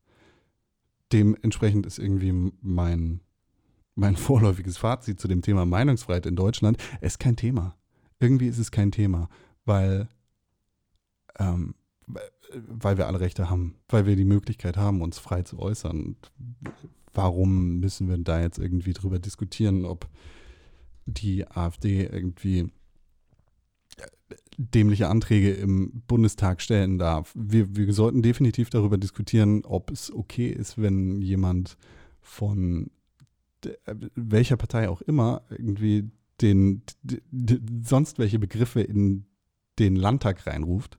Dementsprechend 1.13 1.87
ist 1.87 1.99
irgendwie 1.99 2.53
mein, 2.61 3.21
mein 3.95 4.17
vorläufiges 4.17 4.79
Fazit 4.79 5.21
zu 5.21 5.29
dem 5.29 5.43
Thema 5.43 5.67
Meinungsfreiheit 5.67 6.27
in 6.27 6.37
Deutschland, 6.37 6.79
ist 7.01 7.19
kein 7.19 7.37
Thema. 7.37 7.77
Irgendwie 8.19 8.49
ist 8.49 8.59
es 8.59 8.71
kein 8.71 8.93
Thema, 8.93 9.29
weil 9.65 10.09
ähm, 11.39 11.75
weil 12.53 12.99
wir 12.99 13.07
alle 13.07 13.21
Rechte 13.21 13.51
haben, 13.51 13.77
weil 13.89 14.07
wir 14.07 14.17
die 14.17 14.25
Möglichkeit 14.25 14.77
haben, 14.77 15.03
uns 15.03 15.19
frei 15.19 15.43
zu 15.43 15.59
äußern. 15.59 16.03
Und 16.03 16.33
warum 17.15 17.79
müssen 17.79 18.09
wir 18.09 18.19
da 18.19 18.41
jetzt 18.41 18.59
irgendwie 18.59 18.93
drüber 18.93 19.19
diskutieren, 19.19 19.85
ob 19.85 20.09
die 21.07 21.47
AfD 21.49 22.07
irgendwie 22.07 22.71
äh, 23.97 24.37
dämliche 24.59 25.09
Anträge 25.09 25.53
im 25.53 26.03
Bundestag 26.07 26.61
stellen 26.61 26.99
darf. 26.99 27.33
Wir, 27.35 27.77
wir 27.77 27.93
sollten 27.93 28.23
definitiv 28.23 28.71
darüber 28.71 28.99
diskutieren, 28.99 29.65
ob 29.65 29.91
es 29.91 30.13
okay 30.13 30.49
ist, 30.49 30.81
wenn 30.81 31.23
jemand 31.23 31.77
von 32.21 32.91
welcher 34.15 34.57
Partei 34.57 34.89
auch 34.89 35.03
immer 35.03 35.43
irgendwie 35.51 36.11
den, 36.41 36.83
sonst 37.83 38.19
welche 38.19 38.39
Begriffe 38.39 38.81
in 38.81 39.27
den 39.79 39.97
Landtag 39.97 40.47
reinruft 40.47 40.99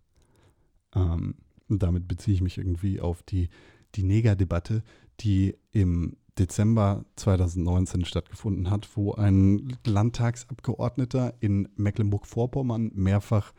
ähm, 0.96 1.36
und 1.68 1.84
damit 1.84 2.08
beziehe 2.08 2.36
ich 2.36 2.42
mich 2.42 2.58
irgendwie 2.58 3.00
auf 3.00 3.24
die, 3.24 3.50
die 3.96 4.04
Negerdebatte, 4.04 4.84
die 5.20 5.56
im 5.72 6.18
Dezember 6.38 7.06
2019 7.16 8.06
stattgefunden 8.06 8.70
hat, 8.70 8.90
wo 8.96 9.14
ein 9.14 9.78
Landtagsabgeordneter 9.86 11.34
in 11.40 11.70
Mecklenburg-Vorpommern 11.76 12.92
mehrfach 12.94 13.54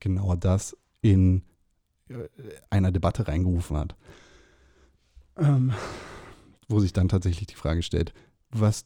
genau 0.00 0.34
das 0.36 0.76
in 1.00 1.42
äh, 2.08 2.28
einer 2.70 2.92
Debatte 2.92 3.28
reingerufen 3.28 3.76
hat. 3.76 3.96
Ähm, 5.36 5.72
wo 6.68 6.80
sich 6.80 6.92
dann 6.92 7.08
tatsächlich 7.08 7.46
die 7.46 7.54
Frage 7.54 7.82
stellt, 7.82 8.12
was 8.52 8.84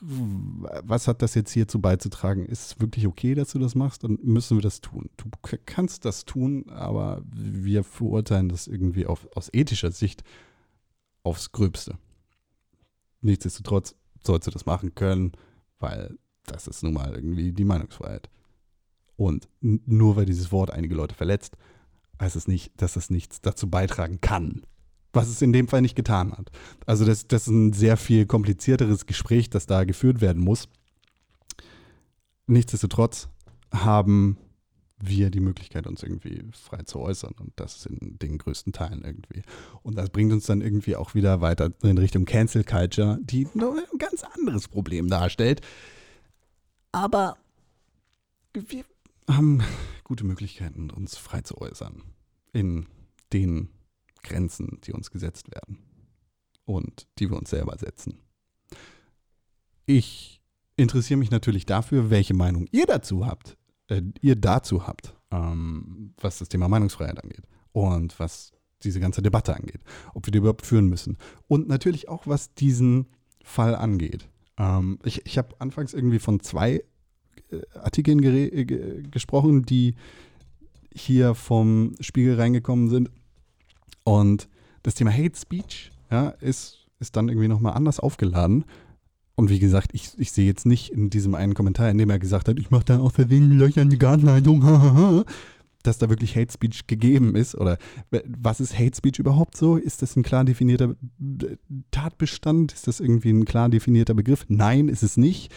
was 0.00 1.06
hat 1.06 1.22
das 1.22 1.34
jetzt 1.34 1.52
hierzu 1.52 1.80
beizutragen? 1.80 2.46
Ist 2.46 2.66
es 2.72 2.80
wirklich 2.80 3.06
okay, 3.06 3.36
dass 3.36 3.52
du 3.52 3.60
das 3.60 3.76
machst? 3.76 4.02
Dann 4.02 4.18
müssen 4.22 4.56
wir 4.56 4.62
das 4.62 4.80
tun. 4.80 5.08
Du 5.16 5.28
kannst 5.66 6.04
das 6.04 6.24
tun, 6.24 6.68
aber 6.70 7.22
wir 7.30 7.84
verurteilen 7.84 8.48
das 8.48 8.66
irgendwie 8.66 9.06
auf, 9.06 9.28
aus 9.36 9.48
ethischer 9.52 9.92
Sicht 9.92 10.24
aufs 11.22 11.52
Gröbste. 11.52 11.96
Nichtsdestotrotz 13.20 13.94
sollst 14.24 14.46
du 14.46 14.50
das 14.50 14.66
machen 14.66 14.94
können, 14.94 15.32
weil 15.78 16.18
das 16.46 16.66
ist 16.66 16.82
nun 16.82 16.94
mal 16.94 17.14
irgendwie 17.14 17.52
die 17.52 17.64
Meinungsfreiheit. 17.64 18.28
Und 19.16 19.48
nur 19.60 20.16
weil 20.16 20.26
dieses 20.26 20.52
Wort 20.52 20.70
einige 20.70 20.94
Leute 20.94 21.14
verletzt, 21.14 21.56
heißt 22.20 22.36
es 22.36 22.48
nicht, 22.48 22.72
dass 22.80 22.96
es 22.96 23.10
nichts 23.10 23.40
dazu 23.40 23.68
beitragen 23.68 24.20
kann, 24.20 24.62
was 25.12 25.28
es 25.28 25.42
in 25.42 25.52
dem 25.52 25.68
Fall 25.68 25.82
nicht 25.82 25.96
getan 25.96 26.32
hat. 26.32 26.50
Also 26.86 27.04
das, 27.04 27.26
das 27.26 27.42
ist 27.42 27.48
ein 27.48 27.72
sehr 27.72 27.96
viel 27.96 28.26
komplizierteres 28.26 29.06
Gespräch, 29.06 29.50
das 29.50 29.66
da 29.66 29.84
geführt 29.84 30.20
werden 30.20 30.42
muss. 30.42 30.68
Nichtsdestotrotz 32.46 33.28
haben 33.72 34.38
wir 35.00 35.30
die 35.30 35.40
Möglichkeit, 35.40 35.86
uns 35.86 36.02
irgendwie 36.02 36.44
frei 36.52 36.82
zu 36.82 36.98
äußern 36.98 37.34
und 37.38 37.52
das 37.56 37.86
in 37.86 38.18
den 38.18 38.38
größten 38.38 38.72
Teilen 38.72 39.04
irgendwie. 39.04 39.42
Und 39.82 39.96
das 39.96 40.10
bringt 40.10 40.32
uns 40.32 40.46
dann 40.46 40.60
irgendwie 40.60 40.96
auch 40.96 41.14
wieder 41.14 41.40
weiter 41.40 41.72
in 41.82 41.98
Richtung 41.98 42.24
Cancel 42.24 42.64
Culture, 42.64 43.18
die 43.22 43.46
ein 43.54 43.98
ganz 43.98 44.24
anderes 44.24 44.68
Problem 44.68 45.08
darstellt. 45.08 45.60
Aber 46.90 47.36
wir 48.54 48.84
haben 49.30 49.62
gute 50.04 50.24
Möglichkeiten, 50.24 50.90
uns 50.90 51.16
frei 51.16 51.42
zu 51.42 51.58
äußern 51.58 52.02
in 52.52 52.86
den 53.32 53.68
Grenzen, 54.22 54.80
die 54.84 54.92
uns 54.92 55.10
gesetzt 55.10 55.50
werden 55.54 55.78
und 56.64 57.06
die 57.18 57.30
wir 57.30 57.36
uns 57.36 57.50
selber 57.50 57.76
setzen. 57.78 58.18
Ich 59.86 60.40
interessiere 60.76 61.18
mich 61.18 61.30
natürlich 61.30 61.66
dafür, 61.66 62.10
welche 62.10 62.34
Meinung 62.34 62.66
ihr 62.70 62.86
dazu 62.86 63.26
habt, 63.26 63.56
äh, 63.88 64.02
ihr 64.20 64.36
dazu 64.36 64.86
habt, 64.86 65.14
ähm, 65.30 66.14
was 66.20 66.38
das 66.38 66.48
Thema 66.48 66.68
Meinungsfreiheit 66.68 67.22
angeht 67.22 67.42
und 67.72 68.18
was 68.20 68.52
diese 68.84 69.00
ganze 69.00 69.22
Debatte 69.22 69.56
angeht, 69.56 69.80
ob 70.14 70.26
wir 70.26 70.30
die 70.30 70.38
überhaupt 70.38 70.64
führen 70.66 70.88
müssen. 70.88 71.16
Und 71.48 71.68
natürlich 71.68 72.08
auch, 72.08 72.26
was 72.26 72.54
diesen 72.54 73.06
Fall 73.42 73.74
angeht. 73.74 74.28
Ähm, 74.56 74.98
ich 75.04 75.24
ich 75.26 75.38
habe 75.38 75.60
anfangs 75.60 75.94
irgendwie 75.94 76.18
von 76.20 76.40
zwei 76.40 76.84
äh, 77.50 77.62
Artikeln 77.74 78.22
äh, 78.22 78.64
ge- 78.64 79.02
gesprochen, 79.10 79.62
die 79.64 79.94
hier 80.94 81.34
vom 81.34 81.94
Spiegel 82.00 82.36
reingekommen 82.36 82.88
sind. 82.88 83.10
Und 84.08 84.48
das 84.84 84.94
Thema 84.94 85.12
Hate 85.12 85.38
Speech 85.38 85.90
ja, 86.10 86.30
ist, 86.40 86.78
ist 86.98 87.14
dann 87.14 87.28
irgendwie 87.28 87.46
nochmal 87.46 87.74
anders 87.74 88.00
aufgeladen. 88.00 88.64
Und 89.34 89.50
wie 89.50 89.58
gesagt, 89.58 89.90
ich, 89.92 90.12
ich 90.16 90.32
sehe 90.32 90.46
jetzt 90.46 90.64
nicht 90.64 90.88
in 90.90 91.10
diesem 91.10 91.34
einen 91.34 91.52
Kommentar, 91.52 91.90
in 91.90 91.98
dem 91.98 92.08
er 92.08 92.18
gesagt 92.18 92.48
hat, 92.48 92.58
ich 92.58 92.70
mache 92.70 92.86
da 92.86 93.00
aus 93.00 93.12
Versehen 93.12 93.58
Löcher 93.58 93.82
in 93.82 93.90
die 93.90 93.98
Gartenleitung, 93.98 94.62
dass 95.82 95.98
da 95.98 96.08
wirklich 96.08 96.36
Hate 96.36 96.50
Speech 96.50 96.86
gegeben 96.86 97.36
ist. 97.36 97.54
Oder 97.54 97.76
was 98.24 98.60
ist 98.60 98.78
Hate 98.78 98.96
Speech 98.96 99.18
überhaupt 99.18 99.58
so? 99.58 99.76
Ist 99.76 100.00
das 100.00 100.16
ein 100.16 100.22
klar 100.22 100.46
definierter 100.46 100.96
Tatbestand? 101.90 102.72
Ist 102.72 102.86
das 102.86 103.00
irgendwie 103.00 103.30
ein 103.30 103.44
klar 103.44 103.68
definierter 103.68 104.14
Begriff? 104.14 104.46
Nein, 104.48 104.88
ist 104.88 105.02
es 105.02 105.18
nicht. 105.18 105.52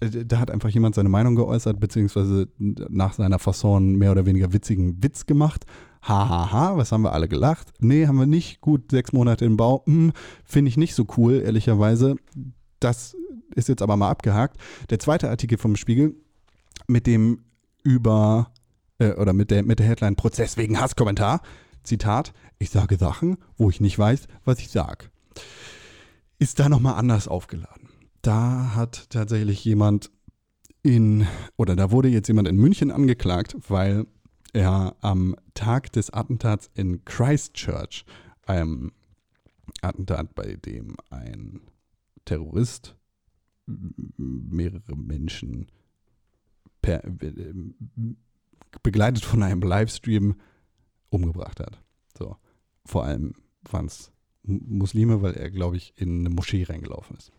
Äh, 0.00 0.24
Da 0.24 0.38
hat 0.38 0.50
einfach 0.50 0.70
jemand 0.70 0.94
seine 0.94 1.10
Meinung 1.10 1.34
geäußert, 1.34 1.78
beziehungsweise 1.78 2.48
nach 2.58 3.12
seiner 3.12 3.38
Fasson 3.38 3.96
mehr 3.96 4.12
oder 4.12 4.24
weniger 4.24 4.54
witzigen 4.54 5.02
Witz 5.02 5.26
gemacht. 5.26 5.66
Hahaha, 6.02 6.28
ha, 6.28 6.52
ha, 6.52 6.76
was 6.76 6.92
haben 6.92 7.02
wir 7.02 7.12
alle 7.12 7.28
gelacht? 7.28 7.72
Nee, 7.78 8.06
haben 8.06 8.18
wir 8.18 8.26
nicht. 8.26 8.60
Gut, 8.60 8.90
sechs 8.90 9.12
Monate 9.12 9.44
im 9.44 9.56
Bau. 9.56 9.82
Hm, 9.86 10.12
Finde 10.44 10.70
ich 10.70 10.76
nicht 10.76 10.94
so 10.94 11.06
cool, 11.16 11.42
ehrlicherweise. 11.44 12.16
Das 12.78 13.16
ist 13.54 13.68
jetzt 13.68 13.82
aber 13.82 13.96
mal 13.96 14.10
abgehakt. 14.10 14.58
Der 14.88 14.98
zweite 14.98 15.28
Artikel 15.28 15.58
vom 15.58 15.76
Spiegel 15.76 16.14
mit 16.86 17.06
dem 17.06 17.44
über 17.82 18.52
äh, 18.98 19.12
oder 19.14 19.32
mit 19.32 19.50
der, 19.50 19.62
mit 19.62 19.78
der 19.78 19.86
Headline 19.86 20.16
Prozess 20.16 20.56
wegen 20.56 20.80
Hasskommentar. 20.80 21.42
Zitat, 21.82 22.32
ich 22.58 22.70
sage 22.70 22.96
Sachen, 22.96 23.38
wo 23.56 23.70
ich 23.70 23.80
nicht 23.80 23.98
weiß, 23.98 24.26
was 24.44 24.58
ich 24.58 24.70
sage. 24.70 25.06
Ist 26.38 26.58
da 26.58 26.68
nochmal 26.68 26.94
anders 26.94 27.28
aufgeladen. 27.28 27.88
Da 28.22 28.72
hat 28.74 29.08
tatsächlich 29.10 29.64
jemand 29.64 30.10
in, 30.82 31.26
oder 31.56 31.76
da 31.76 31.90
wurde 31.90 32.08
jetzt 32.08 32.28
jemand 32.28 32.48
in 32.48 32.56
München 32.56 32.90
angeklagt, 32.90 33.56
weil 33.68 34.06
er 34.52 34.96
am 35.00 35.36
Tag 35.54 35.92
des 35.92 36.10
Attentats 36.10 36.70
in 36.74 37.04
Christchurch, 37.04 38.04
einem 38.46 38.92
Attentat, 39.82 40.34
bei 40.34 40.56
dem 40.56 40.96
ein 41.10 41.60
Terrorist 42.24 42.96
mehrere 43.66 44.96
Menschen 44.96 45.70
per, 46.82 47.02
begleitet 48.82 49.24
von 49.24 49.42
einem 49.42 49.62
Livestream 49.62 50.36
umgebracht 51.10 51.60
hat. 51.60 51.82
So. 52.16 52.36
Vor 52.84 53.04
allem 53.04 53.34
waren 53.62 53.86
es 53.86 54.12
Muslime, 54.42 55.22
weil 55.22 55.34
er, 55.34 55.50
glaube 55.50 55.76
ich, 55.76 55.92
in 55.96 56.20
eine 56.20 56.30
Moschee 56.30 56.64
reingelaufen 56.64 57.16
ist. 57.16 57.32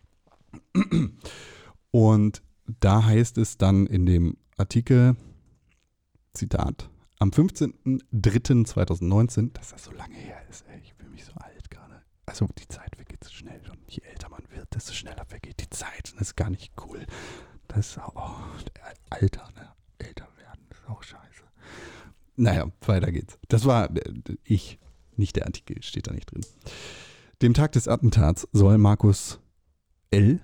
Und 1.90 2.42
da 2.80 3.04
heißt 3.04 3.38
es 3.38 3.58
dann 3.58 3.86
in 3.86 4.06
dem 4.06 4.36
Artikel, 4.56 5.16
Zitat, 6.32 6.90
am 7.18 7.30
15.03.2019, 7.30 9.52
dass 9.52 9.70
das 9.70 9.84
so 9.84 9.92
lange 9.92 10.16
her 10.16 10.42
ist, 10.50 10.64
ey, 10.68 10.80
ich 10.82 10.92
fühle 10.94 11.10
mich 11.10 11.24
so 11.24 11.32
alt 11.34 11.70
gerade. 11.70 12.02
Also 12.26 12.48
die 12.58 12.66
Zeit 12.68 12.96
vergeht 12.96 13.22
so 13.24 13.30
schnell 13.30 13.62
und 13.70 13.78
je 13.88 14.02
älter 14.02 14.28
man 14.28 14.42
wird, 14.50 14.74
desto 14.74 14.92
schneller 14.92 15.24
vergeht 15.24 15.60
die 15.60 15.70
Zeit. 15.70 16.10
Und 16.12 16.20
das 16.20 16.28
ist 16.28 16.36
gar 16.36 16.50
nicht 16.50 16.72
cool. 16.86 17.06
Das 17.68 17.90
ist 17.90 17.98
auch, 17.98 18.14
oh, 18.14 18.36
Alter, 19.10 19.48
ne? 19.54 19.72
Älter 19.98 20.28
werden, 20.36 20.60
ist 20.70 20.88
auch 20.88 21.02
scheiße. 21.02 21.42
Naja, 22.36 22.70
weiter 22.86 23.12
geht's. 23.12 23.38
Das 23.48 23.64
war 23.64 23.94
äh, 23.96 24.12
ich, 24.44 24.78
nicht 25.16 25.36
der 25.36 25.46
Artikel, 25.46 25.82
steht 25.82 26.06
da 26.06 26.12
nicht 26.12 26.32
drin. 26.32 26.44
Dem 27.42 27.54
Tag 27.54 27.72
des 27.72 27.88
Attentats 27.88 28.48
soll 28.52 28.78
Markus 28.78 29.40
L. 30.10 30.40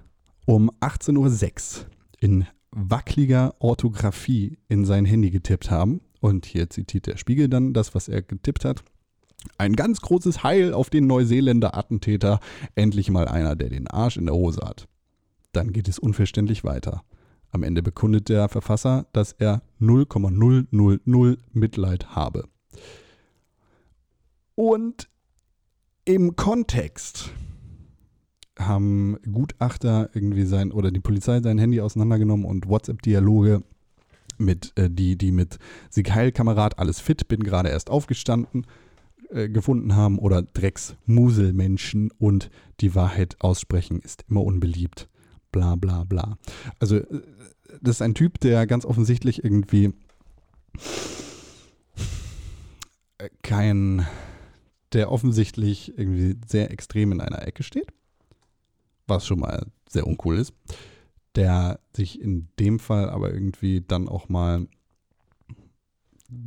um 0.46 0.70
18.06 0.80 1.80
Uhr 1.80 1.86
in 2.20 2.46
wackeliger 2.70 3.54
Orthographie 3.60 4.58
in 4.68 4.84
sein 4.84 5.04
Handy 5.04 5.30
getippt 5.30 5.70
haben. 5.70 6.00
Und 6.20 6.46
hier 6.46 6.68
zitiert 6.70 7.06
der 7.06 7.16
Spiegel 7.16 7.48
dann 7.48 7.72
das, 7.72 7.94
was 7.94 8.08
er 8.08 8.22
getippt 8.22 8.64
hat. 8.64 8.82
Ein 9.56 9.76
ganz 9.76 10.00
großes 10.00 10.42
Heil 10.42 10.72
auf 10.74 10.90
den 10.90 11.06
Neuseeländer 11.06 11.76
Attentäter. 11.76 12.40
Endlich 12.74 13.10
mal 13.10 13.28
einer, 13.28 13.56
der 13.56 13.68
den 13.68 13.86
Arsch 13.86 14.16
in 14.16 14.26
der 14.26 14.34
Hose 14.34 14.60
hat. 14.64 14.88
Dann 15.52 15.72
geht 15.72 15.88
es 15.88 15.98
unverständlich 15.98 16.64
weiter. 16.64 17.02
Am 17.50 17.62
Ende 17.62 17.82
bekundet 17.82 18.28
der 18.28 18.48
Verfasser, 18.48 19.06
dass 19.12 19.32
er 19.32 19.62
0,000 19.80 21.38
Mitleid 21.52 22.14
habe. 22.14 22.44
Und 24.54 25.08
im 26.04 26.36
Kontext 26.36 27.30
haben 28.58 29.18
Gutachter 29.32 30.10
irgendwie 30.14 30.44
sein 30.44 30.72
oder 30.72 30.90
die 30.90 31.00
Polizei 31.00 31.40
sein 31.40 31.58
Handy 31.58 31.80
auseinandergenommen 31.80 32.44
und 32.44 32.68
WhatsApp-Dialoge 32.68 33.62
mit 34.38 34.72
äh, 34.76 34.90
die 34.90 35.16
die 35.16 35.32
mit 35.32 35.58
Sieg 35.90 36.12
Heil 36.12 36.32
Kamerad 36.32 36.78
alles 36.78 37.00
fit 37.00 37.28
bin 37.28 37.42
gerade 37.42 37.68
erst 37.68 37.90
aufgestanden 37.90 38.66
äh, 39.30 39.48
gefunden 39.48 39.96
haben 39.96 40.18
oder 40.18 40.42
Drecks 40.42 40.96
Muselmenschen 41.06 42.10
und 42.18 42.50
die 42.80 42.94
Wahrheit 42.94 43.36
aussprechen 43.40 44.00
ist 44.00 44.24
immer 44.28 44.42
unbeliebt. 44.42 45.08
Bla 45.52 45.76
bla 45.76 46.04
bla. 46.04 46.38
Also 46.78 46.96
äh, 46.96 47.22
das 47.80 47.96
ist 47.96 48.02
ein 48.02 48.14
Typ 48.14 48.40
der 48.40 48.66
ganz 48.66 48.84
offensichtlich 48.84 49.44
irgendwie 49.44 49.92
äh, 53.18 53.28
kein 53.42 54.06
der 54.94 55.12
offensichtlich 55.12 55.98
irgendwie 55.98 56.36
sehr 56.46 56.70
extrem 56.70 57.12
in 57.12 57.20
einer 57.20 57.46
Ecke 57.46 57.62
steht 57.62 57.92
was 59.08 59.26
schon 59.26 59.40
mal 59.40 59.66
sehr 59.88 60.06
uncool 60.06 60.38
ist, 60.38 60.52
der 61.38 61.78
sich 61.94 62.20
in 62.20 62.48
dem 62.58 62.80
Fall 62.80 63.08
aber 63.08 63.32
irgendwie 63.32 63.80
dann 63.80 64.08
auch 64.08 64.28
mal 64.28 64.66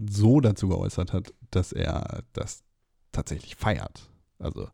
so 0.10 0.42
dazu 0.42 0.68
geäußert 0.68 1.14
hat, 1.14 1.34
dass 1.50 1.72
er 1.72 2.24
das 2.34 2.64
tatsächlich 3.14 3.56
feiert. 3.56 4.12
Also 4.38 4.68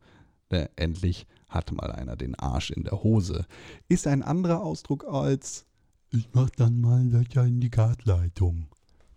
der, 0.50 0.72
endlich 0.76 1.28
hat 1.50 1.72
mal 1.72 1.92
einer 1.92 2.16
den 2.16 2.34
Arsch 2.34 2.72
in 2.72 2.84
der 2.84 3.04
Hose. 3.04 3.46
Ist 3.90 4.08
ein 4.08 4.24
anderer 4.24 4.64
Ausdruck 4.64 5.06
als 5.06 5.66
ich 6.10 6.30
mach 6.34 6.50
dann 6.50 6.82
mal 6.82 7.06
Löcher 7.06 7.46
in 7.46 7.60
die 7.60 7.70
Gartleitung. 7.70 8.70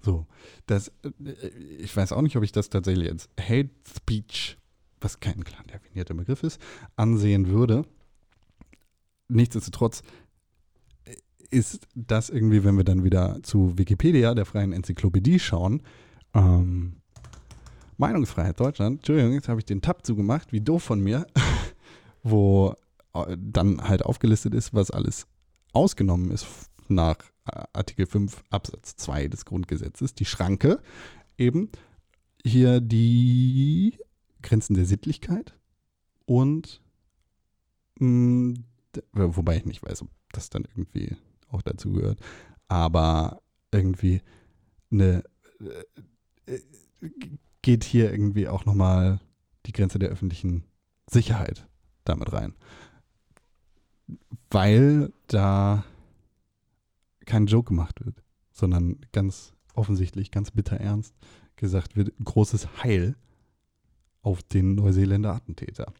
So, 0.02 0.26
das, 0.66 0.92
äh, 1.02 1.48
ich 1.78 1.96
weiß 1.96 2.12
auch 2.12 2.22
nicht, 2.22 2.36
ob 2.36 2.42
ich 2.42 2.52
das 2.52 2.68
tatsächlich 2.68 3.08
als 3.08 3.28
Hate 3.40 3.70
Speech, 3.96 4.58
was 5.00 5.20
kein 5.20 5.44
klar 5.44 5.62
definierter 5.64 6.14
Begriff 6.14 6.42
ist, 6.42 6.60
ansehen 6.96 7.48
würde 7.48 7.86
nichtsdestotrotz 9.30 10.02
ist 11.50 11.86
das 11.94 12.30
irgendwie, 12.30 12.64
wenn 12.64 12.76
wir 12.76 12.84
dann 12.84 13.04
wieder 13.04 13.42
zu 13.42 13.76
Wikipedia, 13.76 14.34
der 14.34 14.46
freien 14.46 14.72
Enzyklopädie, 14.72 15.38
schauen, 15.38 15.82
ähm, 16.34 16.96
Meinungsfreiheit 17.96 18.58
Deutschland, 18.58 18.98
Entschuldigung, 18.98 19.32
jetzt 19.32 19.48
habe 19.48 19.60
ich 19.60 19.66
den 19.66 19.82
Tab 19.82 20.06
zugemacht, 20.06 20.52
wie 20.52 20.60
doof 20.60 20.82
von 20.82 21.00
mir, 21.00 21.26
wo 22.22 22.74
äh, 23.14 23.36
dann 23.38 23.82
halt 23.82 24.04
aufgelistet 24.04 24.54
ist, 24.54 24.72
was 24.72 24.90
alles 24.90 25.26
ausgenommen 25.72 26.30
ist 26.30 26.46
nach 26.88 27.18
äh, 27.46 27.62
Artikel 27.72 28.06
5 28.06 28.42
Absatz 28.50 28.96
2 28.96 29.28
des 29.28 29.44
Grundgesetzes, 29.44 30.14
die 30.14 30.24
Schranke, 30.24 30.80
eben. 31.36 31.70
Hier 32.42 32.80
die 32.80 33.98
Grenzen 34.40 34.72
der 34.72 34.86
Sittlichkeit 34.86 35.54
und 36.24 36.80
mh, 37.98 38.54
wobei 39.12 39.58
ich 39.58 39.66
nicht 39.66 39.82
weiß, 39.82 40.02
ob 40.02 40.08
das 40.32 40.48
dann 40.48 40.64
irgendwie 40.64 41.16
auch 41.50 41.62
dazu 41.62 41.92
gehört, 41.92 42.18
aber 42.68 43.42
irgendwie 43.72 44.22
eine 44.90 45.22
äh, 45.60 46.58
geht 47.62 47.84
hier 47.84 48.10
irgendwie 48.10 48.48
auch 48.48 48.64
nochmal 48.64 49.20
die 49.66 49.72
Grenze 49.72 49.98
der 49.98 50.08
öffentlichen 50.08 50.64
Sicherheit 51.08 51.66
damit 52.04 52.32
rein. 52.32 52.54
Weil 54.50 55.12
da 55.26 55.84
kein 57.26 57.46
Joke 57.46 57.68
gemacht 57.68 58.04
wird, 58.04 58.22
sondern 58.52 59.00
ganz 59.12 59.54
offensichtlich, 59.74 60.30
ganz 60.30 60.50
bitter 60.50 60.76
ernst 60.76 61.14
gesagt 61.56 61.94
wird, 61.94 62.12
großes 62.24 62.82
Heil 62.82 63.16
auf 64.22 64.42
den 64.42 64.74
Neuseeländer 64.74 65.34
Attentäter. 65.34 65.92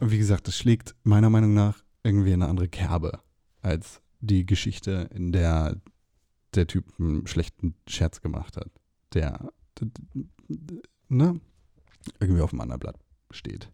Wie 0.00 0.18
gesagt, 0.18 0.48
das 0.48 0.56
schlägt 0.56 0.94
meiner 1.04 1.30
Meinung 1.30 1.54
nach 1.54 1.82
irgendwie 2.02 2.32
eine 2.32 2.48
andere 2.48 2.68
Kerbe 2.68 3.20
als 3.64 4.00
die 4.20 4.46
Geschichte, 4.46 5.08
in 5.12 5.32
der 5.32 5.80
der 6.54 6.66
Typ 6.66 6.84
einen 6.98 7.26
schlechten 7.26 7.74
Scherz 7.88 8.20
gemacht 8.20 8.56
hat, 8.56 8.70
der 9.12 9.52
ne, 11.08 11.40
irgendwie 12.20 12.42
auf 12.42 12.50
dem 12.50 12.60
anderen 12.60 12.78
Blatt 12.78 12.98
steht. 13.30 13.70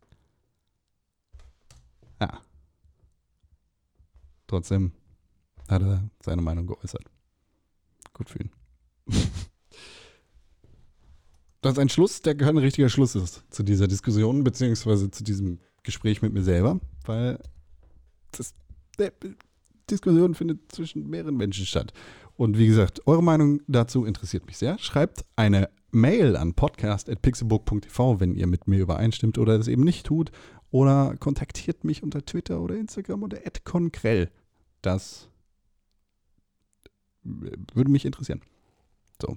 Ja. 2.21 2.41
Trotzdem 4.47 4.93
hat 5.69 5.83
er 5.83 6.11
seine 6.23 6.43
Meinung 6.43 6.67
geäußert. 6.67 7.05
Gut 8.13 8.31
für 8.31 8.41
ihn. 8.41 8.51
Das 11.63 11.73
ist 11.73 11.79
ein 11.79 11.91
Schluss, 11.91 12.23
der 12.23 12.35
kein 12.39 12.57
richtiger 12.57 12.89
Schluss 12.89 13.15
ist 13.15 13.45
zu 13.51 13.63
dieser 13.63 13.87
Diskussion, 13.87 14.45
beziehungsweise 14.45 15.11
zu 15.11 15.23
diesem 15.23 15.61
Gespräch 15.83 16.23
mit 16.23 16.33
mir 16.33 16.43
selber, 16.43 16.81
weil 17.05 17.39
das, 18.31 18.55
Diskussion 19.91 20.35
findet 20.35 20.73
zwischen 20.73 21.09
mehreren 21.09 21.37
Menschen 21.37 21.67
statt. 21.67 21.93
Und 22.37 22.59
wie 22.59 22.67
gesagt, 22.67 23.07
eure 23.07 23.23
Meinung 23.23 23.61
dazu 23.67 24.05
interessiert 24.05 24.47
mich 24.47 24.57
sehr. 24.57 24.79
Schreibt 24.79 25.25
eine 25.37 25.69
Mail 25.91 26.37
an 26.37 26.55
podcast.pixelbook.tv, 26.55 28.21
wenn 28.21 28.35
ihr 28.35 28.47
mit 28.47 28.69
mir 28.69 28.79
übereinstimmt 28.79 29.39
oder 29.39 29.59
es 29.59 29.69
eben 29.69 29.85
nicht 29.85 30.07
tut. 30.07 30.31
Oder 30.71 31.17
kontaktiert 31.19 31.85
mich 31.85 32.03
unter 32.03 32.25
Twitter 32.25 32.61
oder 32.61 32.77
Instagram 32.77 33.25
oder 33.25 33.39
@konkrell. 33.65 34.31
Das 34.83 35.29
würde 37.23 37.91
mich 37.91 38.05
interessieren. 38.05 38.41
So. 39.21 39.37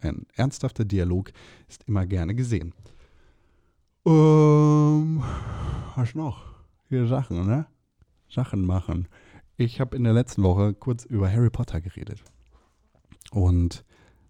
Ein 0.00 0.26
ernsthafter 0.34 0.84
Dialog 0.84 1.32
ist 1.68 1.84
immer 1.86 2.06
gerne 2.06 2.34
gesehen. 2.34 2.74
Ähm, 4.04 5.22
was 5.94 6.14
noch? 6.14 6.44
Hier 6.88 7.06
Sachen, 7.06 7.46
ne? 7.46 7.66
Sachen 8.28 8.66
machen. 8.66 9.06
Ich 9.62 9.78
habe 9.78 9.94
in 9.94 10.02
der 10.02 10.12
letzten 10.12 10.42
Woche 10.42 10.74
kurz 10.74 11.04
über 11.04 11.30
Harry 11.30 11.48
Potter 11.48 11.80
geredet. 11.80 12.24
Und 13.30 13.84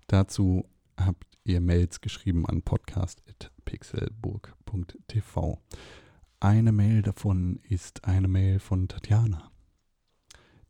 dazu 0.07 0.68
habt 0.99 1.25
ihr 1.45 1.62
Mails 1.62 2.03
geschrieben 2.03 2.45
an 2.45 2.61
podcast.pixelburg.tv. 2.61 5.59
Eine 6.38 6.73
Mail 6.73 7.01
davon 7.01 7.61
ist 7.66 8.05
eine 8.05 8.29
Mail 8.29 8.59
von 8.59 8.88
Tatjana, 8.88 9.51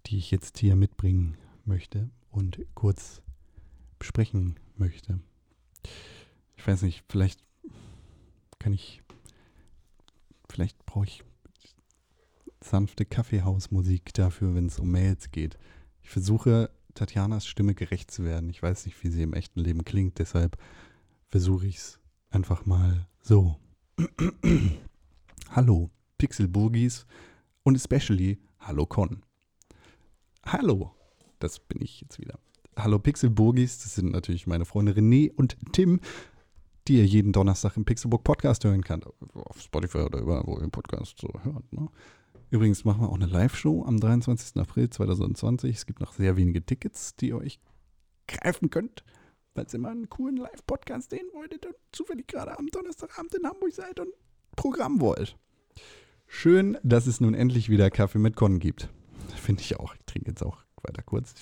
die 0.07 0.19
ich 0.19 0.31
jetzt 0.31 0.59
hier 0.59 0.77
mitbringen 0.77 1.37
möchte 1.65 2.11
und 2.31 2.65
kurz 2.75 3.21
besprechen 3.99 4.61
möchte. 4.77 5.19
Ich 6.55 6.65
weiß 6.65 6.83
nicht, 6.83 7.03
vielleicht 7.09 7.43
kann 8.61 8.73
ich, 8.73 9.03
vielleicht 10.49 10.87
brauche 10.87 11.07
ich 11.07 11.25
sanfte 12.65 13.05
Kaffeehausmusik 13.05 14.13
dafür, 14.15 14.55
wenn 14.55 14.67
es 14.67 14.79
um 14.79 14.91
Mails 14.91 15.31
geht. 15.31 15.59
Ich 16.03 16.11
versuche, 16.11 16.71
Tatjanas 16.95 17.47
Stimme 17.47 17.75
gerecht 17.75 18.11
zu 18.11 18.25
werden. 18.25 18.51
Ich 18.51 18.63
weiß 18.63 18.87
nicht, 18.87 19.03
wie 19.03 19.09
sie 19.09 19.23
im 19.23 19.35
echten 19.35 19.61
Leben 19.61 19.85
klingt, 19.85 20.19
deshalb 20.19 20.59
versuche 21.29 21.67
ich 21.67 21.77
es 21.77 22.01
einfach 22.31 22.67
mal 22.67 23.07
so. 23.23 23.57
Hallo, 25.51 25.91
Pixel 26.19 26.49
Burgis 26.49 27.07
und 27.63 27.77
especially 27.77 28.39
Hallo 28.59 28.87
Con. 28.87 29.23
Hallo, 30.45 30.93
das 31.39 31.59
bin 31.59 31.81
ich 31.81 32.01
jetzt 32.01 32.19
wieder. 32.19 32.39
Hallo 32.77 32.99
Pixel 32.99 33.31
Burgis, 33.31 33.83
das 33.83 33.95
sind 33.95 34.13
natürlich 34.13 34.47
meine 34.47 34.65
Freunde 34.65 34.93
René 34.93 35.31
und 35.35 35.57
Tim, 35.73 36.01
die 36.89 36.97
ihr 36.97 37.07
jeden 37.07 37.33
Donnerstag 37.33 37.77
im 37.77 37.85
Pixelburg 37.85 38.25
Podcast 38.25 38.65
hören 38.65 38.83
könnt. 38.83 39.07
Auf 39.35 39.61
Spotify 39.61 39.99
oder 39.99 40.21
überall, 40.21 40.43
wo 40.47 40.55
ihr 40.57 40.61
den 40.63 40.71
Podcast 40.71 41.17
so 41.21 41.29
hört. 41.43 41.73
Ne? 41.73 41.89
Übrigens 42.53 42.85
machen 42.85 43.01
wir 43.01 43.09
auch 43.09 43.15
eine 43.15 43.25
Live-Show 43.25 43.83
am 43.87 43.99
23. 43.99 44.61
April 44.61 44.91
2020. 44.91 45.75
Es 45.75 45.87
gibt 45.87 46.01
noch 46.01 46.13
sehr 46.13 46.37
wenige 46.37 46.63
Tickets, 46.63 47.17
die 47.17 47.29
ihr 47.29 47.39
euch 47.39 47.59
greifen 48.29 48.69
könnt, 48.69 49.05
falls 49.55 49.73
ihr 49.73 49.81
mal 49.81 49.93
einen 49.93 50.11
coolen 50.11 50.37
Live-Podcast 50.37 51.09
sehen 51.09 51.27
wolltet 51.33 51.65
und 51.65 51.75
zufällig 51.93 52.27
gerade 52.29 52.59
am 52.59 52.67
Donnerstagabend 52.67 53.35
in 53.37 53.47
Hamburg 53.47 53.73
seid 53.73 53.99
und 54.01 54.11
Programm 54.55 55.01
wollt. 55.01 55.39
Schön, 56.27 56.77
dass 56.83 57.07
es 57.07 57.23
nun 57.23 57.33
endlich 57.33 57.71
wieder 57.71 57.91
Kaffee 57.91 58.19
mit 58.19 58.37
Con 58.37 58.59
gibt. 58.59 58.91
Finde 59.35 59.63
ich 59.63 59.81
auch. 59.81 59.95
Ich 59.95 60.05
trinke 60.05 60.33
jetzt 60.33 60.43
auch 60.43 60.59
weiter 60.83 61.01
kurz. 61.01 61.33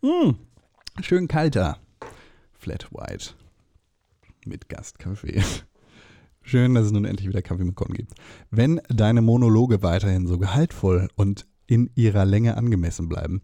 Mmh, 0.00 0.34
schön 1.00 1.28
kalter. 1.28 1.78
Flat 2.54 2.92
White. 2.92 3.34
Mit 4.46 4.68
Gastkaffee. 4.68 5.44
Schön, 6.42 6.74
dass 6.74 6.86
es 6.86 6.92
nun 6.92 7.04
endlich 7.04 7.28
wieder 7.28 7.42
Kaffee 7.42 7.64
mit 7.64 7.76
Con 7.76 7.92
gibt. 7.92 8.14
Wenn 8.50 8.80
deine 8.88 9.22
Monologe 9.22 9.82
weiterhin 9.82 10.26
so 10.26 10.38
gehaltvoll 10.38 11.08
und 11.14 11.46
in 11.66 11.90
ihrer 11.94 12.24
Länge 12.24 12.56
angemessen 12.56 13.08
bleiben, 13.08 13.42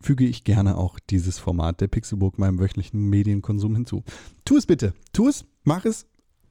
füge 0.00 0.24
ich 0.24 0.44
gerne 0.44 0.76
auch 0.76 0.98
dieses 1.10 1.38
Format 1.38 1.80
der 1.80 1.88
Pixelburg 1.88 2.38
meinem 2.38 2.58
wöchentlichen 2.58 3.08
Medienkonsum 3.08 3.74
hinzu. 3.74 4.02
Tu 4.44 4.56
es 4.56 4.66
bitte. 4.66 4.92
Tu 5.12 5.28
es. 5.28 5.44
Mach 5.64 5.84
es. 5.84 6.06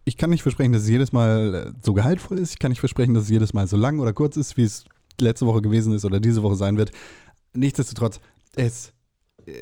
Ich 0.05 0.17
kann 0.17 0.29
nicht 0.29 0.41
versprechen, 0.41 0.71
dass 0.71 0.83
es 0.83 0.89
jedes 0.89 1.11
Mal 1.11 1.53
äh, 1.53 1.71
so 1.83 1.93
gehaltvoll 1.93 2.39
ist. 2.39 2.53
Ich 2.53 2.59
kann 2.59 2.71
nicht 2.71 2.79
versprechen, 2.79 3.13
dass 3.13 3.25
es 3.25 3.29
jedes 3.29 3.53
Mal 3.53 3.67
so 3.67 3.77
lang 3.77 3.99
oder 3.99 4.13
kurz 4.13 4.37
ist, 4.37 4.57
wie 4.57 4.63
es 4.63 4.85
letzte 5.19 5.45
Woche 5.45 5.61
gewesen 5.61 5.93
ist 5.93 6.05
oder 6.05 6.19
diese 6.19 6.41
Woche 6.41 6.55
sein 6.55 6.77
wird. 6.77 6.91
Nichtsdestotrotz, 7.53 8.19
es 8.55 8.93
äh, 9.45 9.53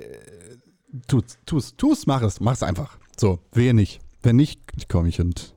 tut's, 1.07 1.37
tu's, 1.45 1.75
tu's, 1.75 2.07
mach 2.07 2.21
es, 2.21 2.39
mach 2.39 2.53
es 2.53 2.63
einfach. 2.63 2.97
So, 3.17 3.39
wehe 3.51 3.73
nicht. 3.73 3.99
Wenn 4.21 4.35
nicht, 4.37 4.87
komme 4.87 5.09
ich 5.09 5.19
und 5.19 5.55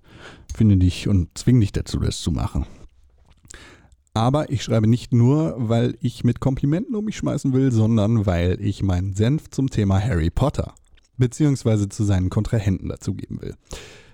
finde 0.55 0.77
dich 0.77 1.09
und 1.09 1.37
zwinge 1.37 1.61
dich 1.61 1.73
dazu, 1.73 1.99
das 1.99 2.21
zu 2.21 2.31
machen. 2.31 2.67
Aber 4.15 4.51
ich 4.51 4.63
schreibe 4.63 4.87
nicht 4.87 5.13
nur, 5.13 5.55
weil 5.57 5.97
ich 6.01 6.23
mit 6.23 6.41
Komplimenten 6.41 6.95
um 6.95 7.07
mich 7.07 7.17
schmeißen 7.17 7.55
will, 7.55 7.73
sondern 7.73 8.27
weil 8.27 8.59
ich 8.61 8.83
meinen 8.83 9.15
Senf 9.15 9.49
zum 9.51 9.71
Thema 9.71 10.01
Harry 10.03 10.31
Potter 10.31 10.75
beziehungsweise 11.17 11.89
zu 11.89 12.05
seinen 12.05 12.31
Kontrahenten 12.31 12.89
dazugeben 12.89 13.41
will. 13.41 13.55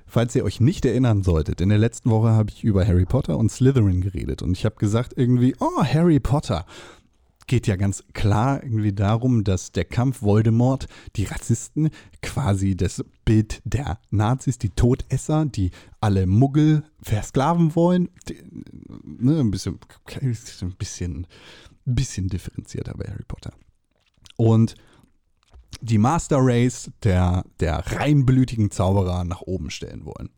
Falls 0.06 0.34
ihr 0.34 0.44
euch 0.44 0.60
nicht 0.60 0.84
erinnern 0.84 1.22
solltet, 1.22 1.60
in 1.60 1.68
der 1.68 1.78
letzten 1.78 2.10
Woche 2.10 2.30
habe 2.30 2.50
ich 2.50 2.64
über 2.64 2.86
Harry 2.86 3.04
Potter 3.04 3.36
und 3.36 3.52
Slytherin 3.52 4.00
geredet 4.00 4.42
und 4.42 4.52
ich 4.56 4.64
habe 4.64 4.76
gesagt 4.76 5.12
irgendwie, 5.16 5.54
oh, 5.60 5.82
Harry 5.84 6.18
Potter 6.18 6.64
geht 7.48 7.66
ja 7.66 7.76
ganz 7.76 8.04
klar 8.12 8.62
irgendwie 8.62 8.92
darum, 8.92 9.42
dass 9.42 9.72
der 9.72 9.84
Kampf 9.84 10.22
Voldemort, 10.22 10.86
die 11.16 11.24
Rassisten, 11.24 11.90
quasi 12.22 12.76
das 12.76 13.04
Bild 13.24 13.60
der 13.64 13.98
Nazis, 14.10 14.58
die 14.58 14.70
Todesser, 14.70 15.46
die 15.46 15.70
alle 16.00 16.26
Muggel 16.26 16.84
versklaven 17.02 17.74
wollen, 17.74 18.10
die, 18.28 18.40
ne, 19.02 19.40
ein 19.40 19.50
bisschen, 19.50 19.80
ein 20.60 20.74
bisschen, 20.78 21.26
bisschen 21.84 22.28
differenzierter 22.28 22.94
bei 22.96 23.10
Harry 23.10 23.24
Potter. 23.26 23.52
Und 24.36 24.76
die 25.80 25.98
Master 25.98 26.38
Race 26.40 26.90
der, 27.02 27.44
der 27.60 27.78
reinblütigen 27.78 28.70
Zauberer 28.70 29.24
nach 29.24 29.42
oben 29.42 29.70
stellen 29.70 30.04
wollen. 30.04 30.30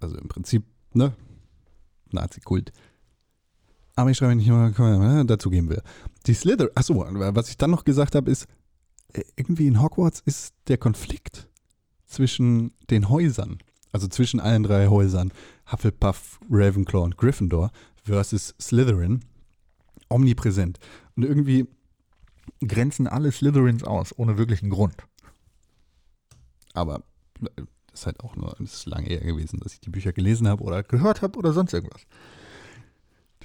Also 0.00 0.16
im 0.18 0.28
Prinzip, 0.28 0.64
ne, 0.92 1.14
Nazi-Kult. 2.10 2.72
Aber 3.96 4.10
ich 4.10 4.16
schreibe 4.16 4.34
nicht 4.34 4.48
mal, 4.48 5.24
dazu 5.24 5.50
gehen 5.50 5.68
will. 5.68 5.82
Die 6.26 6.34
Slither, 6.34 6.68
achso, 6.74 6.96
was 6.96 7.48
ich 7.48 7.56
dann 7.56 7.70
noch 7.70 7.84
gesagt 7.84 8.14
habe, 8.14 8.30
ist, 8.30 8.46
äh, 9.12 9.22
irgendwie 9.36 9.66
in 9.66 9.80
Hogwarts 9.80 10.20
ist 10.24 10.54
der 10.68 10.78
Konflikt 10.78 11.48
zwischen 12.04 12.72
den 12.90 13.08
Häusern, 13.08 13.58
also 13.92 14.08
zwischen 14.08 14.40
allen 14.40 14.64
drei 14.64 14.88
Häusern, 14.88 15.32
Hufflepuff, 15.70 16.40
Ravenclaw 16.50 17.04
und 17.04 17.16
Gryffindor 17.16 17.70
versus 18.02 18.54
Slytherin, 18.60 19.20
omnipräsent. 20.08 20.78
Und 21.16 21.24
irgendwie 21.24 21.66
grenzen 22.66 23.06
alle 23.06 23.30
Slytherins 23.30 23.84
aus, 23.84 24.16
ohne 24.18 24.38
wirklichen 24.38 24.70
Grund. 24.70 24.96
Aber 26.72 27.02
äh, 27.42 27.62
das 27.90 28.00
ist 28.00 28.06
halt 28.06 28.20
auch 28.24 28.34
nur, 28.34 28.56
das 28.58 28.74
ist 28.74 28.86
lange 28.86 29.08
eher 29.08 29.20
gewesen, 29.20 29.60
dass 29.60 29.74
ich 29.74 29.80
die 29.80 29.90
Bücher 29.90 30.12
gelesen 30.12 30.48
habe 30.48 30.64
oder 30.64 30.82
gehört 30.82 31.22
habe 31.22 31.38
oder 31.38 31.52
sonst 31.52 31.72
irgendwas. 31.72 32.02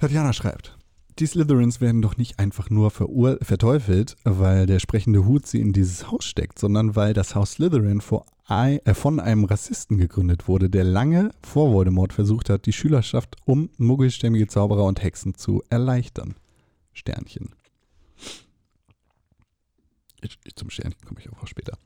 Tatjana 0.00 0.32
schreibt, 0.32 0.78
die 1.18 1.26
Slytherins 1.26 1.82
werden 1.82 2.00
doch 2.00 2.16
nicht 2.16 2.38
einfach 2.38 2.70
nur 2.70 2.90
verteufelt, 2.90 4.16
weil 4.24 4.64
der 4.64 4.78
sprechende 4.78 5.26
Hut 5.26 5.46
sie 5.46 5.60
in 5.60 5.74
dieses 5.74 6.10
Haus 6.10 6.24
steckt, 6.24 6.58
sondern 6.58 6.96
weil 6.96 7.12
das 7.12 7.34
Haus 7.34 7.52
Slytherin 7.52 8.00
äh, 8.48 8.94
von 8.94 9.20
einem 9.20 9.44
Rassisten 9.44 9.98
gegründet 9.98 10.48
wurde, 10.48 10.70
der 10.70 10.84
lange 10.84 11.32
vor 11.42 11.74
Voldemort 11.74 12.14
versucht 12.14 12.48
hat, 12.48 12.64
die 12.64 12.72
Schülerschaft 12.72 13.36
um 13.44 13.68
muggelstämmige 13.76 14.46
Zauberer 14.46 14.84
und 14.84 15.02
Hexen 15.02 15.34
zu 15.34 15.62
erleichtern. 15.68 16.34
Sternchen. 16.94 17.50
Zum 20.54 20.70
Sternchen 20.70 21.04
komme 21.04 21.20
ich 21.20 21.30
auch 21.30 21.46
später. 21.46 21.76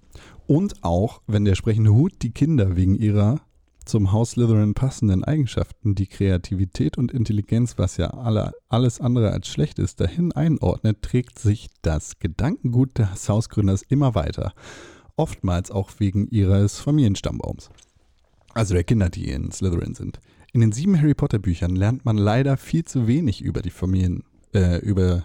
Und 0.46 0.84
auch, 0.84 1.20
wenn 1.26 1.44
der 1.44 1.56
sprechende 1.56 1.92
Hut 1.92 2.22
die 2.22 2.30
Kinder 2.30 2.76
wegen 2.76 2.94
ihrer 2.94 3.40
zum 3.84 4.12
Haus 4.12 4.32
Slytherin 4.32 4.74
passenden 4.74 5.24
Eigenschaften, 5.24 5.94
die 5.94 6.06
Kreativität 6.06 6.98
und 6.98 7.12
Intelligenz, 7.12 7.78
was 7.78 7.96
ja 7.96 8.08
alle, 8.08 8.52
alles 8.68 9.00
andere 9.00 9.30
als 9.30 9.48
schlecht 9.48 9.78
ist, 9.78 10.00
dahin 10.00 10.32
einordnet, 10.32 11.02
trägt 11.02 11.38
sich 11.38 11.68
das 11.82 12.18
Gedankengut 12.18 12.98
des 12.98 13.28
Hausgründers 13.28 13.82
immer 13.82 14.14
weiter. 14.14 14.52
Oftmals 15.16 15.70
auch 15.70 15.90
wegen 15.98 16.26
ihres 16.28 16.78
Familienstammbaums. 16.80 17.70
Also 18.52 18.74
der 18.74 18.84
Kinder, 18.84 19.10
die 19.10 19.30
in 19.30 19.50
Slytherin 19.50 19.94
sind. 19.94 20.20
In 20.52 20.60
den 20.60 20.72
sieben 20.72 21.00
Harry 21.00 21.14
Potter 21.14 21.38
Büchern 21.38 21.74
lernt 21.74 22.04
man 22.04 22.16
leider 22.16 22.56
viel 22.56 22.84
zu 22.84 23.08
wenig 23.08 23.42
über 23.42 23.60
die 23.60 23.70
Familien, 23.70 24.22
äh, 24.54 24.78
über, 24.78 25.24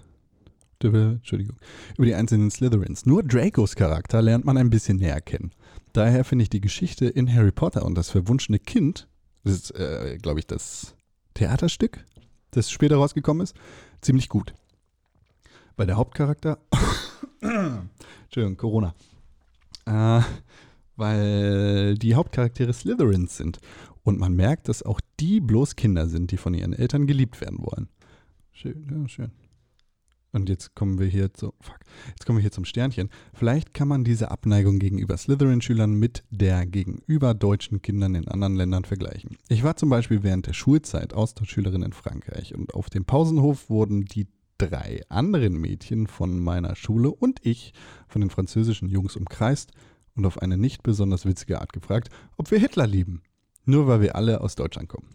Entschuldigung, 0.82 1.57
über 1.97 2.05
die 2.05 2.16
einzelnen 2.16 2.49
Slytherins. 2.49 3.05
Nur 3.05 3.24
Dracos 3.24 3.76
Charakter 3.76 4.22
lernt 4.22 4.45
man 4.45 4.57
ein 4.57 4.72
bisschen 4.72 4.97
näher 4.97 5.22
kennen. 5.22 5.51
Daher 5.93 6.23
finde 6.23 6.43
ich 6.43 6.49
die 6.49 6.61
Geschichte 6.61 7.07
in 7.07 7.33
Harry 7.33 7.51
Potter 7.51 7.85
und 7.85 7.95
das 7.95 8.09
verwunschene 8.09 8.59
Kind, 8.59 9.07
das 9.43 9.53
ist, 9.53 9.71
äh, 9.71 10.17
glaube 10.21 10.39
ich, 10.39 10.47
das 10.47 10.95
Theaterstück, 11.33 12.05
das 12.51 12.69
später 12.69 12.97
rausgekommen 12.97 13.43
ist, 13.43 13.55
ziemlich 14.01 14.29
gut. 14.29 14.53
Weil 15.77 15.87
der 15.87 15.97
Hauptcharakter. 15.97 16.59
Entschuldigung, 17.41 18.57
Corona. 18.57 18.93
Äh, 19.85 20.21
weil 20.95 21.95
die 21.95 22.15
Hauptcharaktere 22.15 22.73
Slytherins 22.73 23.37
sind. 23.37 23.59
Und 24.03 24.19
man 24.19 24.33
merkt, 24.33 24.67
dass 24.69 24.83
auch 24.83 24.99
die 25.19 25.39
bloß 25.39 25.75
Kinder 25.75 26.07
sind, 26.07 26.31
die 26.31 26.37
von 26.37 26.53
ihren 26.53 26.73
Eltern 26.73 27.07
geliebt 27.07 27.39
werden 27.41 27.59
wollen. 27.59 27.87
Schön, 28.51 28.85
ja, 28.89 29.07
schön. 29.07 29.31
Und 30.32 30.47
jetzt 30.47 30.75
kommen 30.75 30.99
wir 30.99 31.07
hier 31.07 31.34
zu, 31.34 31.53
fuck, 31.59 31.80
jetzt 32.09 32.25
kommen 32.25 32.38
wir 32.38 32.41
hier 32.41 32.51
zum 32.51 32.65
Sternchen. 32.65 33.09
Vielleicht 33.34 33.73
kann 33.73 33.88
man 33.88 34.03
diese 34.03 34.30
Abneigung 34.30 34.77
gegenüber 34.77 35.17
Slytherin-Schülern 35.17 35.93
mit 35.93 36.23
der 36.30 36.65
gegenüber 36.67 37.34
deutschen 37.34 37.82
Kindern 37.82 38.13
in 38.13 38.27
anderen 38.27 38.55
Ländern 38.55 38.86
vergleichen. 38.86 39.38
Ich 39.47 39.63
war 39.63 39.75
zum 39.75 39.89
Beispiel 39.89 40.21
während 40.21 40.45
der 40.45 40.53
Schulzeit 40.53 41.13
Austauschschülerin 41.13 41.82
in 41.82 41.93
Frankreich 41.93 42.53
und 42.53 42.75
auf 42.75 42.89
dem 42.91 43.05
Pausenhof 43.05 43.69
wurden 43.69 44.05
die 44.05 44.27
drei 44.59 45.01
anderen 45.09 45.59
Mädchen 45.59 46.05
von 46.05 46.39
meiner 46.39 46.75
Schule 46.75 47.09
und 47.09 47.39
ich 47.43 47.73
von 48.07 48.21
den 48.21 48.30
französischen 48.30 48.89
Jungs 48.89 49.15
umkreist 49.15 49.71
und 50.15 50.25
auf 50.25 50.41
eine 50.41 50.57
nicht 50.57 50.84
besonders 50.84 51.25
witzige 51.25 51.59
Art 51.59 51.73
gefragt, 51.73 52.09
ob 52.38 52.51
wir 52.51 52.59
Hitler 52.59 52.86
lieben. 52.86 53.23
Nur 53.65 53.88
weil 53.88 54.01
wir 54.01 54.15
alle 54.15 54.41
aus 54.41 54.55
Deutschland 54.55 54.89
kommen. 54.89 55.07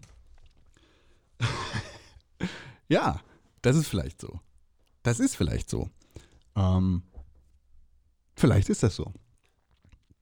ja, 2.89 3.21
das 3.63 3.77
ist 3.77 3.89
vielleicht 3.89 4.21
so. 4.21 4.41
Das 5.05 5.21
ist 5.21 5.37
vielleicht 5.37 5.71
so. 5.71 5.89
Ähm, 6.57 7.05
vielleicht 8.35 8.69
ist 8.71 8.83
das 8.83 8.97
so. 8.97 9.13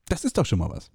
Das 0.08 0.24
ist 0.24 0.36
doch 0.36 0.44
schon 0.44 0.58
mal 0.58 0.68
was. 0.68 0.90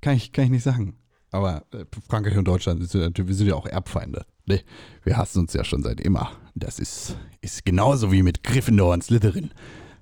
Kann 0.00 0.16
ich, 0.16 0.32
kann 0.32 0.44
ich 0.44 0.50
nicht 0.50 0.62
sagen. 0.62 0.96
Aber 1.32 1.64
äh, 1.72 1.84
Frankreich 2.08 2.36
und 2.36 2.44
Deutschland, 2.46 2.88
sind, 2.88 3.26
wir 3.26 3.34
sind 3.34 3.46
ja 3.46 3.54
auch 3.54 3.66
Erbfeinde. 3.66 4.26
Nee, 4.46 4.62
wir 5.02 5.16
hassen 5.16 5.40
uns 5.40 5.52
ja 5.54 5.64
schon 5.64 5.82
seit 5.82 6.00
immer. 6.00 6.30
Das 6.54 6.78
ist, 6.78 7.16
ist 7.40 7.64
genauso 7.64 8.12
wie 8.12 8.22
mit 8.22 8.44
Gryffindor 8.44 8.92
und 8.92 9.02
Slytherin. 9.02 9.50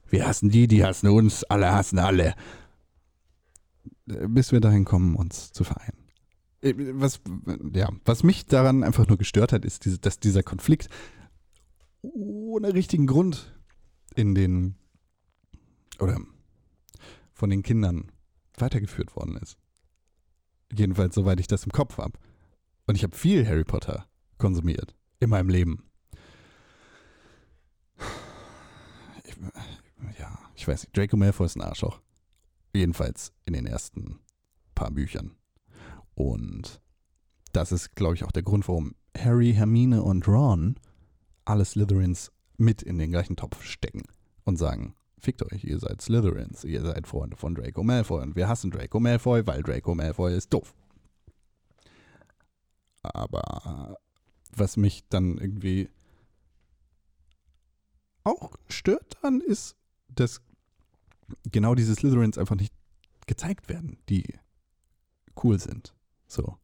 Wir 0.09 0.26
hassen 0.26 0.51
die, 0.51 0.66
die 0.66 0.84
hassen 0.84 1.09
uns, 1.09 1.44
alle 1.44 1.72
hassen 1.72 1.99
alle. 1.99 2.34
Äh, 4.09 4.26
Bis 4.26 4.51
wir 4.51 4.61
dahin 4.61 4.84
kommen, 4.84 5.14
uns 5.14 5.53
zu 5.53 5.62
vereinen. 5.62 6.09
Äh, 6.62 6.74
Was, 6.94 7.20
ja, 7.74 7.90
was 8.05 8.24
mich 8.24 8.46
daran 8.46 8.82
einfach 8.82 9.07
nur 9.07 9.18
gestört 9.18 9.53
hat, 9.53 9.64
ist, 9.64 9.84
diese, 9.84 9.99
dass 9.99 10.18
dieser 10.18 10.42
Konflikt 10.42 10.88
ohne 12.03 12.74
richtigen 12.74 13.07
Grund 13.07 13.55
in 14.14 14.34
den 14.34 14.76
oder 15.99 16.20
von 17.32 17.51
den 17.51 17.62
Kindern 17.62 18.11
weitergeführt 18.57 19.14
worden 19.16 19.36
ist. 19.36 19.57
Jedenfalls, 20.72 21.14
soweit 21.14 21.40
ich 21.40 21.46
das 21.46 21.64
im 21.64 21.72
Kopf 21.72 21.99
habe. 21.99 22.18
Und 22.86 22.96
ich 22.96 23.03
habe 23.03 23.16
viel 23.16 23.46
Harry 23.46 23.64
Potter 23.64 24.07
konsumiert 24.38 24.94
in 25.20 25.30
meinem 25.30 25.49
Leben. 25.49 25.84
Ich, 29.24 29.36
ja, 30.18 30.38
ich 30.55 30.66
weiß 30.66 30.84
nicht. 30.84 30.96
Draco 30.96 31.16
Malfoy 31.16 31.46
ist 31.46 31.57
ein 31.57 31.62
Arschloch. 31.62 32.01
Jedenfalls 32.74 33.32
in 33.44 33.53
den 33.53 33.66
ersten 33.66 34.20
paar 34.74 34.90
Büchern. 34.90 35.36
Und 36.14 36.80
das 37.53 37.72
ist, 37.72 37.94
glaube 37.94 38.14
ich, 38.14 38.24
auch 38.24 38.32
der 38.32 38.42
Grund, 38.42 38.68
warum 38.68 38.94
Harry, 39.16 39.53
Hermine 39.53 40.03
und 40.03 40.26
Ron 40.28 40.78
alle 41.49 41.64
Slytherins 41.64 42.30
mit 42.57 42.82
in 42.82 42.99
den 42.99 43.11
gleichen 43.11 43.36
Topf 43.36 43.62
stecken 43.62 44.03
und 44.44 44.57
sagen, 44.57 44.94
fickt 45.18 45.42
euch, 45.42 45.64
ihr 45.64 45.78
seid 45.78 46.03
Slytherins, 46.03 46.64
ihr 46.64 46.82
seid 46.82 47.07
Freunde 47.07 47.36
von 47.36 47.55
Draco 47.55 47.82
Malfoy 47.82 48.22
und 48.22 48.36
wir 48.36 48.49
hassen 48.49 48.70
Draco 48.70 49.01
Malfoy, 49.01 49.46
weil 49.46 49.62
Draco 49.62 49.94
Malfoy 49.94 50.36
ist 50.36 50.53
doof. 50.53 50.74
Aber 53.03 53.99
was 54.55 54.76
mich 54.76 55.05
dann 55.09 55.38
irgendwie 55.38 55.88
auch 58.24 58.53
stört 58.68 59.16
dann 59.22 59.40
ist, 59.40 59.76
dass 60.09 60.42
genau 61.51 61.74
diese 61.74 61.94
Slytherins 61.94 62.36
einfach 62.36 62.57
nicht 62.57 62.74
gezeigt 63.26 63.68
werden, 63.68 63.99
die 64.09 64.38
cool 65.42 65.59
sind. 65.59 65.94
So. 66.26 66.59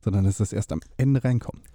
Sondern 0.00 0.24
dass 0.24 0.38
das 0.38 0.52
erst 0.52 0.72
am 0.72 0.80
Ende 0.96 1.22
reinkommt 1.22 1.68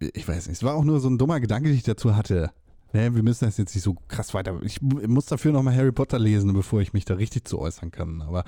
ich 0.00 0.26
weiß 0.26 0.46
nicht, 0.46 0.56
es 0.56 0.62
war 0.62 0.74
auch 0.74 0.84
nur 0.84 1.00
so 1.00 1.08
ein 1.08 1.18
dummer 1.18 1.40
Gedanke, 1.40 1.68
den 1.68 1.76
ich 1.76 1.82
dazu 1.82 2.16
hatte. 2.16 2.50
Nee, 2.92 3.14
wir 3.14 3.22
müssen 3.22 3.44
das 3.44 3.56
jetzt 3.56 3.74
nicht 3.74 3.84
so 3.84 3.94
krass 4.08 4.34
weiter. 4.34 4.60
Ich 4.62 4.80
muss 4.82 5.26
dafür 5.26 5.52
nochmal 5.52 5.76
Harry 5.76 5.92
Potter 5.92 6.18
lesen, 6.18 6.52
bevor 6.52 6.80
ich 6.80 6.92
mich 6.92 7.04
da 7.04 7.14
richtig 7.14 7.46
zu 7.46 7.58
äußern 7.58 7.90
kann. 7.92 8.22
Aber 8.22 8.44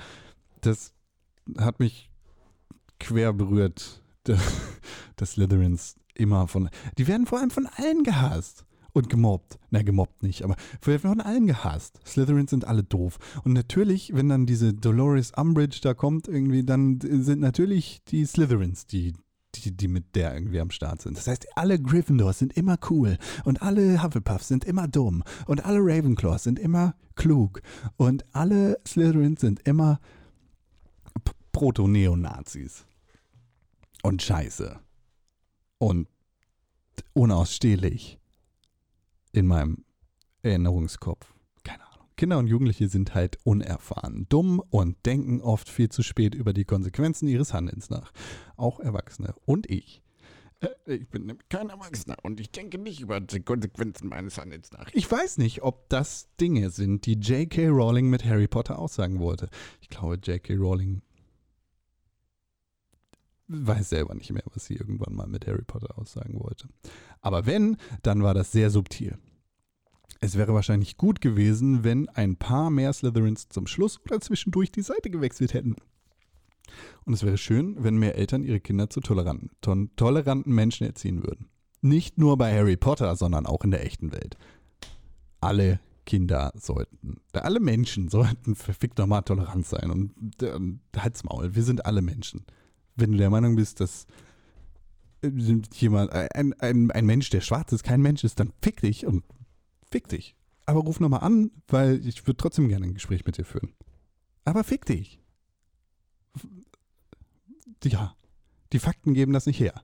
das 0.61 0.93
hat 1.57 1.79
mich 1.79 2.09
quer 2.99 3.31
berührt, 3.33 4.01
dass 5.15 5.31
Slytherins 5.31 5.95
immer 6.15 6.47
von. 6.47 6.69
Die 6.97 7.07
werden 7.07 7.25
vor 7.25 7.39
allem 7.39 7.51
von 7.51 7.67
allen 7.67 8.03
gehasst 8.03 8.65
und 8.91 9.09
gemobbt. 9.09 9.59
Na, 9.71 9.81
gemobbt 9.81 10.23
nicht, 10.23 10.43
aber 10.43 10.55
von 10.81 11.21
allen 11.21 11.47
gehasst. 11.47 11.99
Slytherins 12.05 12.51
sind 12.51 12.65
alle 12.65 12.83
doof. 12.83 13.19
Und 13.43 13.53
natürlich, 13.53 14.13
wenn 14.13 14.29
dann 14.29 14.45
diese 14.45 14.73
Dolores 14.73 15.31
Umbridge 15.35 15.79
da 15.81 15.93
kommt, 15.93 16.27
irgendwie, 16.27 16.63
dann 16.63 16.99
sind 17.01 17.39
natürlich 17.39 18.03
die 18.07 18.25
Slytherins 18.25 18.87
die 18.87 19.13
die, 19.55 19.75
die 19.75 19.87
mit 19.87 20.15
der 20.15 20.33
irgendwie 20.33 20.59
am 20.59 20.71
Start 20.71 21.01
sind. 21.01 21.17
Das 21.17 21.27
heißt, 21.27 21.47
alle 21.55 21.79
Gryffindors 21.79 22.39
sind 22.39 22.53
immer 22.53 22.77
cool 22.89 23.17
und 23.43 23.61
alle 23.61 24.03
Hufflepuffs 24.03 24.47
sind 24.47 24.65
immer 24.65 24.87
dumm 24.87 25.23
und 25.45 25.65
alle 25.65 25.79
Ravenclaws 25.79 26.43
sind 26.43 26.59
immer 26.59 26.95
klug 27.15 27.61
und 27.97 28.25
alle 28.33 28.79
Slytherins 28.87 29.41
sind 29.41 29.61
immer 29.67 29.99
Proto-Neonazis 31.51 32.85
und 34.01 34.21
scheiße 34.21 34.79
und 35.77 36.07
unausstehlich 37.13 38.19
in 39.31 39.47
meinem 39.47 39.85
Erinnerungskopf. 40.41 41.32
Kinder 42.15 42.37
und 42.37 42.47
Jugendliche 42.47 42.89
sind 42.89 43.15
halt 43.15 43.37
unerfahren, 43.43 44.27
dumm 44.29 44.59
und 44.69 45.05
denken 45.05 45.41
oft 45.41 45.69
viel 45.69 45.89
zu 45.89 46.03
spät 46.03 46.35
über 46.35 46.53
die 46.53 46.65
Konsequenzen 46.65 47.27
ihres 47.27 47.53
Handelns 47.53 47.89
nach. 47.89 48.11
Auch 48.55 48.79
Erwachsene 48.79 49.33
und 49.45 49.69
ich. 49.69 50.01
Äh, 50.59 50.95
Ich 50.95 51.09
bin 51.09 51.37
kein 51.49 51.69
Erwachsener 51.69 52.17
und 52.23 52.39
ich 52.39 52.51
denke 52.51 52.77
nicht 52.77 53.01
über 53.01 53.19
die 53.19 53.41
Konsequenzen 53.41 54.09
meines 54.09 54.37
Handelns 54.37 54.71
nach. 54.71 54.89
Ich 54.93 55.11
weiß 55.11 55.37
nicht, 55.37 55.63
ob 55.63 55.89
das 55.89 56.29
Dinge 56.39 56.69
sind, 56.69 57.05
die 57.05 57.13
J.K. 57.13 57.67
Rowling 57.67 58.09
mit 58.09 58.25
Harry 58.25 58.47
Potter 58.47 58.79
aussagen 58.79 59.19
wollte. 59.19 59.49
Ich 59.81 59.89
glaube, 59.89 60.15
J.K. 60.15 60.55
Rowling 60.55 61.01
weiß 63.47 63.89
selber 63.89 64.15
nicht 64.15 64.31
mehr, 64.31 64.43
was 64.53 64.65
sie 64.65 64.75
irgendwann 64.75 65.13
mal 65.15 65.27
mit 65.27 65.45
Harry 65.47 65.63
Potter 65.63 65.97
aussagen 65.97 66.39
wollte. 66.39 66.69
Aber 67.21 67.45
wenn, 67.45 67.77
dann 68.01 68.23
war 68.23 68.33
das 68.33 68.51
sehr 68.51 68.69
subtil. 68.69 69.17
Es 70.23 70.37
wäre 70.37 70.53
wahrscheinlich 70.53 70.95
gut 70.95 71.19
gewesen, 71.19 71.83
wenn 71.83 72.07
ein 72.07 72.37
paar 72.37 72.69
mehr 72.69 72.93
Slytherins 72.93 73.49
zum 73.49 73.67
Schluss 73.67 73.99
oder 74.05 74.21
zwischendurch 74.21 74.71
die 74.71 74.81
Seite 74.81 75.09
gewechselt 75.09 75.53
hätten. 75.53 75.75
Und 77.03 77.13
es 77.13 77.23
wäre 77.23 77.37
schön, 77.37 77.75
wenn 77.83 77.97
mehr 77.97 78.15
Eltern 78.15 78.45
ihre 78.45 78.61
Kinder 78.61 78.89
zu 78.89 79.01
toleranten, 79.01 79.49
to 79.59 79.75
toleranten 79.97 80.53
Menschen 80.55 80.87
erziehen 80.87 81.23
würden. 81.23 81.49
Nicht 81.81 82.17
nur 82.17 82.37
bei 82.37 82.57
Harry 82.57 82.77
Potter, 82.77 83.17
sondern 83.17 83.45
auch 83.45 83.65
in 83.65 83.71
der 83.71 83.85
echten 83.85 84.13
Welt. 84.13 84.37
Alle 85.41 85.81
Kinder 86.05 86.53
sollten, 86.55 87.19
alle 87.33 87.59
Menschen 87.59 88.07
sollten 88.07 88.55
verfickt 88.55 88.99
nochmal 88.99 89.23
tolerant 89.23 89.65
sein. 89.65 89.91
Und 89.91 90.41
äh, 90.41 90.57
halt's 90.95 91.25
Maul, 91.25 91.53
wir 91.53 91.63
sind 91.63 91.85
alle 91.85 92.01
Menschen. 92.01 92.45
Wenn 92.95 93.11
du 93.11 93.17
der 93.17 93.29
Meinung 93.29 93.57
bist, 93.57 93.81
dass 93.81 94.07
jemand, 95.73 96.13
ein, 96.13 96.53
ein, 96.53 96.91
ein 96.91 97.05
Mensch, 97.05 97.29
der 97.29 97.41
schwarz 97.41 97.73
ist, 97.73 97.83
kein 97.83 98.01
Mensch 98.01 98.23
ist, 98.23 98.39
dann 98.39 98.53
fick 98.61 98.79
dich 98.79 99.05
und 99.05 99.25
fick 99.93 100.07
dich. 100.07 100.35
Aber 100.65 100.79
ruf 100.79 100.99
nochmal 100.99 101.21
an, 101.21 101.51
weil 101.67 102.05
ich 102.05 102.25
würde 102.25 102.37
trotzdem 102.37 102.67
gerne 102.67 102.85
ein 102.87 102.95
Gespräch 102.95 103.25
mit 103.25 103.37
dir 103.37 103.45
führen. 103.45 103.73
Aber 104.43 104.63
fick 104.63 104.85
dich. 104.85 105.19
Ja, 107.83 108.15
die 108.71 108.79
Fakten 108.79 109.13
geben 109.13 109.33
das 109.33 109.45
nicht 109.45 109.59
her. 109.59 109.83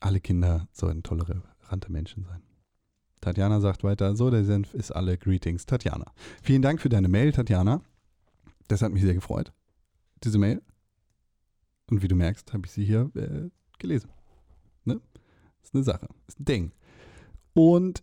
Alle 0.00 0.20
Kinder 0.20 0.68
sollen 0.72 1.02
tolerante 1.02 1.92
Menschen 1.92 2.24
sein. 2.24 2.42
Tatjana 3.20 3.60
sagt 3.60 3.84
weiter, 3.84 4.16
so, 4.16 4.30
der 4.30 4.44
Senf 4.46 4.72
ist 4.72 4.92
alle. 4.92 5.18
Greetings, 5.18 5.66
Tatjana. 5.66 6.14
Vielen 6.42 6.62
Dank 6.62 6.80
für 6.80 6.88
deine 6.88 7.08
Mail, 7.08 7.32
Tatjana. 7.32 7.82
Das 8.68 8.80
hat 8.80 8.92
mich 8.92 9.02
sehr 9.02 9.12
gefreut, 9.12 9.52
diese 10.24 10.38
Mail. 10.38 10.62
Und 11.90 12.00
wie 12.00 12.08
du 12.08 12.14
merkst, 12.14 12.54
habe 12.54 12.64
ich 12.64 12.72
sie 12.72 12.84
hier 12.84 13.10
äh, 13.16 13.50
gelesen. 13.78 14.08
Ne? 14.84 15.00
Ist 15.62 15.74
eine 15.74 15.84
Sache, 15.84 16.08
ist 16.26 16.40
ein 16.40 16.44
Ding. 16.44 16.72
Und 17.54 18.02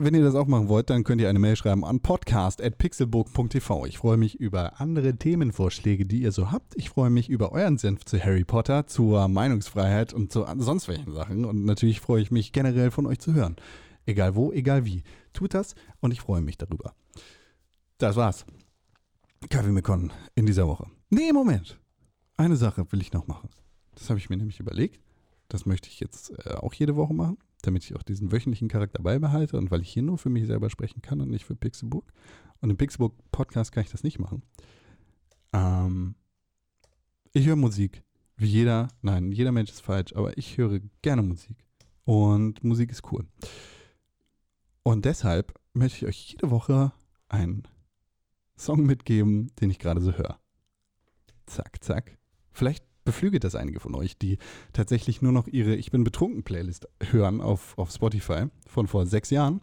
wenn 0.00 0.14
ihr 0.14 0.22
das 0.22 0.36
auch 0.36 0.46
machen 0.46 0.68
wollt, 0.68 0.90
dann 0.90 1.02
könnt 1.02 1.20
ihr 1.20 1.28
eine 1.28 1.40
Mail 1.40 1.56
schreiben 1.56 1.84
an 1.84 1.98
podcast.pixelburg.tv. 1.98 3.86
Ich 3.86 3.98
freue 3.98 4.16
mich 4.16 4.38
über 4.38 4.80
andere 4.80 5.16
Themenvorschläge, 5.16 6.06
die 6.06 6.22
ihr 6.22 6.30
so 6.30 6.52
habt. 6.52 6.76
Ich 6.76 6.90
freue 6.90 7.10
mich 7.10 7.28
über 7.28 7.50
euren 7.50 7.78
Senf 7.78 8.04
zu 8.04 8.22
Harry 8.22 8.44
Potter, 8.44 8.86
zur 8.86 9.26
Meinungsfreiheit 9.26 10.12
und 10.14 10.32
zu 10.32 10.46
sonst 10.58 10.86
welchen 10.86 11.12
Sachen. 11.12 11.44
Und 11.44 11.64
natürlich 11.64 12.00
freue 12.00 12.22
ich 12.22 12.30
mich 12.30 12.52
generell 12.52 12.92
von 12.92 13.06
euch 13.06 13.18
zu 13.18 13.34
hören. 13.34 13.56
Egal 14.06 14.36
wo, 14.36 14.52
egal 14.52 14.84
wie. 14.84 15.02
Tut 15.32 15.52
das 15.52 15.74
und 15.98 16.12
ich 16.12 16.20
freue 16.20 16.42
mich 16.42 16.56
darüber. 16.58 16.94
Das 17.98 18.14
war's. 18.14 18.46
Kaffee 19.50 19.72
mit 19.72 19.84
Con 19.84 20.12
in 20.36 20.46
dieser 20.46 20.68
Woche. 20.68 20.86
Nee, 21.10 21.32
Moment. 21.32 21.80
Eine 22.36 22.56
Sache 22.56 22.86
will 22.92 23.00
ich 23.00 23.12
noch 23.12 23.26
machen. 23.26 23.48
Das 23.96 24.08
habe 24.10 24.20
ich 24.20 24.30
mir 24.30 24.36
nämlich 24.36 24.60
überlegt. 24.60 25.00
Das 25.48 25.66
möchte 25.66 25.88
ich 25.88 26.00
jetzt 26.00 26.30
äh, 26.44 26.54
auch 26.54 26.74
jede 26.74 26.96
Woche 26.96 27.14
machen. 27.14 27.38
damit 27.62 27.84
ich 27.84 27.96
auch 27.96 28.02
diesen 28.02 28.30
wöchentlichen 28.30 28.68
Charakter 28.68 29.02
beibehalte 29.02 29.56
und 29.56 29.70
weil 29.70 29.80
ich 29.80 29.90
hier 29.90 30.02
nur 30.02 30.16
für 30.18 30.30
mich 30.30 30.46
selber 30.46 30.70
sprechen 30.70 31.02
kann 31.02 31.20
und 31.20 31.30
nicht 31.30 31.44
für 31.44 31.56
Pixelbook. 31.56 32.12
Und 32.60 32.70
im 32.70 32.76
Pixelbook-Podcast 32.76 33.72
kann 33.72 33.82
ich 33.82 33.90
das 33.90 34.04
nicht 34.04 34.18
machen. 34.18 34.42
Ähm, 35.52 36.14
ich 37.32 37.46
höre 37.46 37.56
Musik. 37.56 38.02
Wie 38.36 38.46
jeder, 38.46 38.88
nein, 39.02 39.32
jeder 39.32 39.50
Mensch 39.50 39.70
ist 39.70 39.80
falsch, 39.80 40.14
aber 40.14 40.38
ich 40.38 40.56
höre 40.56 40.78
gerne 41.02 41.22
Musik. 41.22 41.56
Und 42.04 42.62
Musik 42.62 42.90
ist 42.92 43.10
cool. 43.12 43.26
Und 44.84 45.04
deshalb 45.04 45.58
möchte 45.74 45.98
ich 45.98 46.06
euch 46.06 46.30
jede 46.30 46.50
Woche 46.50 46.92
einen 47.28 47.64
Song 48.56 48.86
mitgeben, 48.86 49.52
den 49.60 49.70
ich 49.70 49.78
gerade 49.78 50.00
so 50.00 50.12
höre. 50.12 50.38
Zack, 51.46 51.82
zack. 51.82 52.18
Vielleicht 52.52 52.84
beflügelt 53.08 53.42
das 53.42 53.54
einige 53.54 53.80
von 53.80 53.94
euch, 53.94 54.18
die 54.18 54.36
tatsächlich 54.74 55.22
nur 55.22 55.32
noch 55.32 55.46
ihre 55.46 55.74
Ich 55.74 55.90
bin 55.90 56.04
betrunken 56.04 56.42
Playlist 56.42 56.88
hören 57.00 57.40
auf, 57.40 57.78
auf 57.78 57.90
Spotify 57.90 58.48
von 58.66 58.86
vor 58.86 59.06
sechs 59.06 59.30
Jahren. 59.30 59.62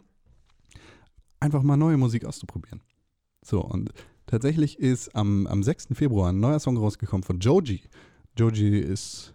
Einfach 1.38 1.62
mal 1.62 1.76
neue 1.76 1.96
Musik 1.96 2.24
auszuprobieren. 2.24 2.82
So, 3.42 3.60
und 3.60 3.92
tatsächlich 4.26 4.80
ist 4.80 5.14
am, 5.14 5.46
am 5.46 5.62
6. 5.62 5.90
Februar 5.92 6.30
ein 6.32 6.40
neuer 6.40 6.58
Song 6.58 6.76
rausgekommen 6.76 7.22
von 7.22 7.38
Joji. 7.38 7.82
Joji 8.36 8.80
ist 8.80 9.32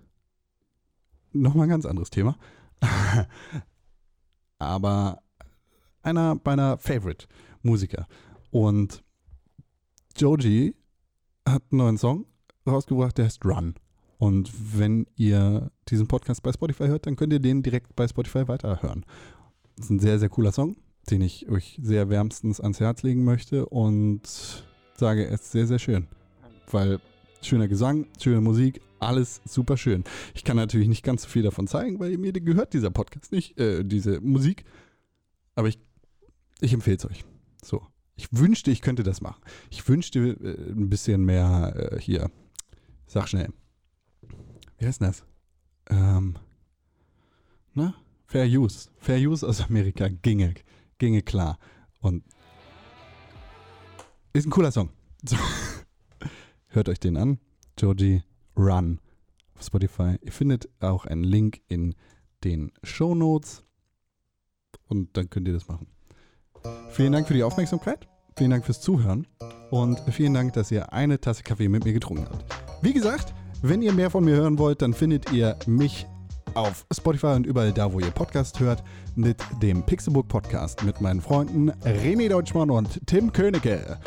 nochmal 1.31 1.67
ein 1.67 1.69
ganz 1.69 1.85
anderes 1.85 2.09
Thema. 2.09 2.37
Aber 4.59 5.23
einer 6.01 6.37
meiner 6.43 6.77
Favorite-Musiker. 6.77 8.09
Und 8.49 9.05
Joji 10.17 10.75
hat 11.47 11.63
einen 11.71 11.77
neuen 11.77 11.97
Song 11.97 12.25
rausgebracht, 12.67 13.17
der 13.17 13.23
heißt 13.25 13.45
Run. 13.45 13.75
Und 14.21 14.51
wenn 14.77 15.07
ihr 15.15 15.71
diesen 15.87 16.07
Podcast 16.07 16.43
bei 16.43 16.53
Spotify 16.53 16.85
hört, 16.85 17.07
dann 17.07 17.15
könnt 17.15 17.33
ihr 17.33 17.39
den 17.39 17.63
direkt 17.63 17.95
bei 17.95 18.07
Spotify 18.07 18.47
weiterhören. 18.47 19.03
Das 19.75 19.85
ist 19.85 19.89
ein 19.89 19.99
sehr, 19.99 20.19
sehr 20.19 20.29
cooler 20.29 20.51
Song, 20.51 20.75
den 21.09 21.23
ich 21.23 21.49
euch 21.49 21.79
sehr 21.81 22.07
wärmstens 22.11 22.61
ans 22.61 22.79
Herz 22.79 23.01
legen 23.01 23.23
möchte 23.23 23.65
und 23.65 24.21
sage, 24.95 25.25
er 25.25 25.33
ist 25.33 25.51
sehr, 25.51 25.65
sehr 25.65 25.79
schön. 25.79 26.05
Weil 26.69 26.99
schöner 27.41 27.67
Gesang, 27.67 28.05
schöne 28.21 28.41
Musik, 28.41 28.79
alles 28.99 29.41
super 29.43 29.75
schön. 29.75 30.03
Ich 30.35 30.43
kann 30.43 30.55
natürlich 30.55 30.87
nicht 30.87 31.03
ganz 31.03 31.23
so 31.23 31.27
viel 31.27 31.41
davon 31.41 31.65
zeigen, 31.65 31.99
weil 31.99 32.15
mir 32.19 32.31
gehört 32.31 32.75
dieser 32.75 32.91
Podcast 32.91 33.31
nicht, 33.31 33.59
äh, 33.59 33.83
diese 33.83 34.21
Musik. 34.21 34.65
Aber 35.55 35.67
ich, 35.67 35.79
ich 36.59 36.73
empfehle 36.73 36.97
es 36.97 37.05
euch. 37.07 37.25
So. 37.63 37.81
Ich 38.15 38.27
wünschte, 38.29 38.69
ich 38.69 38.81
könnte 38.81 39.01
das 39.01 39.19
machen. 39.19 39.41
Ich 39.71 39.89
wünschte 39.89 40.19
äh, 40.19 40.71
ein 40.73 40.91
bisschen 40.91 41.25
mehr 41.25 41.93
äh, 41.93 41.99
hier. 41.99 42.29
Sag 43.07 43.27
schnell. 43.27 43.49
Wie 44.81 44.87
heißt 44.87 45.03
das? 45.03 45.23
Ähm, 45.91 46.37
na? 47.75 47.93
Fair 48.25 48.47
Use. 48.47 48.89
Fair 48.97 49.19
Use 49.19 49.47
aus 49.47 49.61
Amerika 49.61 50.07
ginge, 50.07 50.55
ginge 50.97 51.21
klar. 51.21 51.59
Und 51.99 52.23
ist 54.33 54.47
ein 54.47 54.49
cooler 54.49 54.71
Song. 54.71 54.89
So. 55.23 55.37
Hört 56.69 56.89
euch 56.89 56.99
den 56.99 57.15
an. 57.15 57.37
Joji 57.77 58.23
Run 58.57 58.99
auf 59.53 59.67
Spotify. 59.67 60.15
Ihr 60.23 60.31
findet 60.31 60.67
auch 60.79 61.05
einen 61.05 61.25
Link 61.25 61.61
in 61.67 61.93
den 62.43 62.71
Show 62.81 63.13
Notes 63.13 63.63
und 64.87 65.15
dann 65.15 65.29
könnt 65.29 65.47
ihr 65.47 65.53
das 65.53 65.67
machen. 65.67 65.85
Vielen 66.89 67.11
Dank 67.11 67.27
für 67.27 67.35
die 67.35 67.43
Aufmerksamkeit. 67.43 68.07
Vielen 68.35 68.49
Dank 68.49 68.65
fürs 68.65 68.81
Zuhören 68.81 69.27
und 69.69 69.99
vielen 70.09 70.33
Dank, 70.33 70.53
dass 70.53 70.71
ihr 70.71 70.91
eine 70.91 71.21
Tasse 71.21 71.43
Kaffee 71.43 71.69
mit 71.69 71.85
mir 71.85 71.93
getrunken 71.93 72.25
habt. 72.27 72.45
Wie 72.81 72.93
gesagt, 72.93 73.35
wenn 73.61 73.81
ihr 73.81 73.93
mehr 73.93 74.09
von 74.09 74.23
mir 74.23 74.35
hören 74.35 74.57
wollt, 74.57 74.81
dann 74.81 74.93
findet 74.93 75.31
ihr 75.31 75.55
mich 75.67 76.07
auf 76.53 76.85
Spotify 76.91 77.27
und 77.27 77.45
überall 77.45 77.71
da, 77.71 77.93
wo 77.93 77.99
ihr 77.99 78.11
Podcast 78.11 78.59
hört, 78.59 78.83
mit 79.15 79.37
dem 79.61 79.83
Pixelbook 79.83 80.27
Podcast 80.27 80.83
mit 80.83 80.99
meinen 80.99 81.21
Freunden 81.21 81.71
René 81.83 82.29
Deutschmann 82.29 82.69
und 82.69 82.99
Tim 83.05 83.31
Königke. 83.31 83.97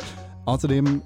Außerdem 0.45 1.01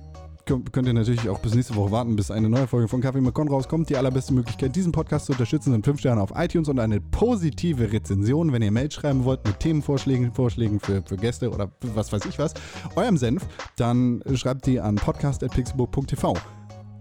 könnt 0.45 0.87
ihr 0.87 0.93
natürlich 0.93 1.29
auch 1.29 1.39
bis 1.39 1.53
nächste 1.53 1.75
Woche 1.75 1.91
warten, 1.91 2.15
bis 2.15 2.31
eine 2.31 2.49
neue 2.49 2.65
Folge 2.65 2.87
von 2.87 3.01
Kaffee 3.01 3.21
mit 3.21 3.35
Con 3.35 3.47
rauskommt. 3.47 3.89
Die 3.89 3.97
allerbeste 3.97 4.33
Möglichkeit, 4.33 4.75
diesen 4.75 4.91
Podcast 4.91 5.27
zu 5.27 5.33
unterstützen, 5.33 5.71
sind 5.71 5.85
5 5.85 5.99
Sterne 5.99 6.21
auf 6.21 6.31
iTunes 6.35 6.67
und 6.69 6.79
eine 6.79 6.99
positive 6.99 7.91
Rezension, 7.91 8.51
wenn 8.51 8.63
ihr 8.63 8.71
Mail 8.71 8.91
schreiben 8.91 9.25
wollt 9.25 9.45
mit 9.45 9.59
Themenvorschlägen, 9.59 10.33
Vorschlägen 10.33 10.79
für, 10.79 11.03
für 11.03 11.17
Gäste 11.17 11.51
oder 11.51 11.71
was 11.93 12.11
weiß 12.11 12.25
ich 12.25 12.39
was, 12.39 12.55
eurem 12.95 13.17
Senf, 13.17 13.45
dann 13.75 14.23
schreibt 14.33 14.65
die 14.65 14.79
an 14.79 14.95
podcast.pixelburg.tv. 14.95 16.33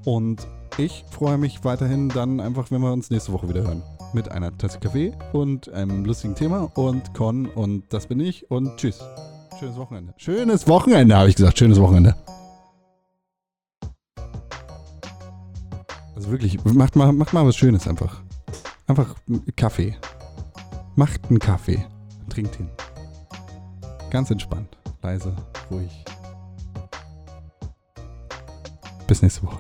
Und 0.05 0.47
ich 0.79 1.05
freue 1.11 1.39
mich 1.39 1.65
weiterhin 1.65 2.09
dann 2.09 2.41
einfach, 2.41 2.71
wenn 2.71 2.81
wir 2.81 2.93
uns 2.93 3.11
nächste 3.11 3.33
Woche 3.33 3.49
wieder 3.49 3.63
hören. 3.63 3.83
Mit 4.13 4.31
einer 4.31 4.57
Tasse 4.57 4.79
Kaffee 4.79 5.13
und 5.33 5.71
einem 5.73 6.05
lustigen 6.05 6.35
Thema 6.35 6.71
und 6.75 7.13
Con 7.15 7.47
und 7.47 7.93
das 7.93 8.07
bin 8.07 8.21
ich 8.21 8.51
und 8.51 8.77
tschüss. 8.77 9.01
Schönes 9.59 9.77
Wochenende. 9.77 10.15
Schönes 10.17 10.69
Wochenende, 10.69 11.17
habe 11.17 11.29
ich 11.29 11.37
gesagt. 11.37 11.59
Schönes 11.59 11.81
Wochenende. 11.81 12.15
Also 16.15 16.31
wirklich, 16.31 16.65
macht 16.65 16.95
mal, 16.97 17.13
macht 17.13 17.33
mal 17.33 17.45
was 17.45 17.57
Schönes 17.57 17.87
einfach. 17.89 18.23
Einfach 18.87 19.17
Kaffee. 19.57 19.97
Macht 20.95 21.29
einen 21.29 21.41
Kaffee. 21.41 21.85
Trinkt 22.31 22.59
ihn. 22.61 22.71
Ganz 24.11 24.31
entspannt. 24.31 24.79
Leise, 25.03 25.35
ruhig. 25.71 26.05
Bis 29.07 29.23
nächste 29.23 29.43
Woche. 29.43 29.59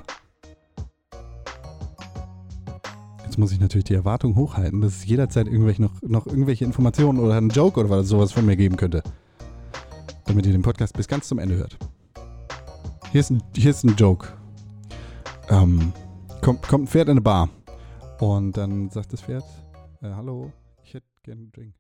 Jetzt 3.38 3.42
muss 3.42 3.52
ich 3.52 3.60
natürlich 3.60 3.84
die 3.84 3.94
Erwartung 3.94 4.34
hochhalten, 4.34 4.80
dass 4.80 4.96
es 4.96 5.06
jederzeit 5.06 5.46
irgendwelche 5.46 5.80
noch, 5.80 6.02
noch 6.02 6.26
irgendwelche 6.26 6.64
Informationen 6.64 7.20
oder 7.20 7.36
einen 7.36 7.50
Joke 7.50 7.78
oder 7.78 8.02
sowas 8.02 8.32
von 8.32 8.44
mir 8.44 8.56
geben 8.56 8.76
könnte. 8.76 9.00
Damit 10.24 10.44
ihr 10.44 10.50
den 10.50 10.62
Podcast 10.62 10.96
bis 10.96 11.06
ganz 11.06 11.28
zum 11.28 11.38
Ende 11.38 11.54
hört. 11.54 11.78
Hier 13.12 13.20
ist 13.20 13.30
ein, 13.30 13.40
hier 13.54 13.70
ist 13.70 13.84
ein 13.84 13.94
Joke. 13.94 14.26
Ähm, 15.50 15.92
kommt, 16.42 16.62
kommt 16.62 16.86
ein 16.86 16.86
Pferd 16.88 17.06
in 17.06 17.12
eine 17.12 17.20
Bar. 17.20 17.48
Und 18.18 18.56
dann 18.56 18.90
sagt 18.90 19.12
das 19.12 19.20
Pferd, 19.20 19.44
äh, 20.02 20.10
hallo, 20.10 20.50
ich 20.82 20.94
hätte 20.94 21.06
gerne 21.22 21.42
einen 21.42 21.52
Drink. 21.52 21.77